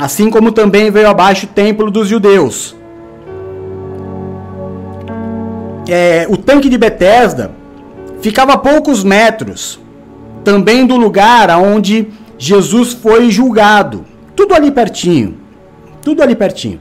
assim 0.00 0.30
como 0.30 0.50
também 0.50 0.90
veio 0.90 1.08
abaixo 1.08 1.44
o 1.46 1.48
templo 1.48 1.90
dos 1.90 2.08
judeus. 2.08 2.74
É, 5.86 6.26
o 6.28 6.36
tanque 6.36 6.68
de 6.68 6.78
Betesda 6.78 7.52
ficava 8.20 8.54
a 8.54 8.58
poucos 8.58 9.04
metros 9.04 9.78
também 10.42 10.86
do 10.86 10.96
lugar 10.96 11.50
onde 11.58 12.08
Jesus 12.38 12.94
foi 12.94 13.30
julgado. 13.30 14.04
Tudo 14.34 14.54
ali 14.54 14.70
pertinho. 14.70 15.36
Tudo 16.02 16.22
ali 16.22 16.34
pertinho. 16.34 16.80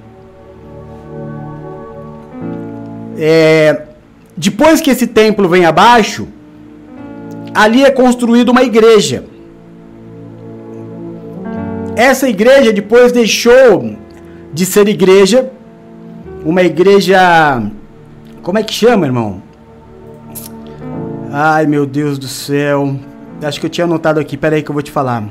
É, 3.17 3.83
depois 4.35 4.79
que 4.79 4.91
esse 4.91 5.07
templo 5.07 5.49
vem 5.49 5.65
abaixo, 5.65 6.27
ali 7.57 7.83
é 7.83 7.89
construída 7.89 8.51
uma 8.51 8.61
igreja. 8.61 9.25
Essa 11.95 12.29
igreja 12.29 12.71
depois 12.71 13.11
deixou 13.11 13.95
de 14.53 14.63
ser 14.63 14.87
igreja, 14.87 15.51
uma 16.45 16.61
igreja. 16.61 17.19
Como 18.43 18.59
é 18.59 18.63
que 18.63 18.71
chama, 18.71 19.07
irmão? 19.07 19.41
Ai, 21.31 21.65
meu 21.65 21.87
Deus 21.87 22.19
do 22.19 22.27
céu. 22.27 22.95
Acho 23.41 23.59
que 23.59 23.65
eu 23.65 23.69
tinha 23.71 23.85
anotado 23.85 24.19
aqui, 24.19 24.37
peraí 24.37 24.61
que 24.61 24.69
eu 24.69 24.73
vou 24.73 24.83
te 24.83 24.91
falar. 24.91 25.23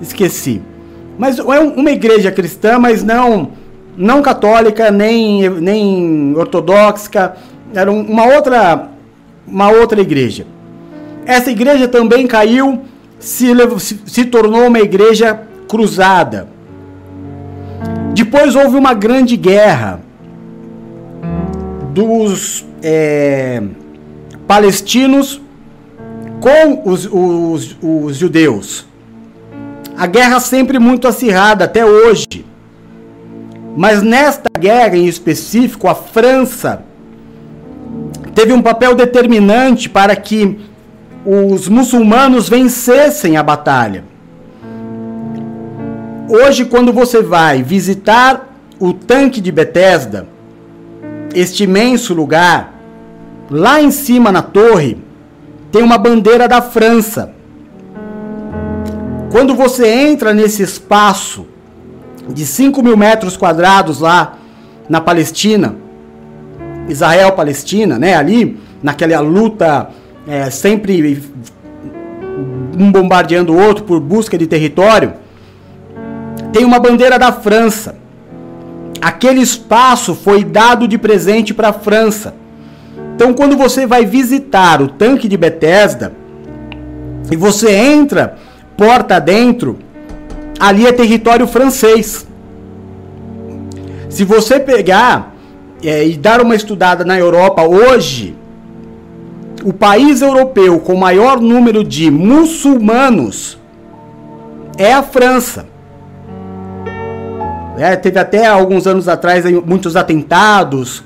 Esqueci. 0.00 0.62
Mas 1.18 1.38
é 1.38 1.42
uma 1.60 1.90
igreja 1.90 2.32
cristã, 2.32 2.78
mas 2.78 3.04
não 3.04 3.50
não 3.96 4.22
católica, 4.22 4.90
nem, 4.90 5.48
nem 5.48 6.34
ortodoxa. 6.36 7.34
Era 7.74 7.90
uma 7.90 8.24
outra, 8.26 8.88
uma 9.46 9.70
outra 9.70 10.00
igreja. 10.00 10.46
Essa 11.26 11.50
igreja 11.50 11.88
também 11.88 12.26
caiu, 12.26 12.82
se, 13.18 13.48
se, 14.06 14.24
tornou 14.26 14.66
uma 14.66 14.80
igreja 14.80 15.42
cruzada. 15.68 16.48
Depois 18.14 18.54
houve 18.54 18.76
uma 18.76 18.94
grande 18.94 19.36
guerra 19.36 20.00
dos 21.92 22.64
é, 22.82 23.62
palestinos 24.46 25.40
com 26.40 26.82
os, 26.84 27.08
os, 27.10 27.76
os 27.80 28.16
judeus. 28.16 28.86
A 29.96 30.06
guerra 30.06 30.40
sempre 30.40 30.78
muito 30.78 31.08
acirrada 31.08 31.64
até 31.64 31.86
hoje. 31.86 32.44
Mas 33.76 34.02
nesta 34.02 34.48
guerra 34.58 34.96
em 34.96 35.06
específico, 35.06 35.88
a 35.88 35.94
França 35.94 36.82
teve 38.34 38.52
um 38.52 38.62
papel 38.62 38.94
determinante 38.94 39.88
para 39.88 40.14
que 40.14 40.58
os 41.24 41.68
muçulmanos 41.68 42.48
vencessem 42.48 43.36
a 43.36 43.42
batalha. 43.42 44.04
Hoje, 46.28 46.64
quando 46.64 46.92
você 46.92 47.22
vai 47.22 47.62
visitar 47.62 48.54
o 48.78 48.92
tanque 48.92 49.40
de 49.40 49.50
Betesda, 49.50 50.26
este 51.34 51.64
imenso 51.64 52.14
lugar, 52.14 52.74
lá 53.50 53.80
em 53.80 53.90
cima 53.90 54.30
na 54.30 54.42
torre, 54.42 54.98
tem 55.72 55.82
uma 55.82 55.98
bandeira 55.98 56.46
da 56.46 56.62
França. 56.62 57.32
Quando 59.30 59.54
você 59.54 59.88
entra 59.88 60.32
nesse 60.32 60.62
espaço 60.62 61.46
de 62.28 62.46
5 62.46 62.82
mil 62.82 62.96
metros 62.96 63.36
quadrados 63.36 64.00
lá 64.00 64.38
na 64.88 65.00
Palestina, 65.00 65.76
Israel-Palestina, 66.88 67.98
né? 67.98 68.14
Ali, 68.14 68.60
naquela 68.82 69.20
luta 69.20 69.90
é, 70.26 70.50
sempre 70.50 71.22
um 72.78 72.90
bombardeando 72.90 73.52
o 73.52 73.60
outro 73.60 73.84
por 73.84 74.00
busca 74.00 74.36
de 74.36 74.46
território, 74.46 75.14
tem 76.52 76.64
uma 76.64 76.78
bandeira 76.78 77.18
da 77.18 77.32
França. 77.32 77.96
Aquele 79.00 79.40
espaço 79.40 80.14
foi 80.14 80.44
dado 80.44 80.88
de 80.88 80.96
presente 80.96 81.52
para 81.52 81.68
a 81.68 81.72
França. 81.72 82.34
Então, 83.14 83.32
quando 83.32 83.56
você 83.56 83.86
vai 83.86 84.04
visitar 84.04 84.82
o 84.82 84.88
tanque 84.88 85.28
de 85.28 85.36
Bethesda 85.36 86.12
e 87.30 87.36
você 87.36 87.70
entra 87.70 88.36
porta 88.76 89.20
dentro, 89.20 89.78
ali 90.58 90.86
é 90.86 90.92
território 90.92 91.46
francês. 91.46 92.26
Se 94.08 94.24
você 94.24 94.60
pegar 94.60 95.34
é, 95.82 96.06
e 96.06 96.16
dar 96.16 96.40
uma 96.40 96.54
estudada 96.54 97.04
na 97.04 97.18
Europa 97.18 97.62
hoje, 97.62 98.36
o 99.64 99.72
país 99.72 100.22
europeu 100.22 100.78
com 100.80 100.94
maior 100.94 101.40
número 101.40 101.82
de 101.82 102.10
muçulmanos 102.10 103.58
é 104.76 104.92
a 104.92 105.02
França. 105.02 105.66
É, 107.76 107.96
teve 107.96 108.18
até 108.18 108.46
alguns 108.46 108.86
anos 108.86 109.08
atrás 109.08 109.44
muitos 109.66 109.96
atentados 109.96 111.02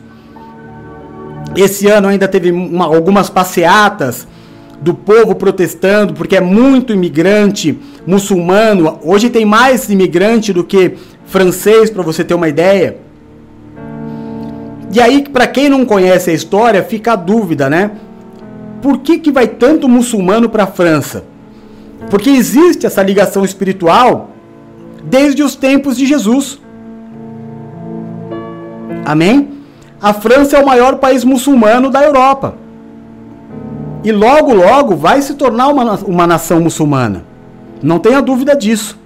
esse 1.56 1.88
ano 1.88 2.08
ainda 2.08 2.28
teve 2.28 2.50
uma, 2.50 2.84
algumas 2.84 3.30
passeatas 3.30 4.26
do 4.80 4.94
povo 4.94 5.34
protestando, 5.34 6.14
porque 6.14 6.36
é 6.36 6.40
muito 6.40 6.92
imigrante 6.92 7.78
muçulmano. 8.06 8.98
Hoje 9.02 9.28
tem 9.28 9.44
mais 9.44 9.88
imigrante 9.88 10.52
do 10.52 10.62
que 10.62 10.94
francês, 11.26 11.90
para 11.90 12.02
você 12.02 12.24
ter 12.24 12.34
uma 12.34 12.48
ideia. 12.48 12.98
E 14.92 15.00
aí, 15.00 15.22
para 15.28 15.46
quem 15.46 15.68
não 15.68 15.84
conhece 15.84 16.30
a 16.30 16.32
história, 16.32 16.82
fica 16.82 17.12
a 17.12 17.16
dúvida, 17.16 17.68
né? 17.68 17.90
Por 18.80 18.98
que, 18.98 19.18
que 19.18 19.30
vai 19.30 19.46
tanto 19.46 19.88
muçulmano 19.88 20.48
para 20.48 20.64
a 20.64 20.66
França? 20.66 21.24
Porque 22.08 22.30
existe 22.30 22.86
essa 22.86 23.02
ligação 23.02 23.44
espiritual 23.44 24.30
desde 25.04 25.42
os 25.42 25.56
tempos 25.56 25.96
de 25.96 26.06
Jesus. 26.06 26.58
Amém? 29.04 29.48
A 30.00 30.12
França 30.14 30.56
é 30.56 30.62
o 30.62 30.66
maior 30.66 30.96
país 30.96 31.24
muçulmano 31.24 31.90
da 31.90 32.02
Europa. 32.04 32.54
E 34.04 34.12
logo, 34.12 34.54
logo 34.54 34.96
vai 34.96 35.20
se 35.22 35.34
tornar 35.34 35.68
uma, 35.68 35.96
uma 35.96 36.26
nação 36.26 36.60
muçulmana. 36.60 37.24
Não 37.82 37.98
tenha 37.98 38.20
dúvida 38.22 38.56
disso. 38.56 38.98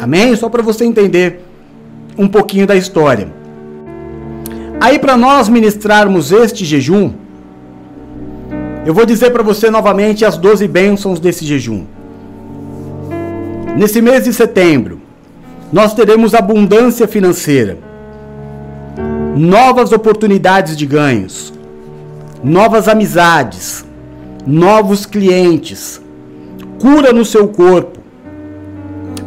Amém? 0.00 0.34
Só 0.36 0.48
para 0.48 0.62
você 0.62 0.84
entender 0.84 1.44
um 2.16 2.28
pouquinho 2.28 2.66
da 2.66 2.76
história. 2.76 3.32
Aí, 4.80 4.98
para 4.98 5.16
nós 5.16 5.48
ministrarmos 5.48 6.32
este 6.32 6.64
jejum, 6.64 7.12
Eu 8.84 8.92
vou 8.92 9.06
dizer 9.06 9.30
para 9.30 9.44
você 9.44 9.70
novamente 9.70 10.24
as 10.24 10.36
12 10.36 10.66
bênçãos 10.66 11.20
desse 11.20 11.44
jejum. 11.44 11.84
Nesse 13.76 14.02
mês 14.02 14.24
de 14.24 14.32
setembro, 14.32 15.00
nós 15.72 15.94
teremos 15.94 16.34
abundância 16.34 17.06
financeira, 17.06 17.78
novas 19.36 19.92
oportunidades 19.92 20.76
de 20.76 20.84
ganhos, 20.84 21.54
novas 22.42 22.88
amizades, 22.88 23.84
novos 24.44 25.06
clientes, 25.06 26.02
cura 26.80 27.12
no 27.12 27.24
seu 27.24 27.46
corpo, 27.46 28.00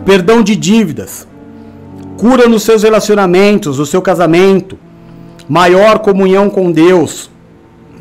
perdão 0.05 0.43
de 0.43 0.53
dívidas, 0.55 1.26
cura 2.18 2.49
nos 2.49 2.63
seus 2.63 2.84
relacionamentos, 2.84 3.80
no 3.80 3.86
seu 3.86 4.01
casamento, 4.01 4.78
maior 5.47 5.99
comunhão 5.99 6.49
com 6.49 6.72
Deus, 6.72 7.30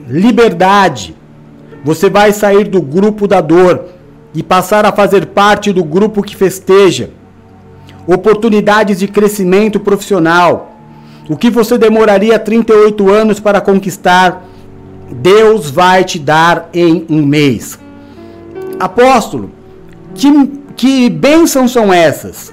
liberdade. 0.09 1.15
Você 1.85 2.11
vai 2.11 2.33
sair 2.33 2.65
do 2.65 2.83
grupo 2.83 3.29
da 3.29 3.41
dor 3.41 3.85
e 4.35 4.43
passar 4.43 4.85
a 4.85 4.91
fazer 4.91 5.27
parte 5.27 5.73
do 5.73 5.85
grupo 5.85 6.23
que 6.23 6.35
festeja. 6.35 7.11
Oportunidades 8.05 8.99
de 8.99 9.07
crescimento 9.07 9.79
profissional. 9.79 10.73
O 11.29 11.37
que 11.37 11.51
você 11.51 11.79
demoraria 11.79 12.39
38 12.39 13.11
anos 13.11 13.39
para 13.39 13.61
conquistar, 13.61 14.45
Deus 15.21 15.71
vai 15.71 16.05
te 16.05 16.19
dar 16.19 16.69
em 16.73 17.07
um 17.09 17.25
mês. 17.25 17.79
Apóstolo, 18.79 19.51
que, 20.15 20.47
que 20.77 21.11
bênçãos 21.11 21.73
são 21.73 21.93
essas? 21.93 22.53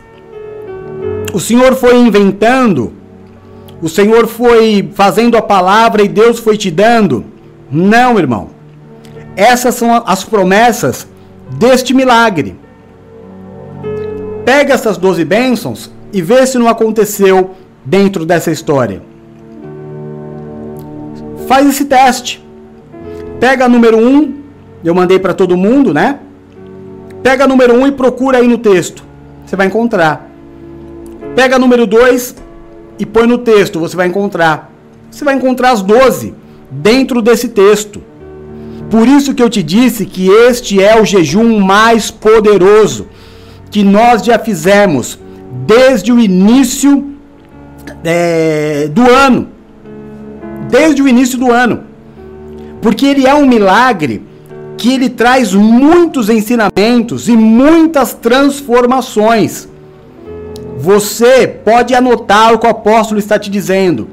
O 1.33 1.39
Senhor 1.39 1.75
foi 1.75 1.97
inventando, 1.97 2.93
o 3.81 3.89
Senhor 3.89 4.27
foi 4.27 4.89
fazendo 4.93 5.37
a 5.37 5.41
palavra 5.41 6.03
e 6.03 6.07
Deus 6.07 6.39
foi 6.39 6.57
te 6.57 6.69
dando? 6.69 7.25
Não, 7.71 8.19
irmão. 8.19 8.49
Essas 9.35 9.75
são 9.75 10.03
as 10.05 10.23
promessas 10.23 11.07
deste 11.57 11.93
milagre. 11.93 12.59
Pega 14.45 14.73
essas 14.73 14.97
12 14.97 15.23
bênçãos 15.23 15.91
e 16.11 16.21
vê 16.21 16.45
se 16.45 16.57
não 16.57 16.67
aconteceu 16.67 17.51
dentro 17.85 18.25
dessa 18.25 18.51
história. 18.51 19.01
Faz 21.47 21.67
esse 21.67 21.85
teste. 21.85 22.40
Pega 23.41 23.65
a 23.65 23.67
número 23.67 23.97
1, 23.97 24.07
um, 24.07 24.33
eu 24.83 24.93
mandei 24.93 25.17
para 25.17 25.33
todo 25.33 25.57
mundo, 25.57 25.91
né? 25.91 26.19
Pega 27.23 27.45
a 27.45 27.47
número 27.47 27.73
1 27.73 27.79
um 27.79 27.87
e 27.87 27.91
procura 27.91 28.37
aí 28.37 28.47
no 28.47 28.59
texto. 28.59 29.03
Você 29.43 29.55
vai 29.55 29.65
encontrar. 29.65 30.29
Pega 31.35 31.55
a 31.55 31.59
número 31.59 31.87
2 31.87 32.35
e 32.99 33.05
põe 33.05 33.25
no 33.25 33.39
texto, 33.39 33.79
você 33.79 33.95
vai 33.95 34.05
encontrar. 34.05 34.71
Você 35.09 35.25
vai 35.25 35.33
encontrar 35.33 35.71
as 35.71 35.81
12 35.81 36.35
dentro 36.69 37.19
desse 37.19 37.49
texto. 37.49 38.03
Por 38.91 39.07
isso 39.07 39.33
que 39.33 39.41
eu 39.41 39.49
te 39.49 39.63
disse 39.63 40.05
que 40.05 40.29
este 40.29 40.79
é 40.79 41.01
o 41.01 41.03
jejum 41.03 41.57
mais 41.61 42.11
poderoso 42.11 43.07
que 43.71 43.83
nós 43.83 44.23
já 44.23 44.37
fizemos 44.37 45.17
desde 45.65 46.11
o 46.11 46.19
início 46.19 47.15
é, 48.03 48.87
do 48.87 49.09
ano. 49.09 49.47
Desde 50.69 51.01
o 51.01 51.07
início 51.07 51.39
do 51.39 51.51
ano. 51.51 51.89
Porque 52.81 53.05
ele 53.05 53.27
é 53.27 53.33
um 53.33 53.45
milagre 53.45 54.23
que 54.77 54.93
ele 54.93 55.09
traz 55.09 55.53
muitos 55.53 56.29
ensinamentos 56.29 57.29
e 57.29 57.35
muitas 57.37 58.13
transformações. 58.13 59.69
Você 60.77 61.47
pode 61.47 61.93
anotar 61.93 62.53
o 62.53 62.57
que 62.57 62.65
o 62.65 62.69
apóstolo 62.69 63.19
está 63.19 63.37
te 63.37 63.51
dizendo. 63.51 64.07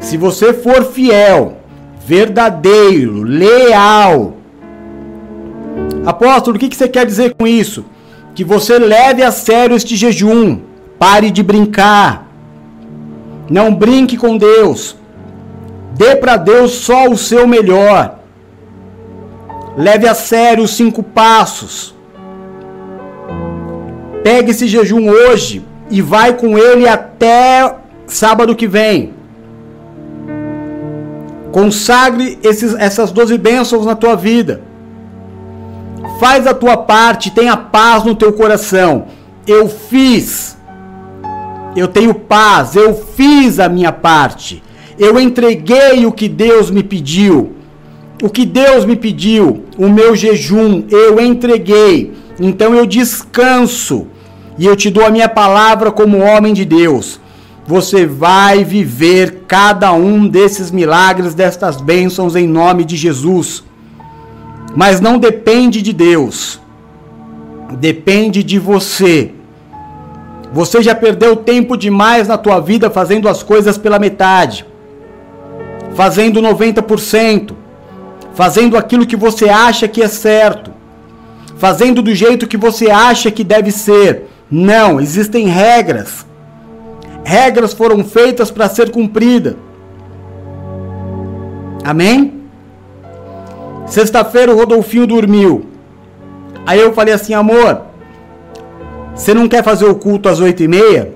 Se 0.00 0.16
você 0.16 0.54
for 0.54 0.84
fiel, 0.84 1.58
verdadeiro, 2.06 3.22
leal. 3.22 4.36
Apóstolo, 6.06 6.56
o 6.56 6.58
que 6.58 6.74
você 6.74 6.88
quer 6.88 7.04
dizer 7.04 7.34
com 7.34 7.46
isso? 7.46 7.84
Que 8.34 8.42
você 8.42 8.78
leve 8.78 9.22
a 9.22 9.30
sério 9.30 9.76
este 9.76 9.94
jejum. 9.94 10.60
Pare 10.98 11.30
de 11.30 11.42
brincar. 11.42 12.26
Não 13.50 13.74
brinque 13.74 14.16
com 14.16 14.38
Deus. 14.38 14.96
Dê 15.94 16.16
para 16.16 16.36
Deus 16.36 16.72
só 16.72 17.08
o 17.08 17.16
seu 17.16 17.46
melhor. 17.46 18.18
Leve 19.76 20.08
a 20.08 20.14
sério 20.14 20.64
os 20.64 20.72
cinco 20.72 21.02
passos. 21.02 21.94
Pegue 24.24 24.50
esse 24.50 24.66
jejum 24.66 25.08
hoje 25.08 25.64
e 25.90 26.02
vai 26.02 26.34
com 26.34 26.58
ele 26.58 26.88
até 26.88 27.76
sábado 28.06 28.56
que 28.56 28.66
vem. 28.66 29.14
Consagre 31.52 32.40
esses, 32.42 32.74
essas 32.74 33.12
12 33.12 33.38
bênçãos 33.38 33.86
na 33.86 33.94
tua 33.94 34.16
vida. 34.16 34.62
Faz 36.18 36.46
a 36.48 36.54
tua 36.54 36.76
parte, 36.76 37.30
tenha 37.30 37.56
paz 37.56 38.02
no 38.02 38.16
teu 38.16 38.32
coração. 38.32 39.06
Eu 39.46 39.68
fiz. 39.68 40.56
Eu 41.76 41.86
tenho 41.86 42.14
paz, 42.14 42.74
eu 42.74 42.94
fiz 42.94 43.60
a 43.60 43.68
minha 43.68 43.92
parte. 43.92 44.63
Eu 44.98 45.18
entreguei 45.20 46.06
o 46.06 46.12
que 46.12 46.28
Deus 46.28 46.70
me 46.70 46.82
pediu. 46.82 47.52
O 48.22 48.30
que 48.30 48.46
Deus 48.46 48.84
me 48.84 48.96
pediu, 48.96 49.64
o 49.76 49.88
meu 49.88 50.14
jejum, 50.14 50.84
eu 50.88 51.20
entreguei. 51.20 52.12
Então 52.40 52.74
eu 52.74 52.86
descanso 52.86 54.06
e 54.56 54.64
eu 54.64 54.76
te 54.76 54.88
dou 54.88 55.04
a 55.04 55.10
minha 55.10 55.28
palavra 55.28 55.90
como 55.90 56.18
homem 56.18 56.54
de 56.54 56.64
Deus 56.64 57.20
você 57.66 58.04
vai 58.04 58.62
viver 58.62 59.44
cada 59.48 59.92
um 59.92 60.28
desses 60.28 60.70
milagres, 60.70 61.34
destas 61.34 61.80
bênçãos 61.80 62.36
em 62.36 62.46
nome 62.46 62.84
de 62.84 62.96
Jesus. 62.96 63.64
Mas 64.76 65.00
não 65.00 65.18
depende 65.18 65.80
de 65.80 65.92
Deus, 65.92 66.60
depende 67.78 68.42
de 68.42 68.58
você. 68.58 69.32
Você 70.52 70.82
já 70.82 70.94
perdeu 70.94 71.36
tempo 71.36 71.76
demais 71.76 72.28
na 72.28 72.36
tua 72.36 72.60
vida 72.60 72.90
fazendo 72.90 73.28
as 73.28 73.42
coisas 73.42 73.78
pela 73.78 73.98
metade, 73.98 74.66
fazendo 75.94 76.40
90%, 76.40 77.52
fazendo 78.34 78.76
aquilo 78.76 79.06
que 79.06 79.16
você 79.16 79.48
acha 79.48 79.88
que 79.88 80.02
é 80.02 80.08
certo, 80.08 80.72
fazendo 81.56 82.02
do 82.02 82.14
jeito 82.14 82.46
que 82.46 82.56
você 82.56 82.90
acha 82.90 83.30
que 83.30 83.44
deve 83.44 83.70
ser. 83.70 84.28
Não, 84.50 85.00
existem 85.00 85.46
regras 85.46 86.26
regras 87.24 87.72
foram 87.72 88.04
feitas 88.04 88.50
para 88.50 88.68
ser 88.68 88.90
cumprida. 88.90 89.56
Amém? 91.82 92.42
Sexta-feira 93.86 94.52
o 94.52 94.56
Rodolfinho 94.56 95.06
dormiu. 95.06 95.66
Aí 96.66 96.80
eu 96.80 96.92
falei 96.92 97.14
assim, 97.14 97.34
amor, 97.34 97.82
você 99.14 99.34
não 99.34 99.48
quer 99.48 99.64
fazer 99.64 99.86
o 99.86 99.94
culto 99.94 100.28
às 100.28 100.40
oito 100.40 100.62
e 100.62 100.68
meia? 100.68 101.12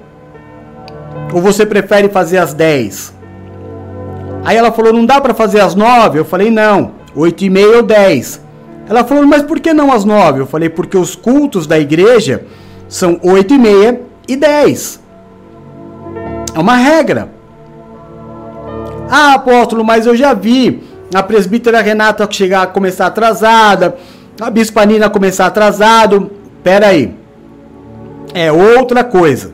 Ou 1.32 1.40
você 1.40 1.64
prefere 1.64 2.08
fazer 2.08 2.38
às 2.38 2.54
dez? 2.54 3.14
Aí 4.44 4.56
ela 4.56 4.72
falou, 4.72 4.92
não 4.92 5.04
dá 5.04 5.20
para 5.20 5.34
fazer 5.34 5.60
às 5.60 5.74
nove? 5.74 6.18
Eu 6.18 6.24
falei, 6.24 6.50
não, 6.50 6.92
oito 7.14 7.44
e 7.44 7.50
meia 7.50 7.76
ou 7.76 7.82
dez. 7.82 8.40
Ela 8.88 9.04
falou, 9.04 9.26
mas 9.26 9.42
por 9.42 9.60
que 9.60 9.72
não 9.74 9.92
às 9.92 10.04
nove? 10.04 10.40
Eu 10.40 10.46
falei, 10.46 10.68
porque 10.68 10.96
os 10.96 11.14
cultos 11.14 11.66
da 11.66 11.78
igreja 11.78 12.46
são 12.88 13.20
oito 13.22 13.52
e 13.54 13.58
meia 13.58 14.00
e 14.26 14.36
dez. 14.36 15.00
É 16.54 16.58
uma 16.58 16.76
regra. 16.76 17.30
Ah, 19.10 19.34
apóstolo, 19.34 19.84
mas 19.84 20.06
eu 20.06 20.16
já 20.16 20.34
vi 20.34 20.82
a 21.14 21.22
presbítera 21.22 21.80
Renata 21.80 22.28
chegar 22.30 22.66
começar 22.72 23.06
atrasada, 23.06 23.96
a 24.40 24.50
bispa 24.50 24.84
Nina 24.84 25.08
começar 25.08 25.46
atrasado. 25.46 26.30
Pera 26.62 26.88
aí. 26.88 27.14
É 28.34 28.52
outra 28.52 29.04
coisa. 29.04 29.52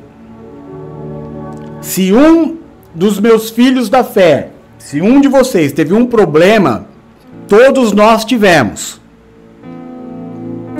Se 1.80 2.12
um 2.12 2.59
dos 2.95 3.20
meus 3.20 3.51
filhos 3.51 3.89
da 3.89 4.03
fé, 4.03 4.51
se 4.85 5.01
um 5.01 5.18
de 5.18 5.28
vocês 5.28 5.72
teve 5.72 5.95
um 5.95 6.05
problema, 6.05 6.85
todos 7.49 7.93
nós 7.93 8.22
tivemos. 8.22 9.01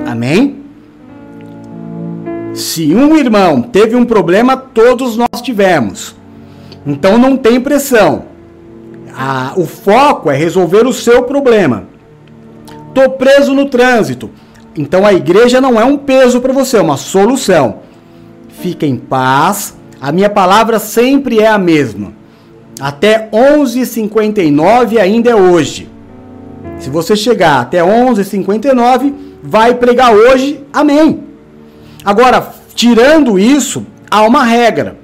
Amém? 0.05 0.61
Se 2.53 2.93
um 2.93 3.17
irmão 3.17 3.63
teve 3.63 3.95
um 3.95 4.05
problema, 4.05 4.55
todos 4.55 5.17
nós 5.17 5.41
tivemos. 5.41 6.15
Então 6.85 7.17
não 7.17 7.35
tem 7.35 7.59
pressão. 7.59 8.25
Ah, 9.11 9.53
o 9.57 9.65
foco 9.65 10.29
é 10.29 10.35
resolver 10.35 10.85
o 10.85 10.93
seu 10.93 11.23
problema. 11.23 11.85
Tô 12.93 13.09
preso 13.09 13.55
no 13.55 13.65
trânsito. 13.65 14.29
Então 14.75 15.03
a 15.03 15.13
igreja 15.13 15.59
não 15.59 15.81
é 15.81 15.83
um 15.83 15.97
peso 15.97 16.39
para 16.41 16.53
você, 16.53 16.77
é 16.77 16.81
uma 16.81 16.97
solução. 16.97 17.79
Fique 18.49 18.85
em 18.85 18.97
paz. 18.97 19.75
A 19.99 20.11
minha 20.11 20.29
palavra 20.29 20.77
sempre 20.77 21.39
é 21.39 21.47
a 21.47 21.57
mesma. 21.57 22.24
Até 22.79 23.29
11h59 23.31 24.97
ainda 24.97 25.29
é 25.29 25.35
hoje. 25.35 25.89
Se 26.79 26.89
você 26.89 27.15
chegar 27.15 27.61
até 27.61 27.79
11h59, 27.79 29.13
vai 29.41 29.75
pregar 29.75 30.13
hoje. 30.13 30.63
Amém. 30.73 31.23
Agora, 32.03 32.49
tirando 32.73 33.39
isso, 33.39 33.85
há 34.11 34.23
uma 34.23 34.43
regra. 34.43 34.97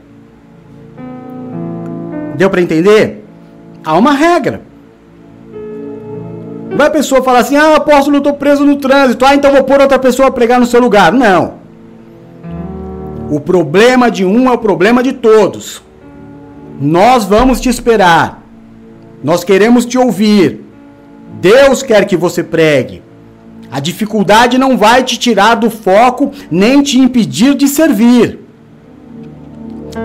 Deu 2.36 2.49
para 2.49 2.61
entender? 2.61 3.26
Há 3.84 3.97
uma 3.97 4.11
regra. 4.11 4.61
Vai 6.76 6.88
a 6.88 6.91
pessoa 6.91 7.24
falar 7.24 7.39
assim: 7.39 7.55
ah, 7.55 7.76
apóstolo, 7.76 8.17
eu 8.17 8.19
estou 8.19 8.34
preso 8.34 8.65
no 8.65 8.76
trânsito, 8.78 9.26
ah, 9.26 9.36
então 9.36 9.51
vou 9.51 9.63
pôr 9.63 9.80
outra 9.80 9.99
pessoa 9.99 10.28
a 10.28 10.32
pregar 10.32 10.59
no 10.59 10.65
seu 10.65 10.80
lugar. 10.80 11.11
Não. 11.11 11.61
O 13.30 13.39
problema 13.39 14.11
de 14.11 14.26
um 14.26 14.49
é 14.49 14.51
o 14.51 14.57
problema 14.57 15.01
de 15.01 15.13
todos. 15.13 15.82
Nós 16.82 17.26
vamos 17.26 17.62
te 17.62 17.70
esperar. 17.70 18.44
Nós 19.24 19.44
queremos 19.44 19.86
te 19.86 20.00
ouvir. 20.00 20.62
Deus 21.40 21.84
quer 21.84 22.06
que 22.06 22.18
você 22.18 22.44
pregue. 22.44 23.04
A 23.72 23.80
dificuldade 23.80 24.58
não 24.58 24.76
vai 24.76 25.04
te 25.04 25.18
tirar 25.20 25.56
do 25.56 25.70
foco 25.70 26.32
nem 26.50 26.82
te 26.82 26.98
impedir 26.98 27.54
de 27.54 27.68
servir. 27.68 28.40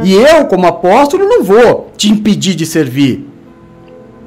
E 0.05 0.13
eu, 0.13 0.47
como 0.47 0.67
apóstolo, 0.67 1.25
não 1.25 1.43
vou 1.43 1.91
te 1.97 2.11
impedir 2.11 2.55
de 2.55 2.67
servir. 2.67 3.27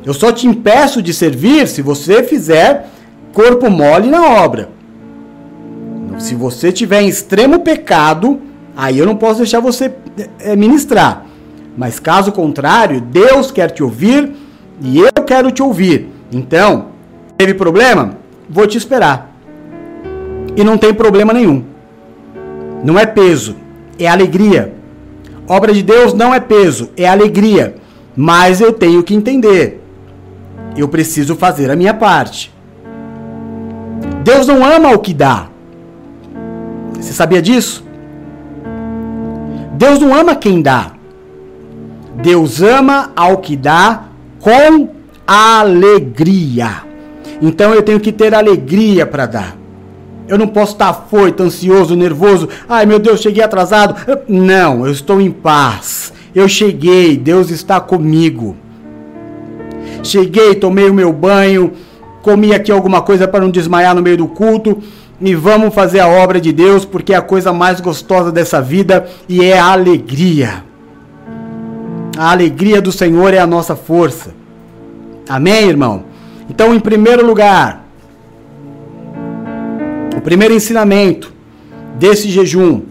Eu 0.03 0.13
só 0.13 0.31
te 0.31 0.47
impeço 0.47 1.01
de 1.03 1.13
servir 1.13 1.67
se 1.67 1.83
você 1.83 2.23
fizer 2.23 2.87
corpo 3.31 3.69
mole 3.69 4.09
na 4.09 4.25
obra. 4.43 4.69
Se 6.17 6.33
você 6.33 6.71
tiver 6.71 7.01
em 7.01 7.07
extremo 7.07 7.59
pecado, 7.59 8.41
aí 8.75 8.97
eu 8.97 9.05
não 9.05 9.15
posso 9.15 9.37
deixar 9.37 9.59
você 9.59 9.93
eh, 10.39 10.55
ministrar. 10.55 11.28
Mas 11.79 11.97
caso 11.97 12.33
contrário, 12.33 12.99
Deus 12.99 13.51
quer 13.51 13.71
te 13.71 13.81
ouvir 13.81 14.33
e 14.81 14.99
eu 14.99 15.23
quero 15.25 15.49
te 15.49 15.63
ouvir. 15.63 16.09
Então, 16.29 16.87
teve 17.37 17.53
problema? 17.53 18.17
Vou 18.49 18.67
te 18.67 18.77
esperar. 18.77 19.33
E 20.57 20.61
não 20.61 20.77
tem 20.77 20.93
problema 20.93 21.31
nenhum. 21.31 21.63
Não 22.83 22.99
é 22.99 23.05
peso, 23.05 23.55
é 23.97 24.09
alegria. 24.09 24.73
Obra 25.47 25.73
de 25.73 25.81
Deus 25.81 26.13
não 26.13 26.33
é 26.33 26.41
peso, 26.41 26.89
é 26.97 27.07
alegria. 27.07 27.75
Mas 28.13 28.59
eu 28.59 28.73
tenho 28.73 29.01
que 29.01 29.15
entender. 29.15 29.81
Eu 30.75 30.89
preciso 30.89 31.33
fazer 31.33 31.71
a 31.71 31.77
minha 31.77 31.93
parte. 31.93 32.53
Deus 34.21 34.45
não 34.45 34.65
ama 34.65 34.89
o 34.89 34.99
que 34.99 35.13
dá. 35.13 35.47
Você 36.99 37.13
sabia 37.13 37.41
disso? 37.41 37.85
Deus 39.77 39.97
não 39.97 40.13
ama 40.13 40.35
quem 40.35 40.61
dá. 40.61 40.98
Deus 42.21 42.61
ama 42.61 43.11
ao 43.15 43.37
que 43.37 43.55
dá 43.55 44.03
com 44.39 44.89
alegria. 45.25 46.83
Então 47.41 47.73
eu 47.73 47.81
tenho 47.81 47.99
que 47.99 48.11
ter 48.11 48.33
alegria 48.33 49.05
para 49.05 49.25
dar. 49.25 49.57
Eu 50.27 50.37
não 50.37 50.47
posso 50.47 50.73
estar 50.73 50.93
foito, 51.09 51.41
ansioso, 51.41 51.95
nervoso. 51.95 52.49
Ai 52.67 52.85
meu 52.85 52.99
Deus, 52.99 53.21
cheguei 53.21 53.43
atrasado. 53.43 53.95
Não, 54.27 54.85
eu 54.85 54.91
estou 54.91 55.19
em 55.19 55.31
paz. 55.31 56.13
Eu 56.35 56.47
cheguei, 56.47 57.17
Deus 57.17 57.49
está 57.49 57.79
comigo. 57.79 58.55
Cheguei, 60.03 60.55
tomei 60.55 60.89
o 60.89 60.93
meu 60.93 61.11
banho, 61.11 61.73
comi 62.21 62.53
aqui 62.53 62.71
alguma 62.71 63.01
coisa 63.01 63.27
para 63.27 63.41
não 63.41 63.49
desmaiar 63.49 63.95
no 63.95 64.01
meio 64.01 64.17
do 64.17 64.27
culto 64.27 64.81
e 65.19 65.35
vamos 65.35 65.73
fazer 65.73 65.99
a 65.99 66.07
obra 66.07 66.39
de 66.39 66.53
Deus 66.53 66.85
porque 66.85 67.13
é 67.13 67.17
a 67.17 67.21
coisa 67.21 67.51
mais 67.51 67.81
gostosa 67.81 68.31
dessa 68.31 68.61
vida 68.61 69.07
e 69.27 69.43
é 69.43 69.59
a 69.59 69.71
alegria. 69.71 70.68
A 72.19 72.31
alegria 72.31 72.81
do 72.81 72.91
Senhor 72.91 73.33
é 73.33 73.37
a 73.39 73.47
nossa 73.47 73.77
força. 73.77 74.31
Amém, 75.29 75.69
irmão? 75.69 76.03
Então, 76.49 76.75
em 76.75 76.79
primeiro 76.81 77.25
lugar, 77.25 77.85
o 80.17 80.19
primeiro 80.19 80.53
ensinamento 80.53 81.31
desse 81.95 82.29
jejum, 82.29 82.81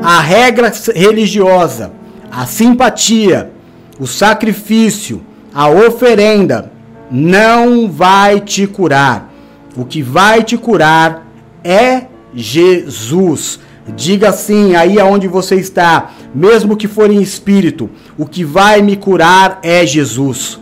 a 0.00 0.20
regra 0.20 0.72
religiosa, 0.94 1.90
a 2.30 2.46
simpatia, 2.46 3.50
o 3.98 4.06
sacrifício, 4.06 5.20
a 5.52 5.68
oferenda 5.68 6.70
não 7.10 7.90
vai 7.90 8.38
te 8.38 8.68
curar. 8.68 9.32
O 9.76 9.84
que 9.84 10.00
vai 10.00 10.44
te 10.44 10.56
curar 10.56 11.26
é 11.64 12.04
Jesus. 12.32 13.58
Diga 13.94 14.30
assim, 14.30 14.74
aí 14.74 14.98
aonde 14.98 15.28
você 15.28 15.54
está, 15.54 16.10
mesmo 16.34 16.76
que 16.76 16.88
for 16.88 17.10
em 17.10 17.22
espírito, 17.22 17.88
o 18.18 18.26
que 18.26 18.44
vai 18.44 18.82
me 18.82 18.96
curar 18.96 19.60
é 19.62 19.86
Jesus. 19.86 20.58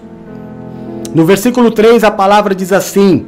No 1.14 1.24
versículo 1.24 1.70
3 1.70 2.04
a 2.04 2.10
palavra 2.10 2.54
diz 2.54 2.70
assim: 2.70 3.26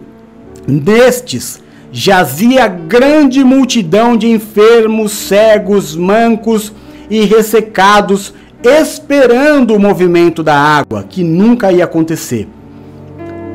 Nestes 0.67 1.63
jazia 1.91 2.67
grande 2.67 3.43
multidão 3.43 4.17
de 4.17 4.29
enfermos, 4.29 5.13
cegos, 5.13 5.97
mancos 5.97 6.73
e 7.09 7.25
ressecados, 7.25 8.35
esperando 8.63 9.75
o 9.75 9.81
movimento 9.81 10.43
da 10.43 10.57
água, 10.57 11.05
que 11.09 11.25
nunca 11.25 11.73
ia 11.73 11.85
acontecer. 11.85 12.47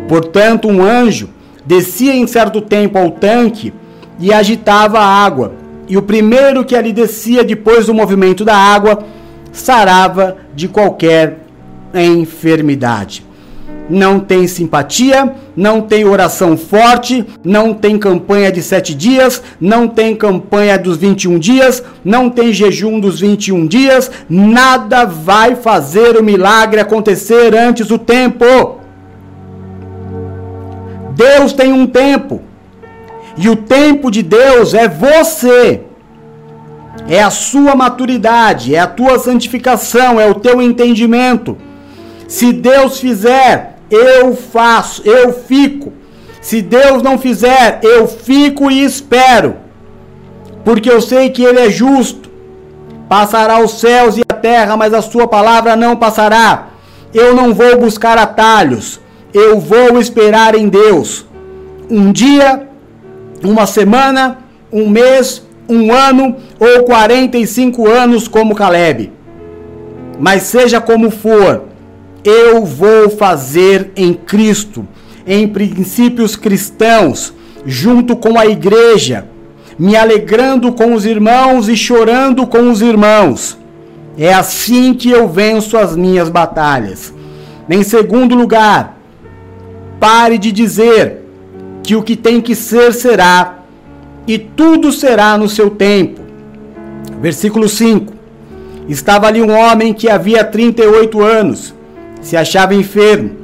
Portanto, 0.08 0.68
um 0.68 0.82
anjo 0.82 1.30
descia 1.64 2.16
em 2.16 2.26
certo 2.26 2.62
tempo 2.62 2.98
ao 2.98 3.12
tanque 3.12 3.72
e 4.20 4.34
agitava 4.34 5.00
a 5.00 5.06
água 5.06 5.61
e 5.88 5.98
o 5.98 6.02
primeiro 6.02 6.64
que 6.64 6.76
ali 6.76 6.94
descia 6.94 7.44
depois 7.44 7.86
do 7.86 7.94
movimento 7.94 8.46
da 8.46 8.56
água 8.56 9.06
sarava 9.52 10.38
de 10.56 10.68
qualquer 10.68 11.40
enfermidade. 11.94 13.26
Não 13.90 14.20
tem 14.20 14.48
simpatia, 14.48 15.34
não 15.56 15.82
tem 15.82 16.06
oração 16.06 16.56
forte, 16.56 17.26
não 17.44 17.74
tem 17.74 17.98
campanha 17.98 18.50
de 18.50 18.64
sete 18.64 18.96
dias, 18.96 19.44
não 19.60 19.86
tem 19.86 20.16
campanha 20.16 20.78
dos 20.78 20.96
21 20.96 21.38
dias, 21.38 21.84
não 22.04 22.30
tem 22.30 22.54
jejum 22.54 23.00
dos 23.00 23.20
21 23.20 23.68
dias, 23.68 24.10
nada 24.30 25.06
vai 25.06 25.56
fazer 25.56 26.16
o 26.16 26.24
milagre 26.24 26.80
acontecer 26.80 27.54
antes 27.54 27.88
do 27.88 27.98
tempo. 27.98 28.46
Deus 31.14 31.52
tem 31.52 31.74
um 31.74 31.86
tempo. 31.86 32.42
E 33.38 33.50
o 33.50 33.56
tempo 33.56 34.12
de 34.12 34.22
Deus 34.22 34.74
é 34.74 34.88
você. 34.88 35.82
É 37.08 37.22
a 37.22 37.30
sua 37.30 37.76
maturidade, 37.76 38.76
é 38.76 38.80
a 38.80 38.88
tua 38.88 39.18
santificação, 39.18 40.20
é 40.20 40.30
o 40.30 40.36
teu 40.36 40.62
entendimento. 40.62 41.58
Se 42.28 42.54
Deus 42.54 43.00
fizer, 43.00 43.78
eu 43.90 44.36
faço, 44.36 45.02
eu 45.06 45.34
fico. 45.34 45.94
Se 46.42 46.62
Deus 46.62 47.04
não 47.04 47.18
fizer, 47.18 47.80
eu 47.84 48.08
fico 48.08 48.72
e 48.72 48.84
espero. 48.84 49.58
Porque 50.64 50.90
eu 50.90 51.02
sei 51.02 51.30
que 51.30 51.44
Ele 51.44 51.60
é 51.60 51.70
justo. 51.70 52.30
Passará 53.10 53.60
os 53.60 53.80
céus 53.80 54.18
e 54.18 54.22
a 54.28 54.34
terra, 54.34 54.78
mas 54.78 54.94
a 54.94 55.02
sua 55.02 55.28
palavra 55.28 55.76
não 55.76 55.96
passará. 55.96 56.70
Eu 57.14 57.36
não 57.36 57.54
vou 57.54 57.78
buscar 57.78 58.18
atalhos. 58.18 59.00
Eu 59.34 59.60
vou 59.60 60.00
esperar 60.00 60.56
em 60.56 60.70
Deus. 60.70 61.26
Um 61.90 62.12
dia 62.12 62.70
uma 63.44 63.66
semana, 63.66 64.40
um 64.72 64.90
mês, 64.90 65.46
um 65.68 65.92
ano 65.92 66.36
ou 66.60 66.84
45 66.84 67.88
anos 67.88 68.28
como 68.28 68.56
Caleb. 68.56 69.12
Mas 70.20 70.44
seja 70.44 70.80
como 70.80 71.10
for, 71.10 71.64
eu 72.24 72.64
vou 72.64 73.10
fazer 73.10 73.92
em 73.96 74.14
Cristo, 74.14 74.88
em 75.26 75.48
princípios 75.48 76.36
cristãos, 76.36 77.34
junto 77.66 78.16
com 78.16 78.38
a 78.38 78.46
igreja, 78.46 79.28
me 79.78 79.96
alegrando 79.96 80.72
com 80.74 80.94
os 80.94 81.06
irmãos 81.06 81.68
e 81.68 81.76
chorando 81.76 82.46
com 82.46 82.70
os 82.70 82.82
irmãos. 82.82 83.58
É 84.18 84.34
assim 84.34 84.94
que 84.94 85.10
eu 85.10 85.28
venço 85.28 85.78
as 85.78 85.96
minhas 85.96 86.30
batalhas. 86.30 87.14
Em 87.70 87.82
segundo 87.82 88.36
lugar, 88.36 88.98
pare 90.00 90.38
de 90.38 90.52
dizer 90.52 91.21
que 91.84 91.96
o 91.96 92.04
que 92.04 92.16
tem 92.16 92.40
que 92.42 92.56
ser 92.56 92.94
será, 92.94 93.60
e 94.28 94.38
tudo 94.38 94.92
será 94.92 95.38
no 95.38 95.50
seu 95.50 95.70
tempo. 95.70 96.22
Versículo 97.22 97.68
5: 97.68 98.14
Estava 98.88 99.28
ali 99.28 99.42
um 99.42 99.52
homem 99.52 99.94
que 99.94 100.10
havia 100.10 100.44
38 100.44 101.22
anos, 101.22 101.74
se 102.22 102.38
achava 102.38 102.76
enfermo. 102.76 103.42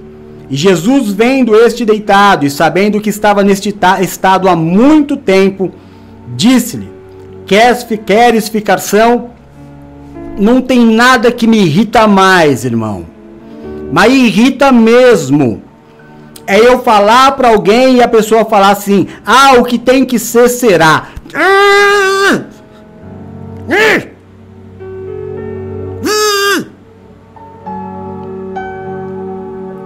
E 0.50 0.56
Jesus, 0.56 1.12
vendo 1.12 1.56
este 1.56 1.84
deitado 1.84 2.46
e 2.46 2.50
sabendo 2.50 3.02
que 3.02 3.10
estava 3.10 3.44
neste 3.44 3.76
estado 4.02 4.48
há 4.48 4.56
muito 4.56 5.18
tempo, 5.18 5.72
disse-lhe: 6.36 6.90
Queres, 7.46 8.50
ficar 8.50 8.80
são? 8.80 9.32
Não 10.38 10.62
tem 10.62 10.86
nada 10.86 11.32
que 11.32 11.48
me 11.48 11.58
irrita 11.58 12.08
mais, 12.08 12.64
irmão. 12.64 13.06
Mas 13.92 14.14
irrita 14.14 14.72
mesmo 14.72 15.62
é 16.48 16.58
eu 16.60 16.82
falar 16.82 17.34
para 17.34 17.50
alguém 17.50 17.98
e 17.98 18.02
a 18.02 18.08
pessoa 18.08 18.46
falar 18.46 18.72
assim: 18.72 19.08
ah, 19.26 19.56
o 19.60 19.66
que 19.66 19.78
tem 19.78 20.06
que 20.06 20.18
ser 20.18 20.48
será. 20.48 21.10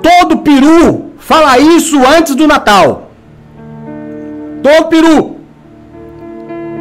Todo 0.04 0.38
peru 0.38 1.12
fala 1.18 1.58
isso 1.58 2.00
antes 2.06 2.36
do 2.36 2.48
Natal. 2.48 3.12
Todo 4.62 4.90
peru 4.90 5.38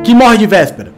que 0.04 0.14
morre 0.14 0.36
de 0.36 0.46
véspera. 0.46 0.92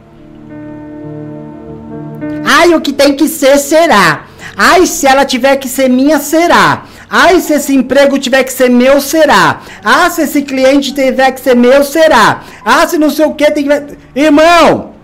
Ai, 2.44 2.74
o 2.74 2.80
que 2.80 2.92
tem 2.92 3.14
que 3.14 3.28
ser 3.28 3.58
será. 3.58 4.24
Ai, 4.56 4.86
se 4.86 5.06
ela 5.06 5.24
tiver 5.24 5.56
que 5.56 5.68
ser 5.68 5.88
minha, 5.88 6.18
será. 6.18 6.82
Ai, 7.14 7.40
se 7.40 7.52
esse 7.52 7.74
emprego 7.74 8.18
tiver 8.18 8.42
que 8.42 8.50
ser 8.50 8.70
meu, 8.70 8.98
será. 8.98 9.60
Ah, 9.84 10.08
se 10.08 10.22
esse 10.22 10.40
cliente 10.40 10.94
tiver 10.94 11.30
que 11.32 11.42
ser 11.42 11.54
meu, 11.54 11.84
será. 11.84 12.40
Ah, 12.64 12.88
se 12.88 12.96
não 12.96 13.10
sei 13.10 13.26
o 13.26 13.34
que 13.34 13.50
tem 13.50 13.68
que. 13.68 13.98
Irmão, 14.18 14.94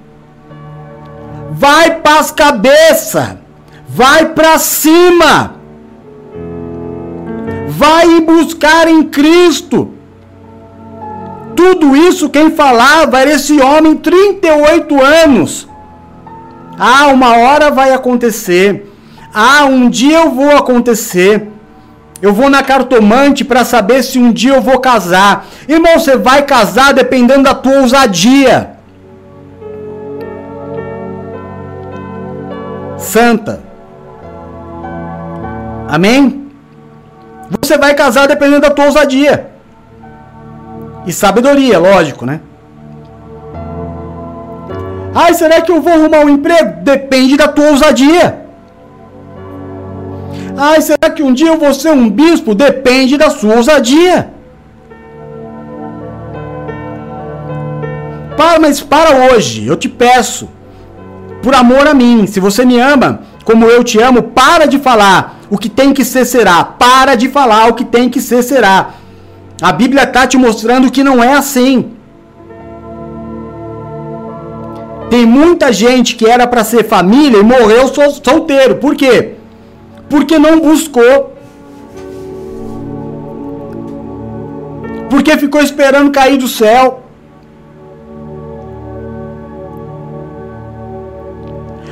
vai 1.51 1.97
pras 1.97 2.31
cabeça, 2.31 3.41
vai 3.87 4.31
para 4.31 4.59
cima, 4.59 5.57
vai 7.69 8.23
buscar 8.23 8.89
em 8.89 9.03
Cristo. 9.03 9.93
Tudo 11.55 11.95
isso 11.95 12.31
quem 12.31 12.53
falava 12.53 13.19
era 13.19 13.33
esse 13.33 13.61
homem, 13.61 13.95
38 13.95 14.99
anos. 14.99 15.69
Ah, 16.79 17.09
uma 17.09 17.37
hora 17.37 17.71
vai 17.71 17.93
acontecer. 17.93 18.91
Ah, 19.35 19.67
um 19.67 19.91
dia 19.91 20.21
eu 20.21 20.31
vou 20.31 20.57
acontecer. 20.57 21.58
Eu 22.21 22.33
vou 22.33 22.51
na 22.51 22.63
cartomante 22.63 23.45
para 23.45 23.65
saber 23.65 24.03
se 24.03 24.19
um 24.19 24.33
dia 24.33 24.55
eu 24.55 24.61
vou 24.61 24.81
casar. 24.81 25.47
Irmão, 25.69 25.99
você 25.99 26.17
vai 26.17 26.43
casar 26.43 26.93
dependendo 26.93 27.45
da 27.45 27.55
tua 27.55 27.81
ousadia. 27.81 28.71
Santa. 32.99 33.61
Amém? 35.89 36.51
Você 37.61 37.79
vai 37.79 37.95
casar 37.95 38.27
dependendo 38.27 38.63
da 38.63 38.71
tua 38.71 38.87
ousadia. 38.87 39.51
E 41.07 41.13
sabedoria, 41.13 41.79
lógico, 41.79 42.27
né? 42.27 42.41
Ai, 45.15 45.33
será 45.35 45.61
que 45.61 45.71
eu 45.71 45.81
vou 45.81 45.93
arrumar 45.93 46.19
um 46.19 46.29
emprego? 46.29 46.83
Depende 46.83 47.37
da 47.37 47.49
tua 47.49 47.71
ousadia. 47.71 48.48
Ai, 50.61 50.81
será 50.81 51.09
que 51.09 51.23
um 51.23 51.33
dia 51.33 51.51
eu 51.51 51.57
vou 51.57 51.73
ser 51.73 51.93
um 51.93 52.11
bispo? 52.11 52.53
Depende 52.53 53.17
da 53.17 53.31
sua 53.31 53.55
ousadia. 53.55 54.29
Para, 58.37 58.59
mas 58.59 58.81
para 58.81 59.11
hoje, 59.27 59.65
eu 59.65 59.77
te 59.77 59.89
peço, 59.89 60.49
por 61.43 61.55
amor 61.55 61.87
a 61.87 61.95
mim, 61.95 62.27
se 62.27 62.41
você 62.41 62.65
me 62.65 62.79
ama 62.79 63.21
como 63.45 63.67
eu 63.67 63.85
te 63.85 64.01
amo, 64.01 64.23
para 64.25 64.67
de 64.67 64.79
falar 64.79 65.39
o 65.49 65.57
que 65.57 65.69
tem 65.69 65.95
que 65.95 66.05
ser 66.05 66.25
será. 66.25 66.65
Para 66.65 67.15
de 67.15 67.29
falar 67.29 67.69
o 67.69 67.75
que 67.75 67.85
tem 67.85 68.11
que 68.11 68.21
ser 68.21 68.43
será. 68.43 68.91
A 69.63 69.73
Bíblia 69.73 70.03
está 70.03 70.27
te 70.27 70.37
mostrando 70.37 70.91
que 70.91 71.05
não 71.05 71.23
é 71.23 71.35
assim. 71.35 71.93
Tem 75.09 75.25
muita 75.25 75.73
gente 75.73 76.17
que 76.17 76.27
era 76.27 76.47
para 76.47 76.65
ser 76.65 76.85
família 76.85 77.39
e 77.39 77.43
morreu 77.43 77.89
solteiro. 78.23 78.75
Por 78.75 78.95
quê? 78.95 79.38
Porque 80.09 80.39
não 80.39 80.61
buscou. 80.61 81.35
Porque 85.11 85.37
ficou 85.39 85.61
esperando 85.61 86.11
cair 86.11 86.39
do 86.39 86.49
céu. 86.49 87.03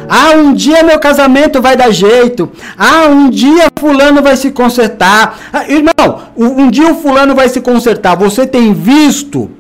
Ah, 0.09 0.37
um 0.37 0.53
dia 0.55 0.83
meu 0.83 0.99
casamento 0.99 1.61
vai 1.61 1.77
dar 1.77 1.91
jeito. 1.91 2.51
Ah, 2.79 3.07
um 3.09 3.29
dia 3.29 3.67
fulano 3.79 4.23
vai 4.23 4.37
se 4.37 4.51
consertar. 4.51 5.39
Ah, 5.53 5.69
irmão, 5.69 6.23
um 6.37 6.71
dia 6.71 6.93
o 6.93 6.97
fulano 6.97 7.35
vai 7.35 7.49
se 7.49 7.61
consertar. 7.61 8.17
Você 8.17 8.47
tem 8.47 8.73
visto 8.73 9.51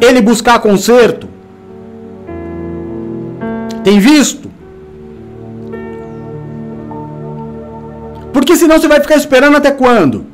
ele 0.00 0.20
buscar 0.20 0.58
conserto? 0.58 1.28
Tem 3.84 3.98
visto? 4.00 4.50
Porque 8.34 8.56
senão 8.56 8.80
você 8.80 8.88
vai 8.88 9.00
ficar 9.00 9.14
esperando 9.14 9.56
até 9.56 9.70
quando? 9.70 10.26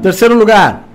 Terceiro 0.00 0.34
lugar. 0.34 0.88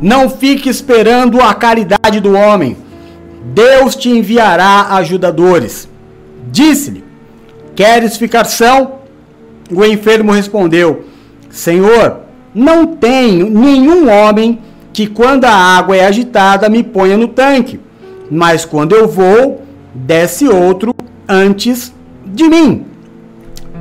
Não 0.00 0.30
fique 0.30 0.68
esperando 0.68 1.40
a 1.42 1.52
caridade 1.54 2.20
do 2.20 2.34
homem. 2.34 2.76
Deus 3.52 3.96
te 3.96 4.10
enviará 4.10 4.94
ajudadores. 4.98 5.88
Disse-lhe: 6.52 7.02
Queres 7.74 8.16
ficar 8.16 8.44
são? 8.44 9.00
O 9.74 9.84
enfermo 9.84 10.30
respondeu: 10.30 11.04
Senhor, 11.50 12.20
não 12.54 12.86
tenho 12.86 13.50
nenhum 13.50 14.08
homem 14.08 14.60
que, 14.92 15.08
quando 15.08 15.46
a 15.46 15.52
água 15.52 15.96
é 15.96 16.06
agitada, 16.06 16.68
me 16.68 16.84
ponha 16.84 17.16
no 17.16 17.26
tanque. 17.26 17.80
Mas 18.30 18.64
quando 18.64 18.94
eu 18.94 19.08
vou, 19.08 19.67
desce 19.94 20.48
outro 20.48 20.94
antes 21.28 21.92
de 22.24 22.48
mim, 22.48 22.86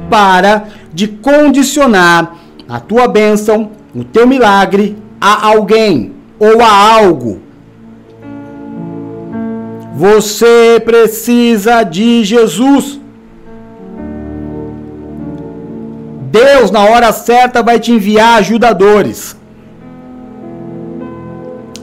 para 0.10 0.68
de 0.94 1.08
condicionar 1.08 2.36
a 2.68 2.80
tua 2.80 3.08
bênção, 3.08 3.72
o 3.96 4.04
teu 4.04 4.28
milagre 4.28 4.98
a 5.20 5.48
alguém 5.48 6.14
ou 6.40 6.62
a 6.62 6.94
algo. 6.96 7.42
Você 9.94 10.82
precisa 10.86 11.84
de 11.84 12.24
Jesus. 12.24 13.00
Deus, 16.30 16.70
na 16.70 16.84
hora 16.84 17.12
certa, 17.12 17.64
vai 17.64 17.80
te 17.80 17.92
enviar 17.92 18.38
ajudadores. 18.38 19.36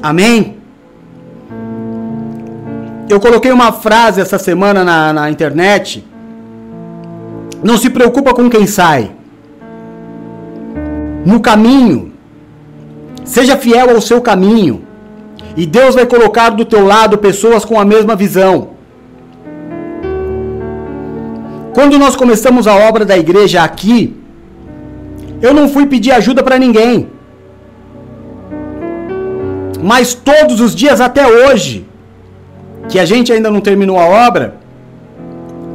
Amém? 0.00 0.53
Eu 3.08 3.20
coloquei 3.20 3.52
uma 3.52 3.72
frase 3.72 4.20
essa 4.20 4.38
semana 4.38 4.82
na, 4.84 5.12
na 5.12 5.30
internet. 5.30 6.04
Não 7.62 7.76
se 7.76 7.90
preocupa 7.90 8.34
com 8.34 8.48
quem 8.48 8.66
sai. 8.66 9.12
No 11.24 11.40
caminho, 11.40 12.14
Seja 13.24 13.56
fiel 13.56 13.90
ao 13.90 14.00
seu 14.00 14.20
caminho. 14.20 14.82
E 15.56 15.64
Deus 15.64 15.94
vai 15.94 16.06
colocar 16.06 16.50
do 16.50 16.64
teu 16.64 16.84
lado 16.84 17.18
pessoas 17.18 17.64
com 17.64 17.80
a 17.80 17.84
mesma 17.84 18.14
visão. 18.14 18.70
Quando 21.72 21.98
nós 21.98 22.14
começamos 22.14 22.66
a 22.66 22.74
obra 22.88 23.04
da 23.04 23.16
igreja 23.16 23.62
aqui, 23.62 24.14
eu 25.40 25.52
não 25.54 25.68
fui 25.68 25.86
pedir 25.86 26.12
ajuda 26.12 26.42
para 26.42 26.58
ninguém. 26.58 27.08
Mas 29.82 30.14
todos 30.14 30.60
os 30.60 30.74
dias 30.74 31.00
até 31.00 31.26
hoje, 31.26 31.86
que 32.88 32.98
a 32.98 33.04
gente 33.04 33.32
ainda 33.32 33.50
não 33.50 33.60
terminou 33.60 33.98
a 33.98 34.06
obra, 34.06 34.56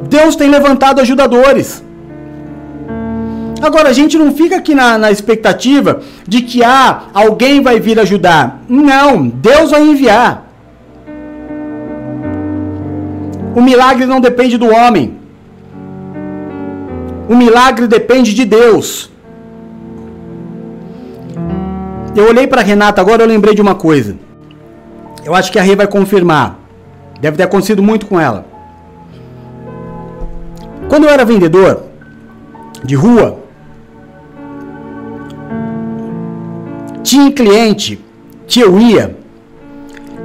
Deus 0.09 0.35
tem 0.35 0.49
levantado 0.49 1.01
ajudadores. 1.01 1.83
Agora, 3.61 3.89
a 3.89 3.93
gente 3.93 4.17
não 4.17 4.33
fica 4.33 4.55
aqui 4.55 4.73
na, 4.73 4.97
na 4.97 5.11
expectativa 5.11 6.01
de 6.27 6.41
que 6.41 6.63
ah, 6.63 7.03
alguém 7.13 7.61
vai 7.61 7.79
vir 7.79 7.99
ajudar. 7.99 8.61
Não, 8.69 9.27
Deus 9.27 9.71
vai 9.71 9.83
enviar. 9.83 10.45
O 13.55 13.61
milagre 13.61 14.05
não 14.05 14.21
depende 14.21 14.57
do 14.57 14.73
homem. 14.73 15.17
O 17.27 17.35
milagre 17.35 17.87
depende 17.87 18.33
de 18.33 18.45
Deus. 18.45 19.11
Eu 22.15 22.27
olhei 22.27 22.47
para 22.47 22.61
Renata 22.61 23.01
agora, 23.01 23.23
eu 23.23 23.27
lembrei 23.27 23.53
de 23.53 23.61
uma 23.61 23.75
coisa. 23.75 24.15
Eu 25.25 25.35
acho 25.35 25.51
que 25.51 25.59
a 25.59 25.61
Rê 25.61 25.75
vai 25.75 25.87
confirmar. 25.87 26.58
Deve 27.19 27.37
ter 27.37 27.43
acontecido 27.43 27.83
muito 27.83 28.05
com 28.05 28.19
ela. 28.19 28.45
Quando 30.87 31.03
eu 31.03 31.09
era 31.09 31.25
vendedor 31.25 31.83
de 32.83 32.95
rua, 32.95 33.39
Tinha 37.09 37.31
cliente 37.31 37.99
que 38.45 38.59
eu 38.59 38.79
ia, 38.79 39.17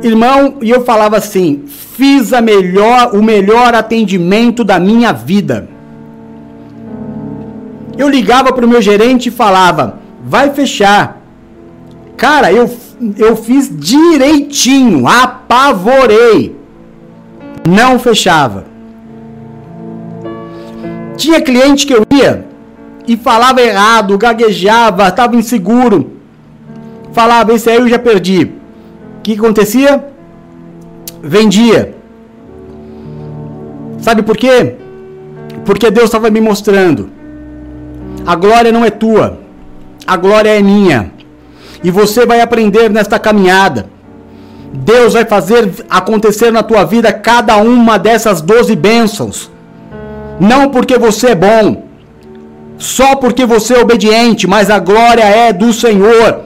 irmão, 0.02 0.56
e 0.60 0.68
eu 0.68 0.84
falava 0.84 1.16
assim: 1.16 1.64
fiz 1.66 2.32
a 2.32 2.42
melhor, 2.42 3.14
o 3.14 3.22
melhor 3.22 3.74
atendimento 3.74 4.62
da 4.62 4.78
minha 4.78 5.10
vida. 5.10 5.66
Eu 7.96 8.06
ligava 8.08 8.52
para 8.52 8.66
o 8.66 8.68
meu 8.68 8.82
gerente 8.82 9.28
e 9.28 9.32
falava: 9.32 9.98
vai 10.22 10.50
fechar. 10.50 11.22
Cara, 12.18 12.52
eu, 12.52 12.70
eu 13.16 13.34
fiz 13.34 13.70
direitinho, 13.74 15.06
apavorei. 15.08 16.53
Não 17.66 17.98
fechava. 17.98 18.64
Tinha 21.16 21.40
cliente 21.40 21.86
que 21.86 21.94
eu 21.94 22.04
ia 22.12 22.44
e 23.06 23.16
falava 23.16 23.62
errado, 23.62 24.18
gaguejava, 24.18 25.08
estava 25.08 25.36
inseguro 25.36 26.14
falava, 27.14 27.52
esse 27.54 27.70
aí 27.70 27.76
eu 27.76 27.88
já 27.88 27.98
perdi. 27.98 28.42
O 29.18 29.22
que 29.22 29.34
acontecia? 29.34 30.04
Vendia. 31.22 31.94
Sabe 34.00 34.22
por 34.22 34.36
quê? 34.36 34.74
Porque 35.64 35.90
Deus 35.90 36.06
estava 36.06 36.28
me 36.28 36.40
mostrando. 36.40 37.08
A 38.26 38.34
glória 38.34 38.72
não 38.72 38.84
é 38.84 38.90
tua, 38.90 39.38
a 40.06 40.16
glória 40.16 40.50
é 40.50 40.60
minha. 40.60 41.12
E 41.82 41.90
você 41.90 42.26
vai 42.26 42.40
aprender 42.40 42.90
nesta 42.90 43.18
caminhada. 43.18 43.86
Deus 44.76 45.12
vai 45.12 45.24
fazer 45.24 45.70
acontecer 45.88 46.50
na 46.50 46.62
tua 46.62 46.84
vida 46.84 47.12
cada 47.12 47.56
uma 47.56 47.96
dessas 47.96 48.40
doze 48.40 48.74
bênçãos. 48.74 49.50
Não 50.40 50.68
porque 50.68 50.98
você 50.98 51.28
é 51.28 51.34
bom, 51.34 51.84
só 52.76 53.14
porque 53.14 53.46
você 53.46 53.74
é 53.74 53.80
obediente, 53.80 54.48
mas 54.48 54.70
a 54.70 54.80
glória 54.80 55.22
é 55.22 55.52
do 55.52 55.72
Senhor. 55.72 56.40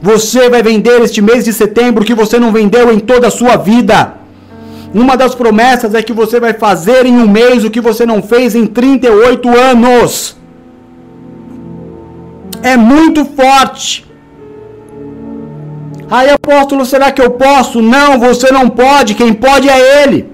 Você 0.00 0.48
vai 0.48 0.62
vender 0.62 1.00
este 1.00 1.20
mês 1.20 1.44
de 1.44 1.52
setembro 1.52 2.04
que 2.04 2.14
você 2.14 2.38
não 2.38 2.52
vendeu 2.52 2.92
em 2.92 3.00
toda 3.00 3.26
a 3.26 3.30
sua 3.30 3.56
vida. 3.56 4.14
Uma 4.94 5.16
das 5.16 5.34
promessas 5.34 5.94
é 5.94 6.02
que 6.02 6.12
você 6.12 6.38
vai 6.38 6.52
fazer 6.52 7.04
em 7.04 7.16
um 7.18 7.28
mês 7.28 7.64
o 7.64 7.70
que 7.70 7.80
você 7.80 8.06
não 8.06 8.22
fez 8.22 8.54
em 8.54 8.66
38 8.66 9.48
anos. 9.48 10.36
É 12.62 12.76
muito 12.76 13.24
forte. 13.24 14.06
Aí, 16.16 16.30
apóstolo, 16.30 16.86
será 16.86 17.10
que 17.10 17.20
eu 17.20 17.30
posso? 17.30 17.82
Não, 17.82 18.20
você 18.20 18.52
não 18.52 18.68
pode. 18.68 19.14
Quem 19.14 19.32
pode 19.32 19.68
é 19.68 20.02
ele. 20.02 20.30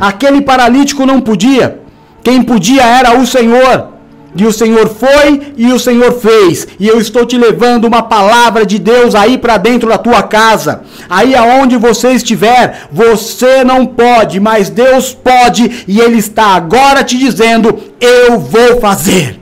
Aquele 0.00 0.40
paralítico 0.40 1.04
não 1.04 1.20
podia. 1.20 1.80
Quem 2.22 2.44
podia 2.44 2.84
era 2.84 3.18
o 3.18 3.26
Senhor. 3.26 3.88
E 4.36 4.46
o 4.46 4.52
Senhor 4.52 4.86
foi 4.88 5.54
e 5.56 5.72
o 5.72 5.80
Senhor 5.80 6.12
fez. 6.12 6.68
E 6.78 6.86
eu 6.86 7.00
estou 7.00 7.26
te 7.26 7.36
levando 7.36 7.86
uma 7.86 8.04
palavra 8.04 8.64
de 8.64 8.78
Deus 8.78 9.16
aí 9.16 9.36
para 9.36 9.56
dentro 9.56 9.88
da 9.88 9.98
tua 9.98 10.22
casa. 10.22 10.82
Aí 11.10 11.34
aonde 11.34 11.76
você 11.76 12.12
estiver, 12.12 12.86
você 12.92 13.64
não 13.64 13.84
pode, 13.84 14.38
mas 14.38 14.70
Deus 14.70 15.12
pode 15.12 15.84
e 15.88 15.98
ele 15.98 16.18
está 16.18 16.54
agora 16.54 17.02
te 17.02 17.18
dizendo: 17.18 17.80
"Eu 18.00 18.38
vou 18.38 18.80
fazer". 18.80 19.41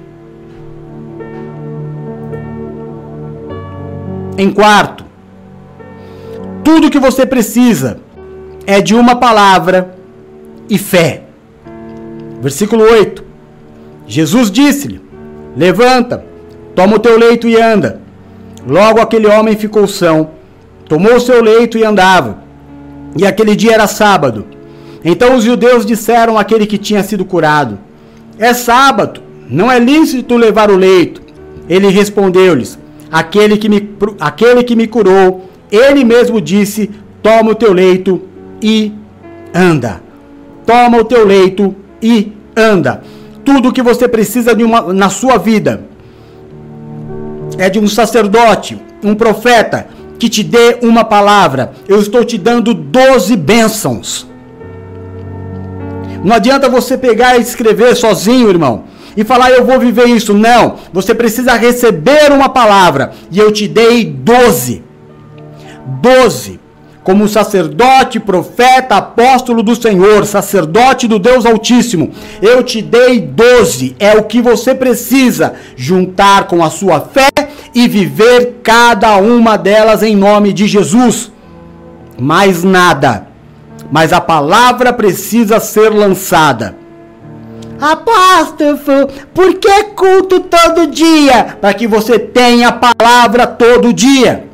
Em 4.37 4.51
quarto, 4.51 5.05
tudo 6.65 6.91
que 6.91 6.99
você 6.99 7.27
precisa 7.27 7.99
é 8.67 8.81
de 8.81 8.95
uma 8.95 9.17
palavra 9.17 9.95
e 10.69 10.79
fé. 10.79 11.25
Versículo 12.41 12.85
8. 12.85 13.25
Jesus 14.07 14.51
disse-lhe: 14.51 15.01
Levanta, 15.57 16.25
toma 16.75 16.97
o 16.97 16.99
teu 16.99 17.19
leito 17.19 17.49
e 17.49 17.61
anda. 17.61 18.01
Logo 18.67 19.01
aquele 19.01 19.27
homem 19.27 19.57
ficou 19.57 19.87
são, 19.87 20.31
tomou 20.89 21.17
o 21.17 21.21
seu 21.21 21.43
leito 21.43 21.79
e 21.79 21.85
andava. 21.85 22.39
E 23.17 23.27
aquele 23.27 23.57
dia 23.57 23.75
era 23.75 23.87
sábado. 23.87 24.47
Então 25.05 25.37
os 25.37 25.45
judeus 25.45 25.85
disseram 25.85 26.39
àquele 26.39 26.67
que 26.67 26.79
tinha 26.79 27.03
sido 27.03 27.25
curado: 27.25 27.79
É 28.39 28.55
sábado, 28.55 29.21
não 29.49 29.71
é 29.71 29.79
lícito 29.79 30.37
levar 30.37 30.71
o 30.71 30.77
leito. 30.77 31.21
Ele 31.69 31.89
respondeu-lhes: 31.89 32.79
aquele 33.11 33.57
que, 33.57 33.69
me, 33.69 33.91
aquele 34.21 34.63
que 34.63 34.77
me 34.77 34.87
curou, 34.87 35.49
ele 35.71 36.05
mesmo 36.05 36.41
disse: 36.41 36.91
Toma 37.23 37.53
o 37.53 37.55
teu 37.55 37.73
leito 37.73 38.23
e 38.63 38.93
anda. 39.55 40.03
Toma 40.65 40.99
o 40.99 41.05
teu 41.05 41.27
leito 41.27 41.75
e 42.03 42.33
anda. 42.57 43.03
Tudo 43.45 43.71
o 43.71 43.73
que 43.73 43.83
você 43.83 44.07
precisa 44.07 44.55
uma, 44.55 44.93
na 44.93 45.09
sua 45.09 45.39
vida 45.39 45.85
é 47.59 47.69
de 47.69 47.79
um 47.79 47.89
sacerdote, 47.89 48.81
um 49.03 49.15
profeta 49.15 49.89
que 50.19 50.29
te 50.29 50.43
dê 50.43 50.79
uma 50.83 51.05
palavra. 51.05 51.73
Eu 51.89 52.01
estou 52.01 52.25
te 52.25 52.39
dando 52.39 52.73
12 52.75 53.37
bênçãos. 53.37 54.29
Não 56.23 56.37
adianta 56.37 56.69
você 56.69 56.99
pegar 56.99 57.39
e 57.39 57.41
escrever 57.41 57.97
sozinho, 57.97 58.51
irmão, 58.51 58.85
e 59.17 59.25
falar 59.25 59.51
eu 59.51 59.65
vou 59.65 59.79
viver 59.79 60.07
isso. 60.07 60.35
Não, 60.35 60.77
você 60.93 61.15
precisa 61.15 61.55
receber 61.55 62.33
uma 62.33 62.49
palavra. 62.49 63.13
E 63.31 63.39
eu 63.39 63.53
te 63.53 63.67
dei 63.67 64.05
12. 64.05 64.83
12 66.01 66.61
como 67.03 67.27
sacerdote, 67.27 68.21
profeta, 68.21 68.97
apóstolo 68.97 69.63
do 69.63 69.75
Senhor, 69.75 70.27
sacerdote 70.27 71.09
do 71.09 71.19
Deus 71.19 71.47
Altíssimo. 71.47 72.11
Eu 72.43 72.63
te 72.63 72.83
dei 72.83 73.21
doze, 73.21 73.97
é 73.99 74.15
o 74.17 74.25
que 74.25 74.41
você 74.41 74.75
precisa 74.75 75.55
juntar 75.77 76.47
com 76.47 76.63
a 76.63 76.71
sua 76.71 77.01
fé 77.01 77.31
e 77.75 77.89
viver 77.89 78.61
cada 78.63 79.17
uma 79.17 79.57
delas 79.57 80.03
em 80.03 80.15
nome 80.15 80.53
de 80.53 80.67
Jesus. 80.67 81.33
Mais 82.19 82.63
nada. 82.63 83.27
Mas 83.91 84.13
a 84.13 84.21
palavra 84.21 84.93
precisa 84.93 85.59
ser 85.59 85.89
lançada. 85.89 86.77
Apóstolo, 87.81 89.09
por 89.33 89.55
que 89.55 89.85
culto 89.97 90.41
todo 90.41 90.87
dia? 90.89 91.57
Para 91.61 91.75
que 91.75 91.87
você 91.87 92.19
tenha 92.19 92.69
a 92.69 92.73
palavra 92.73 93.47
todo 93.47 93.93
dia 93.93 94.51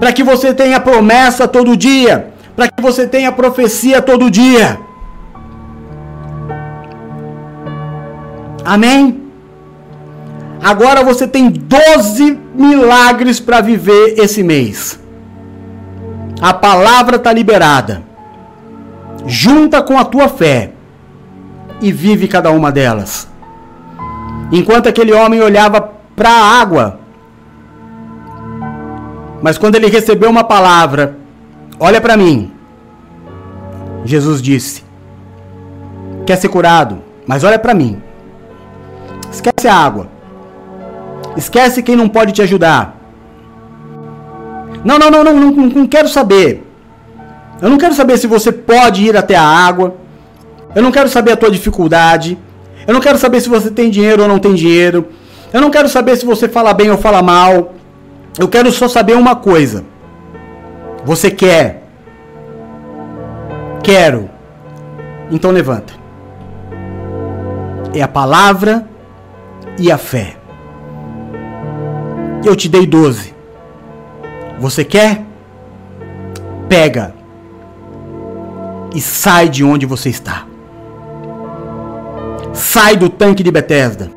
para 0.00 0.12
que 0.14 0.22
você 0.22 0.54
tenha 0.54 0.80
promessa 0.80 1.46
todo 1.46 1.76
dia, 1.76 2.32
para 2.56 2.68
que 2.68 2.80
você 2.80 3.06
tenha 3.06 3.30
profecia 3.30 4.00
todo 4.00 4.30
dia. 4.30 4.80
Amém? 8.64 9.20
Agora 10.62 11.04
você 11.04 11.28
tem 11.28 11.50
12 11.50 12.38
milagres 12.54 13.38
para 13.38 13.60
viver 13.60 14.14
esse 14.18 14.42
mês. 14.42 14.98
A 16.40 16.54
palavra 16.54 17.16
está 17.16 17.32
liberada. 17.32 18.02
Junta 19.26 19.82
com 19.82 19.98
a 19.98 20.04
tua 20.04 20.28
fé 20.28 20.72
e 21.80 21.92
vive 21.92 22.28
cada 22.28 22.50
uma 22.50 22.70
delas. 22.70 23.28
Enquanto 24.52 24.88
aquele 24.88 25.12
homem 25.12 25.40
olhava 25.40 25.80
para 26.16 26.30
a 26.30 26.60
água, 26.60 27.00
mas 29.42 29.56
quando 29.56 29.76
ele 29.76 29.86
recebeu 29.86 30.28
uma 30.28 30.44
palavra, 30.44 31.16
olha 31.78 32.00
para 32.00 32.16
mim. 32.16 32.52
Jesus 34.04 34.42
disse: 34.42 34.84
Quer 36.26 36.36
ser 36.36 36.48
curado, 36.48 36.98
mas 37.26 37.44
olha 37.44 37.58
para 37.58 37.74
mim. 37.74 38.02
Esquece 39.30 39.68
a 39.68 39.74
água. 39.74 40.08
Esquece 41.36 41.82
quem 41.82 41.96
não 41.96 42.08
pode 42.08 42.32
te 42.32 42.42
ajudar. 42.42 42.96
Não, 44.84 44.98
não, 44.98 45.10
não, 45.10 45.24
não, 45.24 45.34
não, 45.34 45.50
não 45.66 45.86
quero 45.86 46.08
saber. 46.08 46.66
Eu 47.60 47.68
não 47.68 47.78
quero 47.78 47.94
saber 47.94 48.16
se 48.18 48.26
você 48.26 48.50
pode 48.50 49.04
ir 49.04 49.16
até 49.16 49.36
a 49.36 49.44
água. 49.44 49.94
Eu 50.74 50.82
não 50.82 50.92
quero 50.92 51.08
saber 51.08 51.32
a 51.32 51.36
tua 51.36 51.50
dificuldade. 51.50 52.38
Eu 52.86 52.94
não 52.94 53.00
quero 53.00 53.18
saber 53.18 53.40
se 53.40 53.48
você 53.48 53.70
tem 53.70 53.90
dinheiro 53.90 54.22
ou 54.22 54.28
não 54.28 54.38
tem 54.38 54.54
dinheiro. 54.54 55.08
Eu 55.52 55.60
não 55.60 55.70
quero 55.70 55.88
saber 55.88 56.16
se 56.16 56.24
você 56.24 56.48
fala 56.48 56.72
bem 56.72 56.90
ou 56.90 56.98
fala 56.98 57.22
mal. 57.22 57.74
Eu 58.38 58.48
quero 58.48 58.70
só 58.70 58.88
saber 58.88 59.14
uma 59.14 59.34
coisa. 59.36 59.84
Você 61.04 61.30
quer? 61.30 61.84
Quero. 63.82 64.30
Então 65.30 65.50
levanta. 65.50 65.92
É 67.92 68.02
a 68.02 68.08
palavra 68.08 68.86
e 69.78 69.90
a 69.90 69.98
fé. 69.98 70.36
Eu 72.44 72.54
te 72.54 72.68
dei 72.68 72.86
doze. 72.86 73.34
Você 74.58 74.84
quer? 74.84 75.24
Pega 76.68 77.14
e 78.94 79.00
sai 79.00 79.48
de 79.48 79.64
onde 79.64 79.86
você 79.86 80.08
está. 80.08 80.49
Sai 82.60 82.94
do 82.94 83.08
tanque 83.08 83.42
de 83.42 83.50
Betesda. 83.50 84.10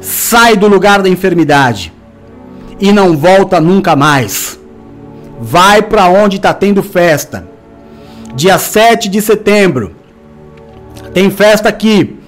Sai 0.00 0.56
do 0.56 0.66
lugar 0.66 1.00
da 1.00 1.08
enfermidade 1.08 1.92
e 2.80 2.92
não 2.92 3.16
volta 3.16 3.60
nunca 3.60 3.94
mais. 3.94 4.58
Vai 5.40 5.80
para 5.80 6.08
onde 6.08 6.36
está 6.36 6.52
tendo 6.52 6.82
festa. 6.82 7.46
Dia 8.34 8.58
7 8.58 9.08
de 9.08 9.22
setembro. 9.22 9.94
Tem 11.14 11.30
festa 11.30 11.68
aqui. 11.68 12.18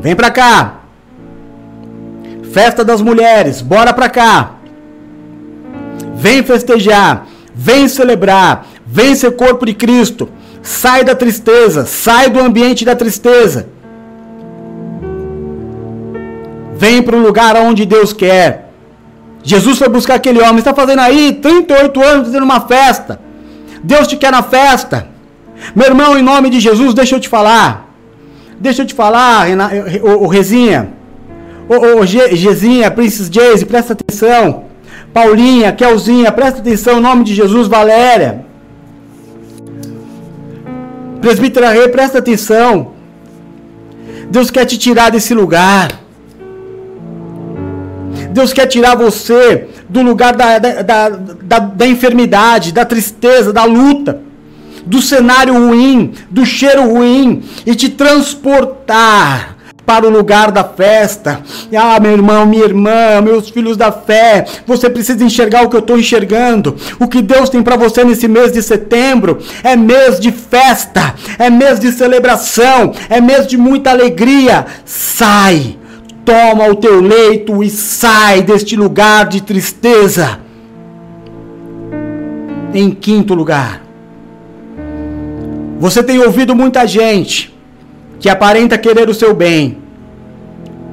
Vem 0.00 0.14
para 0.14 0.30
cá. 0.30 0.80
Festa 2.52 2.84
das 2.84 3.02
mulheres, 3.02 3.60
bora 3.60 3.92
para 3.92 4.08
cá. 4.08 4.52
Vem 6.14 6.44
festejar, 6.44 7.26
vem 7.52 7.88
celebrar, 7.88 8.66
vem 8.86 9.16
ser 9.16 9.32
corpo 9.32 9.66
de 9.66 9.74
Cristo. 9.74 10.28
Sai 10.62 11.02
da 11.04 11.14
tristeza, 11.14 11.84
sai 11.86 12.30
do 12.30 12.40
ambiente 12.40 12.84
da 12.84 12.94
tristeza. 12.94 13.66
Vem 16.76 17.02
para 17.02 17.16
o 17.16 17.20
lugar 17.20 17.56
onde 17.56 17.84
Deus 17.84 18.12
quer. 18.12 18.70
Jesus 19.42 19.78
foi 19.78 19.88
buscar 19.88 20.14
aquele 20.14 20.40
homem. 20.40 20.58
Está 20.58 20.72
fazendo 20.72 21.00
aí 21.00 21.32
38 21.32 22.02
anos 22.02 22.26
fazendo 22.28 22.44
uma 22.44 22.60
festa. 22.60 23.20
Deus 23.82 24.06
te 24.06 24.16
quer 24.16 24.30
na 24.30 24.42
festa. 24.42 25.08
Meu 25.74 25.86
irmão, 25.86 26.16
em 26.16 26.22
nome 26.22 26.50
de 26.50 26.60
Jesus, 26.60 26.94
deixa 26.94 27.16
eu 27.16 27.20
te 27.20 27.28
falar. 27.28 27.88
Deixa 28.58 28.82
eu 28.82 28.86
te 28.86 28.94
falar, 28.94 29.46
o, 30.02 30.26
Rezinha. 30.28 30.90
O 31.68 32.06
Gezinha, 32.06 32.90
Princess 32.90 33.28
Jayce, 33.28 33.66
presta 33.66 33.92
atenção. 33.94 34.64
Paulinha, 35.12 35.72
Kelzinha, 35.72 36.30
presta 36.30 36.60
atenção, 36.60 36.98
em 36.98 37.00
nome 37.00 37.24
de 37.24 37.34
Jesus, 37.34 37.66
Valéria. 37.66 38.51
Presbítera 41.22 41.70
Rei, 41.70 41.88
presta 41.88 42.18
atenção. 42.18 42.94
Deus 44.28 44.50
quer 44.50 44.66
te 44.66 44.76
tirar 44.76 45.10
desse 45.10 45.32
lugar. 45.32 46.00
Deus 48.32 48.52
quer 48.52 48.66
tirar 48.66 48.96
você 48.96 49.68
do 49.88 50.02
lugar 50.02 50.34
da, 50.34 50.58
da, 50.58 50.82
da, 50.82 51.08
da, 51.10 51.58
da 51.60 51.86
enfermidade, 51.86 52.72
da 52.72 52.84
tristeza, 52.84 53.52
da 53.52 53.64
luta. 53.64 54.20
do 54.84 55.00
cenário 55.00 55.54
ruim, 55.54 56.12
do 56.28 56.44
cheiro 56.44 56.92
ruim 56.92 57.44
e 57.64 57.72
te 57.72 57.88
transportar 57.88 59.51
para 59.84 60.06
o 60.06 60.10
lugar 60.10 60.50
da 60.50 60.64
festa. 60.64 61.40
Ah, 61.76 61.98
meu 62.00 62.12
irmão, 62.12 62.46
minha 62.46 62.64
irmã, 62.64 63.20
meus 63.22 63.48
filhos 63.48 63.76
da 63.76 63.90
fé, 63.90 64.46
você 64.66 64.88
precisa 64.88 65.24
enxergar 65.24 65.62
o 65.62 65.68
que 65.68 65.76
eu 65.76 65.80
estou 65.80 65.98
enxergando. 65.98 66.76
O 66.98 67.08
que 67.08 67.20
Deus 67.20 67.50
tem 67.50 67.62
para 67.62 67.76
você 67.76 68.04
nesse 68.04 68.28
mês 68.28 68.52
de 68.52 68.62
setembro 68.62 69.38
é 69.62 69.76
mês 69.76 70.18
de 70.20 70.30
festa, 70.30 71.14
é 71.38 71.50
mês 71.50 71.80
de 71.80 71.92
celebração, 71.92 72.92
é 73.08 73.20
mês 73.20 73.46
de 73.46 73.56
muita 73.56 73.90
alegria. 73.90 74.66
Sai, 74.84 75.76
toma 76.24 76.68
o 76.68 76.76
teu 76.76 77.00
leito 77.00 77.62
e 77.62 77.70
sai 77.70 78.42
deste 78.42 78.76
lugar 78.76 79.26
de 79.26 79.42
tristeza. 79.42 80.40
Em 82.74 82.90
quinto 82.90 83.34
lugar, 83.34 83.82
você 85.78 86.02
tem 86.02 86.18
ouvido 86.20 86.54
muita 86.54 86.86
gente 86.86 87.51
que 88.22 88.28
aparenta 88.28 88.78
querer 88.78 89.10
o 89.10 89.14
seu 89.14 89.34
bem, 89.34 89.78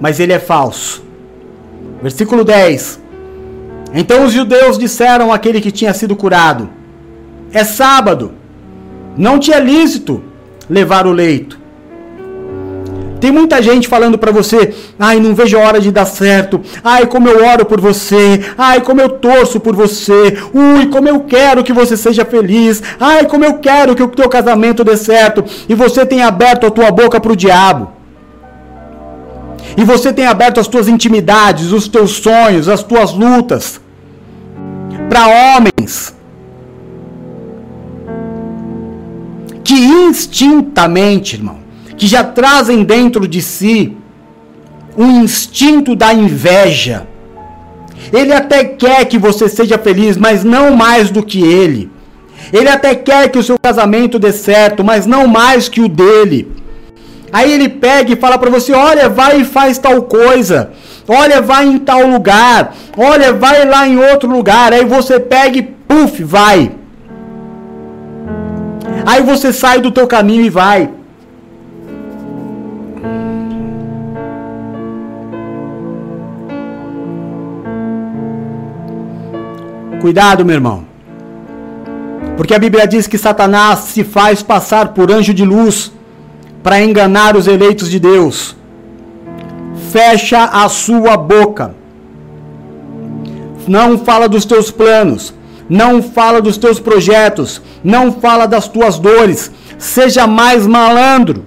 mas 0.01 0.19
ele 0.19 0.34
é 0.34 0.39
falso. 0.39 1.03
Versículo 2.01 2.43
10. 2.43 2.99
Então 3.93 4.26
os 4.26 4.34
judeus 4.34 4.80
disseram 4.80 5.31
àquele 5.31 5.61
que 5.61 5.69
tinha 5.69 5.93
sido 5.93 6.15
curado: 6.15 6.68
É 7.53 7.64
sábado, 7.64 8.31
não 9.15 9.38
te 9.38 9.53
é 9.53 9.60
lícito 9.60 10.23
levar 10.68 11.06
o 11.06 11.11
leito. 11.11 11.60
Tem 13.19 13.31
muita 13.31 13.61
gente 13.61 13.87
falando 13.87 14.17
para 14.17 14.31
você: 14.31 14.73
ai, 14.97 15.19
não 15.19 15.35
vejo 15.35 15.57
a 15.57 15.61
hora 15.61 15.79
de 15.79 15.91
dar 15.91 16.05
certo. 16.05 16.61
Ai, 16.83 17.05
como 17.07 17.27
eu 17.27 17.45
oro 17.45 17.65
por 17.65 17.79
você. 17.81 18.41
Ai, 18.57 18.81
como 18.81 19.01
eu 19.01 19.09
torço 19.09 19.59
por 19.59 19.75
você. 19.75 20.37
Ui, 20.53 20.87
como 20.87 21.07
eu 21.07 21.21
quero 21.21 21.63
que 21.63 21.73
você 21.73 21.97
seja 21.97 22.23
feliz. 22.25 22.81
Ai, 22.99 23.25
como 23.25 23.43
eu 23.43 23.55
quero 23.55 23.95
que 23.95 24.03
o 24.03 24.07
teu 24.07 24.29
casamento 24.29 24.83
dê 24.83 24.95
certo. 24.95 25.43
E 25.67 25.75
você 25.75 26.05
tem 26.05 26.21
aberto 26.21 26.65
a 26.65 26.71
tua 26.71 26.91
boca 26.91 27.19
para 27.19 27.31
o 27.31 27.35
diabo. 27.35 27.91
E 29.77 29.83
você 29.83 30.11
tem 30.11 30.25
aberto 30.25 30.59
as 30.59 30.67
tuas 30.67 30.87
intimidades, 30.87 31.71
os 31.71 31.87
teus 31.87 32.11
sonhos, 32.11 32.67
as 32.67 32.83
tuas 32.83 33.13
lutas 33.13 33.79
para 35.09 35.27
homens 35.27 36.15
que 39.63 39.73
instintamente, 39.73 41.35
irmão, 41.35 41.59
que 41.99 42.07
já 42.07 42.23
trazem 42.23 42.84
dentro 42.84 43.27
de 43.27 43.41
si 43.41 43.95
um 44.97 45.21
instinto 45.21 45.95
da 45.95 46.13
inveja. 46.13 47.05
Ele 48.11 48.31
até 48.31 48.63
quer 48.63 49.03
que 49.05 49.17
você 49.17 49.49
seja 49.49 49.77
feliz, 49.77 50.15
mas 50.15 50.43
não 50.43 50.76
mais 50.76 51.09
do 51.09 51.21
que 51.21 51.43
ele. 51.43 51.91
Ele 52.53 52.69
até 52.69 52.95
quer 52.95 53.27
que 53.30 53.38
o 53.38 53.43
seu 53.43 53.59
casamento 53.59 54.17
dê 54.17 54.31
certo, 54.31 54.81
mas 54.81 55.05
não 55.05 55.27
mais 55.27 55.67
que 55.67 55.81
o 55.81 55.89
dele. 55.89 56.49
Aí 57.34 57.51
ele 57.51 57.67
pega 57.67 58.13
e 58.13 58.15
fala 58.15 58.38
para 58.38 58.49
você: 58.49 58.71
olha, 58.71 59.09
vai 59.09 59.41
e 59.41 59.45
faz 59.45 59.77
tal 59.77 60.03
coisa. 60.03 60.71
Olha, 61.05 61.41
vai 61.41 61.65
em 61.67 61.77
tal 61.77 62.07
lugar. 62.07 62.73
Olha, 62.97 63.34
vai 63.34 63.65
lá 63.65 63.85
em 63.85 63.97
outro 63.97 64.31
lugar. 64.31 64.71
Aí 64.71 64.85
você 64.85 65.19
pega 65.19 65.57
e 65.57 65.63
puf, 65.63 66.23
vai. 66.23 66.71
Aí 69.05 69.21
você 69.21 69.51
sai 69.51 69.80
do 69.81 69.91
teu 69.91 70.07
caminho 70.07 70.45
e 70.45 70.49
vai. 70.49 70.98
Cuidado, 79.99 80.45
meu 80.45 80.55
irmão. 80.55 80.85
Porque 82.38 82.53
a 82.53 82.59
Bíblia 82.59 82.88
diz 82.88 83.05
que 83.05 83.17
Satanás 83.17 83.80
se 83.80 84.03
faz 84.03 84.41
passar 84.41 84.93
por 84.93 85.11
anjo 85.11 85.34
de 85.34 85.43
luz 85.43 85.91
para 86.63 86.81
enganar 86.81 87.35
os 87.35 87.47
eleitos 87.47 87.89
de 87.89 87.99
Deus. 87.99 88.55
Fecha 89.91 90.45
a 90.45 90.69
sua 90.69 91.17
boca. 91.17 91.76
Não 93.67 93.97
fala 93.97 94.30
dos 94.30 94.45
teus 94.45 94.71
planos. 94.71 95.34
Não 95.69 96.01
fala 96.01 96.41
dos 96.41 96.57
teus 96.57 96.80
projetos. 96.80 97.61
Não 97.84 98.11
fala 98.11 98.47
das 98.47 98.69
tuas 98.69 98.97
dores. 98.97 99.51
Seja 99.77 100.26
mais 100.26 100.65
malandro. 100.65 101.43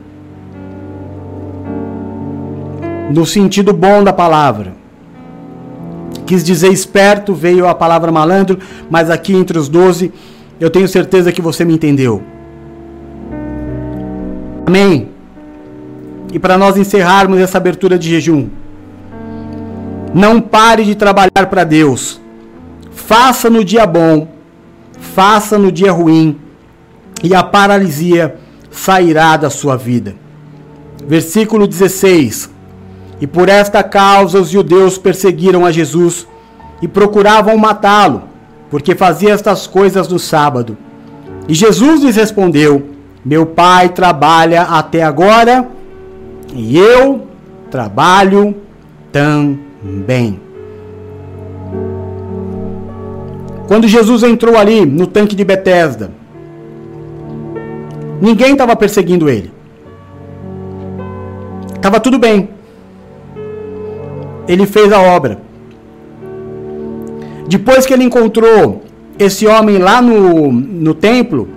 No 3.10 3.24
sentido 3.24 3.72
bom 3.72 4.04
da 4.04 4.12
palavra 4.12 4.81
quis 6.32 6.42
dizer 6.42 6.72
esperto, 6.72 7.34
veio 7.34 7.68
a 7.68 7.74
palavra 7.74 8.10
malandro, 8.10 8.58
mas 8.88 9.10
aqui 9.10 9.34
entre 9.34 9.58
os 9.58 9.68
doze, 9.68 10.10
eu 10.58 10.70
tenho 10.70 10.88
certeza 10.88 11.30
que 11.30 11.42
você 11.42 11.62
me 11.62 11.74
entendeu. 11.74 12.22
Amém? 14.64 15.10
E 16.32 16.38
para 16.38 16.56
nós 16.56 16.78
encerrarmos 16.78 17.38
essa 17.38 17.58
abertura 17.58 17.98
de 17.98 18.08
jejum, 18.08 18.48
não 20.14 20.40
pare 20.40 20.86
de 20.86 20.94
trabalhar 20.94 21.50
para 21.50 21.64
Deus. 21.64 22.18
Faça 22.92 23.50
no 23.50 23.62
dia 23.62 23.84
bom, 23.84 24.28
faça 24.98 25.58
no 25.58 25.70
dia 25.70 25.92
ruim, 25.92 26.38
e 27.22 27.34
a 27.34 27.42
paralisia 27.42 28.36
sairá 28.70 29.36
da 29.36 29.50
sua 29.50 29.76
vida. 29.76 30.14
Versículo 31.06 31.66
16. 31.66 32.48
E 33.22 33.26
por 33.28 33.48
esta 33.48 33.84
causa 33.84 34.40
os 34.40 34.48
judeus 34.48 34.98
perseguiram 34.98 35.64
a 35.64 35.70
Jesus 35.70 36.26
e 36.82 36.88
procuravam 36.88 37.56
matá-lo, 37.56 38.24
porque 38.68 38.96
fazia 38.96 39.32
estas 39.32 39.64
coisas 39.64 40.08
no 40.08 40.18
sábado. 40.18 40.76
E 41.48 41.54
Jesus 41.54 42.02
lhes 42.02 42.16
respondeu: 42.16 42.84
Meu 43.24 43.46
pai 43.46 43.90
trabalha 43.90 44.62
até 44.62 45.04
agora 45.04 45.68
e 46.52 46.76
eu 46.76 47.28
trabalho 47.70 48.56
também. 49.12 50.40
Quando 53.68 53.86
Jesus 53.86 54.24
entrou 54.24 54.58
ali 54.58 54.84
no 54.84 55.06
tanque 55.06 55.36
de 55.36 55.44
Betesda, 55.44 56.10
ninguém 58.20 58.54
estava 58.54 58.74
perseguindo 58.74 59.30
ele. 59.30 59.52
Estava 61.76 62.00
tudo 62.00 62.18
bem 62.18 62.48
ele 64.52 64.66
fez 64.66 64.92
a 64.92 65.00
obra. 65.00 65.38
Depois 67.48 67.86
que 67.86 67.92
ele 67.92 68.04
encontrou 68.04 68.82
esse 69.18 69.46
homem 69.46 69.78
lá 69.78 70.02
no, 70.02 70.52
no 70.52 70.94
templo, 70.94 71.48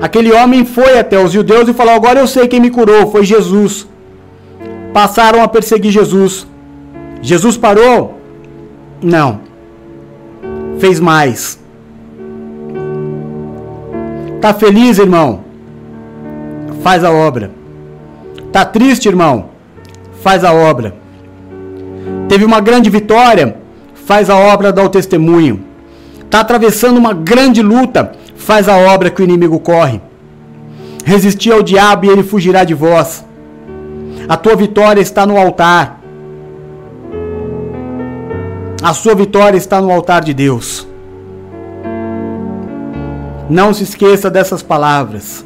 aquele 0.00 0.32
homem 0.32 0.64
foi 0.64 0.98
até 0.98 1.22
os 1.22 1.32
judeus 1.32 1.68
e 1.68 1.72
falou: 1.72 1.94
Agora 1.94 2.18
eu 2.18 2.26
sei 2.26 2.48
quem 2.48 2.60
me 2.60 2.70
curou, 2.70 3.10
foi 3.10 3.24
Jesus. 3.24 3.86
Passaram 4.92 5.42
a 5.42 5.48
perseguir 5.48 5.92
Jesus. 5.92 6.46
Jesus 7.22 7.56
parou? 7.56 8.18
Não. 9.02 9.40
Fez 10.78 10.98
mais. 10.98 11.58
Tá 14.40 14.52
feliz, 14.52 14.98
irmão? 14.98 15.40
Faz 16.82 17.04
a 17.04 17.10
obra. 17.10 17.50
Tá 18.52 18.64
triste, 18.64 19.08
irmão? 19.08 19.50
Faz 20.22 20.44
a 20.44 20.52
obra 20.52 21.05
teve 22.28 22.44
uma 22.44 22.60
grande 22.60 22.90
vitória, 22.90 23.56
faz 23.94 24.28
a 24.30 24.36
obra, 24.36 24.72
dá 24.72 24.82
o 24.82 24.88
testemunho. 24.88 25.64
Está 26.20 26.40
atravessando 26.40 26.98
uma 26.98 27.12
grande 27.12 27.62
luta, 27.62 28.12
faz 28.36 28.68
a 28.68 28.76
obra 28.76 29.10
que 29.10 29.22
o 29.22 29.24
inimigo 29.24 29.58
corre. 29.58 30.00
Resistir 31.04 31.52
ao 31.52 31.62
diabo 31.62 32.06
e 32.06 32.08
ele 32.08 32.22
fugirá 32.22 32.64
de 32.64 32.74
vós. 32.74 33.24
A 34.28 34.36
tua 34.36 34.56
vitória 34.56 35.00
está 35.00 35.24
no 35.24 35.36
altar. 35.36 36.00
A 38.82 38.92
sua 38.92 39.14
vitória 39.14 39.56
está 39.56 39.80
no 39.80 39.90
altar 39.90 40.22
de 40.22 40.34
Deus. 40.34 40.86
Não 43.48 43.72
se 43.72 43.84
esqueça 43.84 44.28
dessas 44.28 44.62
palavras. 44.62 45.44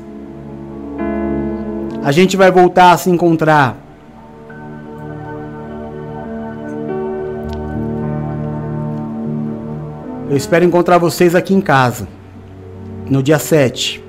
A 2.02 2.10
gente 2.10 2.36
vai 2.36 2.50
voltar 2.50 2.92
a 2.92 2.96
se 2.96 3.10
encontrar 3.10 3.76
Eu 10.30 10.36
espero 10.36 10.64
encontrar 10.64 10.96
vocês 10.96 11.34
aqui 11.34 11.52
em 11.52 11.60
casa, 11.60 12.06
no 13.10 13.20
dia 13.20 13.36
7. 13.36 14.00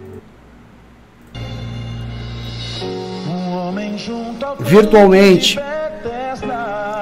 Virtualmente, 4.59 5.59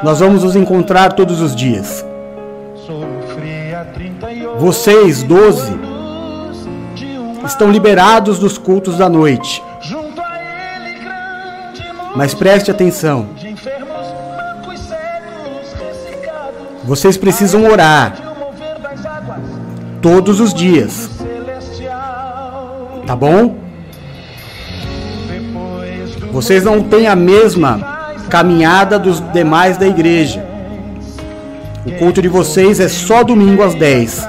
nós 0.02 0.22
vamos 0.22 0.46
nos 0.46 0.56
encontrar 0.56 1.12
todos 1.12 1.42
os 1.42 1.54
dias. 1.54 2.06
Vocês, 4.58 5.22
12, 5.22 5.78
estão 7.44 7.70
liberados 7.70 8.40
dos 8.40 8.58
cultos 8.58 8.98
da 8.98 9.10
noite. 9.10 9.62
Mas 12.16 12.34
preste 12.34 12.72
atenção. 12.72 13.28
Vocês 16.86 17.18
precisam 17.18 17.70
orar 17.70 18.29
todos 20.02 20.40
os 20.40 20.54
dias. 20.54 21.10
Tá 23.06 23.16
bom? 23.16 23.58
Vocês 26.32 26.64
não 26.64 26.84
têm 26.84 27.08
a 27.08 27.16
mesma 27.16 28.00
caminhada 28.30 29.00
dos 29.00 29.20
demais 29.32 29.78
da 29.78 29.88
igreja. 29.88 30.46
O 31.86 31.92
culto 31.94 32.22
de 32.22 32.28
vocês 32.28 32.80
é 32.80 32.88
só 32.88 33.24
domingo 33.24 33.64
às 33.64 33.74
10. 33.74 34.28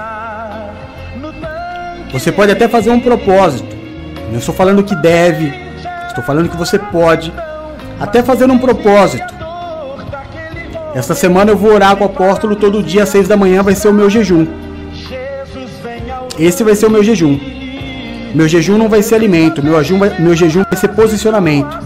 Você 2.13 2.33
pode 2.33 2.53
até 2.53 2.69
fazer 2.69 2.91
um 2.91 3.01
propósito. 3.01 3.77
Não 4.31 4.39
estou 4.39 4.55
falando 4.55 4.83
que 4.83 4.95
deve, 4.95 5.53
estou 6.09 6.25
falando 6.25 6.49
que 6.49 6.57
você 6.57 6.79
pode 6.79 7.33
até 7.99 8.23
fazer 8.23 8.51
um 8.51 8.59
propósito. 8.59 9.35
Esta 10.95 11.15
semana 11.15 11.53
eu 11.53 11.57
vou 11.57 11.73
orar 11.73 11.95
com 11.97 12.05
o 12.05 12.07
apóstolo 12.07 12.57
todo 12.57 12.83
dia 12.83 13.03
às 13.03 13.11
6 13.11 13.29
da 13.29 13.37
manhã, 13.37 13.63
vai 13.63 13.75
ser 13.75 13.89
o 13.89 13.95
meu 13.95 14.09
jejum. 14.09 14.47
Esse 16.41 16.65
vai 16.65 16.75
ser 16.75 16.87
o 16.87 16.91
meu 16.91 17.05
jejum. 17.05 17.39
Meu 18.35 18.49
jejum 18.49 18.79
não 18.79 18.89
vai 18.89 19.03
ser 19.03 19.17
alimento, 19.17 19.63
meu 19.63 19.77
jejum 19.83 19.99
vai, 19.99 20.19
meu 20.19 20.35
jejum 20.35 20.63
vai 20.65 20.81
ser 20.81 20.89
posicionamento. 20.89 21.79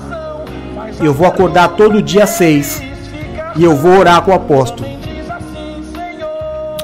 Eu 1.01 1.13
vou 1.13 1.27
acordar 1.27 1.71
todo 1.71 2.01
dia 2.01 2.25
6 2.25 2.81
e 3.57 3.65
eu 3.65 3.75
vou 3.75 3.99
orar 3.99 4.23
com 4.23 4.31
o 4.31 4.35
apóstolo. 4.35 4.89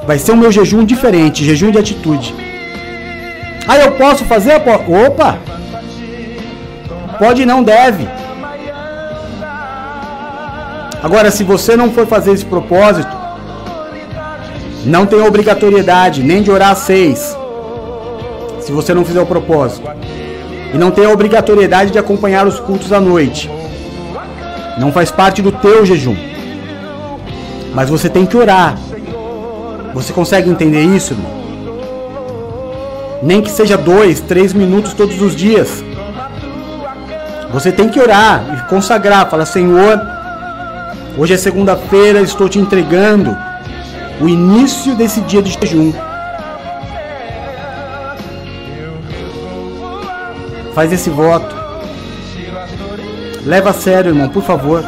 Vai 0.05 0.19
ser 0.19 0.33
o 0.33 0.37
meu 0.37 0.51
jejum 0.51 0.83
diferente, 0.83 1.45
jejum 1.45 1.71
de 1.71 1.77
atitude. 1.77 2.35
Ah, 3.65 3.77
eu 3.77 3.93
posso 3.93 4.25
fazer? 4.25 4.55
Opa! 5.07 5.37
Pode 7.17 7.45
não 7.45 7.63
deve. 7.63 8.05
Agora, 11.01 11.31
se 11.31 11.45
você 11.45 11.77
não 11.77 11.89
for 11.89 12.05
fazer 12.05 12.33
esse 12.33 12.43
propósito, 12.43 13.15
não 14.83 15.05
tem 15.05 15.21
obrigatoriedade 15.21 16.21
nem 16.21 16.43
de 16.43 16.51
orar 16.51 16.75
seis. 16.75 17.39
Se 18.61 18.71
você 18.71 18.93
não 18.93 19.03
fizer 19.03 19.21
o 19.21 19.25
propósito. 19.25 19.87
E 20.73 20.77
não 20.77 20.91
tem 20.91 21.05
a 21.05 21.09
obrigatoriedade 21.09 21.91
de 21.91 21.99
acompanhar 21.99 22.47
os 22.47 22.59
cultos 22.59 22.93
à 22.93 22.99
noite. 22.99 23.49
Não 24.79 24.91
faz 24.91 25.11
parte 25.11 25.41
do 25.41 25.51
teu 25.51 25.85
jejum. 25.85 26.15
Mas 27.73 27.89
você 27.89 28.09
tem 28.09 28.25
que 28.25 28.37
orar. 28.37 28.77
Você 29.93 30.13
consegue 30.13 30.49
entender 30.49 30.81
isso, 30.81 31.13
irmão? 31.13 31.41
Nem 33.21 33.41
que 33.41 33.51
seja 33.51 33.77
dois, 33.77 34.19
três 34.21 34.53
minutos 34.53 34.93
todos 34.93 35.21
os 35.21 35.35
dias. 35.35 35.83
Você 37.51 37.71
tem 37.71 37.89
que 37.89 37.99
orar 37.99 38.43
e 38.57 38.69
consagrar. 38.69 39.29
Fala, 39.29 39.45
Senhor, 39.45 39.99
Hoje 41.17 41.33
é 41.33 41.37
segunda-feira, 41.37 42.21
estou 42.21 42.47
te 42.47 42.57
entregando 42.57 43.35
o 44.21 44.29
início 44.29 44.95
desse 44.95 45.19
dia 45.21 45.41
de 45.41 45.51
jejum. 45.51 45.91
Faz 50.73 50.91
esse 50.93 51.09
voto. 51.09 51.55
Leva 53.45 53.71
a 53.71 53.73
sério, 53.73 54.11
irmão, 54.11 54.29
por 54.29 54.43
favor. 54.43 54.83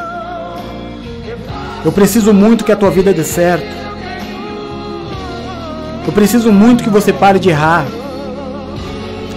Eu 1.83 1.91
preciso 1.91 2.33
muito 2.33 2.63
que 2.63 2.71
a 2.71 2.75
tua 2.75 2.89
vida 2.89 3.13
dê 3.13 3.23
certo. 3.23 3.65
Eu 6.05 6.13
preciso 6.13 6.51
muito 6.51 6.83
que 6.83 6.89
você 6.89 7.11
pare 7.11 7.39
de 7.39 7.49
errar. 7.49 7.85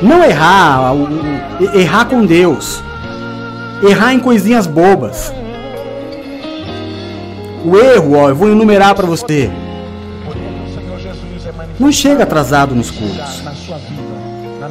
Não 0.03 0.23
errar, 0.23 0.93
errar 1.75 2.05
com 2.05 2.25
Deus. 2.25 2.83
Errar 3.83 4.15
em 4.15 4.21
coisinhas 4.21 4.67
bobas. 4.67 5.33
O 7.65 7.77
erro, 7.77 8.17
ó, 8.17 8.29
eu 8.29 8.37
vou 8.37 8.49
enumerar 8.49 8.95
para 8.95 9.07
você. 9.07 9.51
Não 11.81 11.91
chega 11.91 12.23
atrasado 12.23 12.75
nos 12.75 12.91
cultos. 12.91 13.43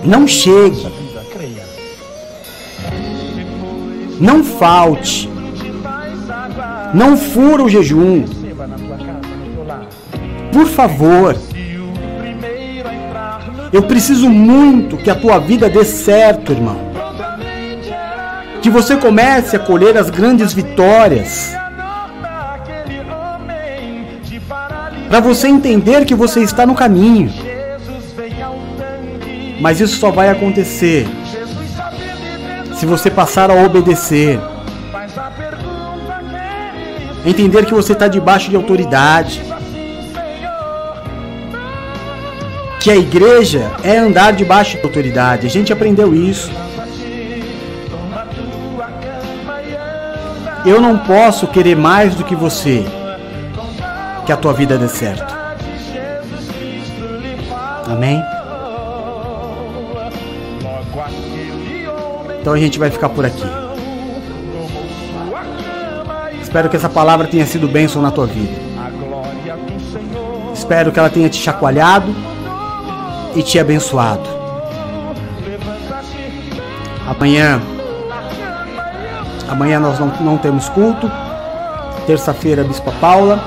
Não 0.04 0.28
chegue. 0.28 1.05
Não 4.20 4.44
falte. 4.44 5.30
Não 6.94 7.18
fura 7.18 7.64
o 7.64 7.70
jejum. 7.70 8.26
Por 10.52 10.68
favor. 10.68 11.36
Eu 13.74 13.84
preciso 13.84 14.30
muito 14.30 14.98
que 14.98 15.10
a 15.10 15.16
tua 15.16 15.40
vida 15.40 15.70
dê 15.70 15.84
certo, 15.84 16.52
irmão. 16.52 16.78
Que 18.62 18.70
você 18.70 18.96
comece 18.96 19.56
a 19.56 19.60
colher 19.60 19.98
as 19.98 20.10
grandes 20.10 20.54
vitórias. 20.54 21.56
para 25.16 25.20
você 25.22 25.48
entender 25.48 26.04
que 26.04 26.14
você 26.14 26.42
está 26.42 26.66
no 26.66 26.76
caminho. 26.76 27.32
Mas 29.62 29.80
isso 29.80 29.98
só 29.98 30.12
vai 30.12 30.30
acontecer 30.30 31.08
se 32.76 32.86
você 32.86 33.10
passar 33.10 33.50
a 33.50 33.54
obedecer. 33.54 34.40
Entender 37.26 37.66
que 37.66 37.74
você 37.74 37.94
está 37.94 38.08
debaixo 38.08 38.50
de 38.50 38.56
autoridade. 38.56 39.42
Que 42.80 42.92
a 42.92 42.96
igreja 42.96 43.72
é 43.84 43.98
andar 43.98 44.34
debaixo 44.34 44.78
de 44.78 44.84
autoridade. 44.84 45.48
A 45.48 45.50
gente 45.50 45.74
aprendeu 45.74 46.14
isso. 46.14 46.52
Eu 50.66 50.82
não 50.82 51.00
posso 51.00 51.48
querer 51.48 51.76
mais 51.76 52.16
do 52.16 52.24
que 52.24 52.36
você 52.36 52.86
que 54.26 54.32
a 54.32 54.38
tua 54.38 54.54
vida 54.54 54.78
dê 54.78 54.88
certo. 54.88 55.34
Amém? 57.88 58.35
Então 62.46 62.54
a 62.54 62.60
gente 62.60 62.78
vai 62.78 62.92
ficar 62.92 63.10
por 63.10 63.26
aqui. 63.26 63.42
Espero 66.40 66.70
que 66.70 66.76
essa 66.76 66.88
palavra 66.88 67.26
tenha 67.26 67.44
sido 67.44 67.68
bênção 67.68 68.04
na 68.04 68.12
tua 68.12 68.28
vida. 68.28 68.54
Espero 70.54 70.92
que 70.92 71.00
ela 71.00 71.10
tenha 71.10 71.28
te 71.28 71.38
chacoalhado 71.38 72.16
e 73.36 73.42
te 73.42 73.58
abençoado. 73.58 74.30
Amanhã, 77.08 77.60
amanhã 79.48 79.80
nós 79.80 79.98
não, 79.98 80.10
não 80.22 80.38
temos 80.38 80.70
culto. 80.70 81.12
Terça-feira, 82.06 82.64
Bispa 82.64 82.92
Paula 83.02 83.44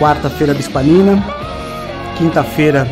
quarta-feira 0.00 0.54
Bispanina, 0.54 1.22
quinta-feira, 2.16 2.84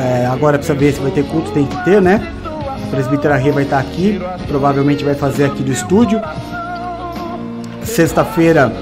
é, 0.00 0.26
agora 0.26 0.58
precisa 0.58 0.78
ver 0.78 0.92
se 0.92 1.00
vai 1.00 1.10
ter 1.10 1.24
culto, 1.24 1.50
tem 1.50 1.66
que 1.66 1.84
ter, 1.84 2.00
né? 2.00 2.39
A 2.90 2.96
presbítera 2.96 3.36
Rê 3.36 3.52
vai 3.52 3.62
estar 3.62 3.78
aqui, 3.78 4.20
provavelmente 4.48 5.04
vai 5.04 5.14
fazer 5.14 5.44
aqui 5.44 5.62
do 5.62 5.70
estúdio. 5.70 6.20
Sexta-feira, 7.84 8.72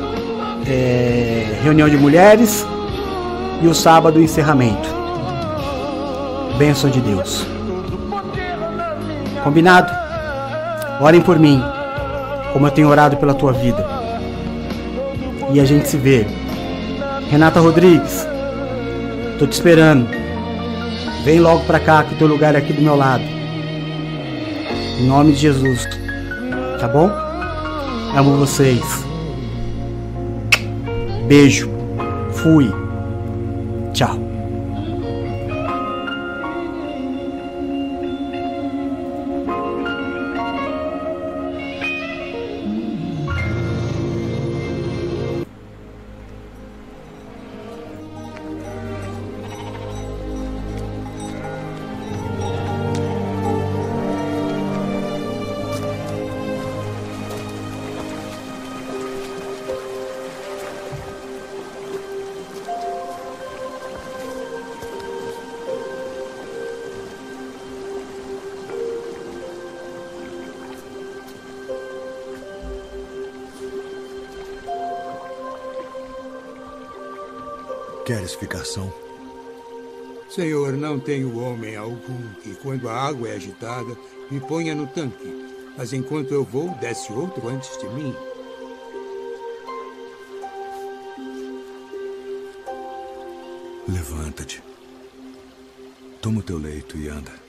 é, 0.66 1.58
reunião 1.62 1.90
de 1.90 1.98
mulheres. 1.98 2.66
E 3.60 3.66
o 3.66 3.74
sábado, 3.74 4.18
encerramento. 4.18 4.88
Bênção 6.56 6.88
de 6.88 7.02
Deus. 7.02 7.46
Combinado? 9.44 9.92
Orem 11.02 11.20
por 11.20 11.38
mim, 11.38 11.62
como 12.54 12.66
eu 12.66 12.70
tenho 12.70 12.88
orado 12.88 13.18
pela 13.18 13.34
tua 13.34 13.52
vida. 13.52 13.86
E 15.52 15.60
a 15.60 15.66
gente 15.66 15.86
se 15.86 15.98
vê 15.98 16.26
Renata 17.30 17.60
Rodrigues, 17.60 18.26
tô 19.38 19.46
te 19.46 19.52
esperando. 19.52 20.08
Vem 21.24 21.40
logo 21.40 21.62
pra 21.66 21.78
cá, 21.78 22.02
que 22.04 22.14
teu 22.14 22.26
lugar 22.26 22.54
é 22.54 22.58
aqui 22.58 22.72
do 22.72 22.80
meu 22.80 22.96
lado. 22.96 23.37
Em 24.98 25.06
nome 25.06 25.32
de 25.32 25.38
Jesus. 25.38 25.86
Tá 26.80 26.88
bom? 26.88 27.08
Amo 28.16 28.36
vocês. 28.36 28.82
Beijo. 31.28 31.70
Fui. 32.32 32.68
Tchau. 33.92 34.27
Queres 78.18 78.34
ficar 78.34 78.64
são? 78.64 78.92
Senhor, 80.28 80.72
não 80.72 80.98
tenho 80.98 81.38
homem 81.38 81.76
algum 81.76 82.32
que, 82.42 82.52
quando 82.56 82.88
a 82.88 82.92
água 82.92 83.28
é 83.28 83.36
agitada, 83.36 83.96
me 84.28 84.40
ponha 84.40 84.74
no 84.74 84.88
tanque, 84.88 85.46
mas 85.76 85.92
enquanto 85.92 86.34
eu 86.34 86.42
vou, 86.42 86.70
desce 86.80 87.12
outro 87.12 87.46
antes 87.46 87.78
de 87.78 87.88
mim. 87.90 88.12
Levanta-te. 93.86 94.64
Toma 96.20 96.40
o 96.40 96.42
teu 96.42 96.58
leito 96.58 96.98
e 96.98 97.08
anda. 97.08 97.47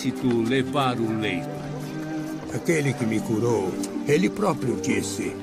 Lícito 0.00 0.42
levar 0.48 0.98
o 0.98 1.20
leito. 1.20 1.46
Aquele 2.54 2.94
que 2.94 3.04
me 3.04 3.20
curou, 3.20 3.70
ele 4.08 4.30
próprio 4.30 4.80
disse: 4.80 5.36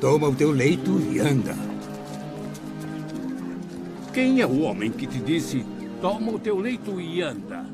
Toma 0.00 0.28
o 0.28 0.34
teu 0.34 0.50
leito 0.50 0.98
e 0.98 1.20
anda. 1.20 1.54
Quem 4.14 4.40
é 4.40 4.46
o 4.46 4.62
homem 4.62 4.90
que 4.90 5.06
te 5.06 5.18
disse: 5.18 5.64
Toma 6.00 6.32
o 6.32 6.38
teu 6.38 6.58
leito 6.58 6.98
e 6.98 7.20
anda? 7.20 7.66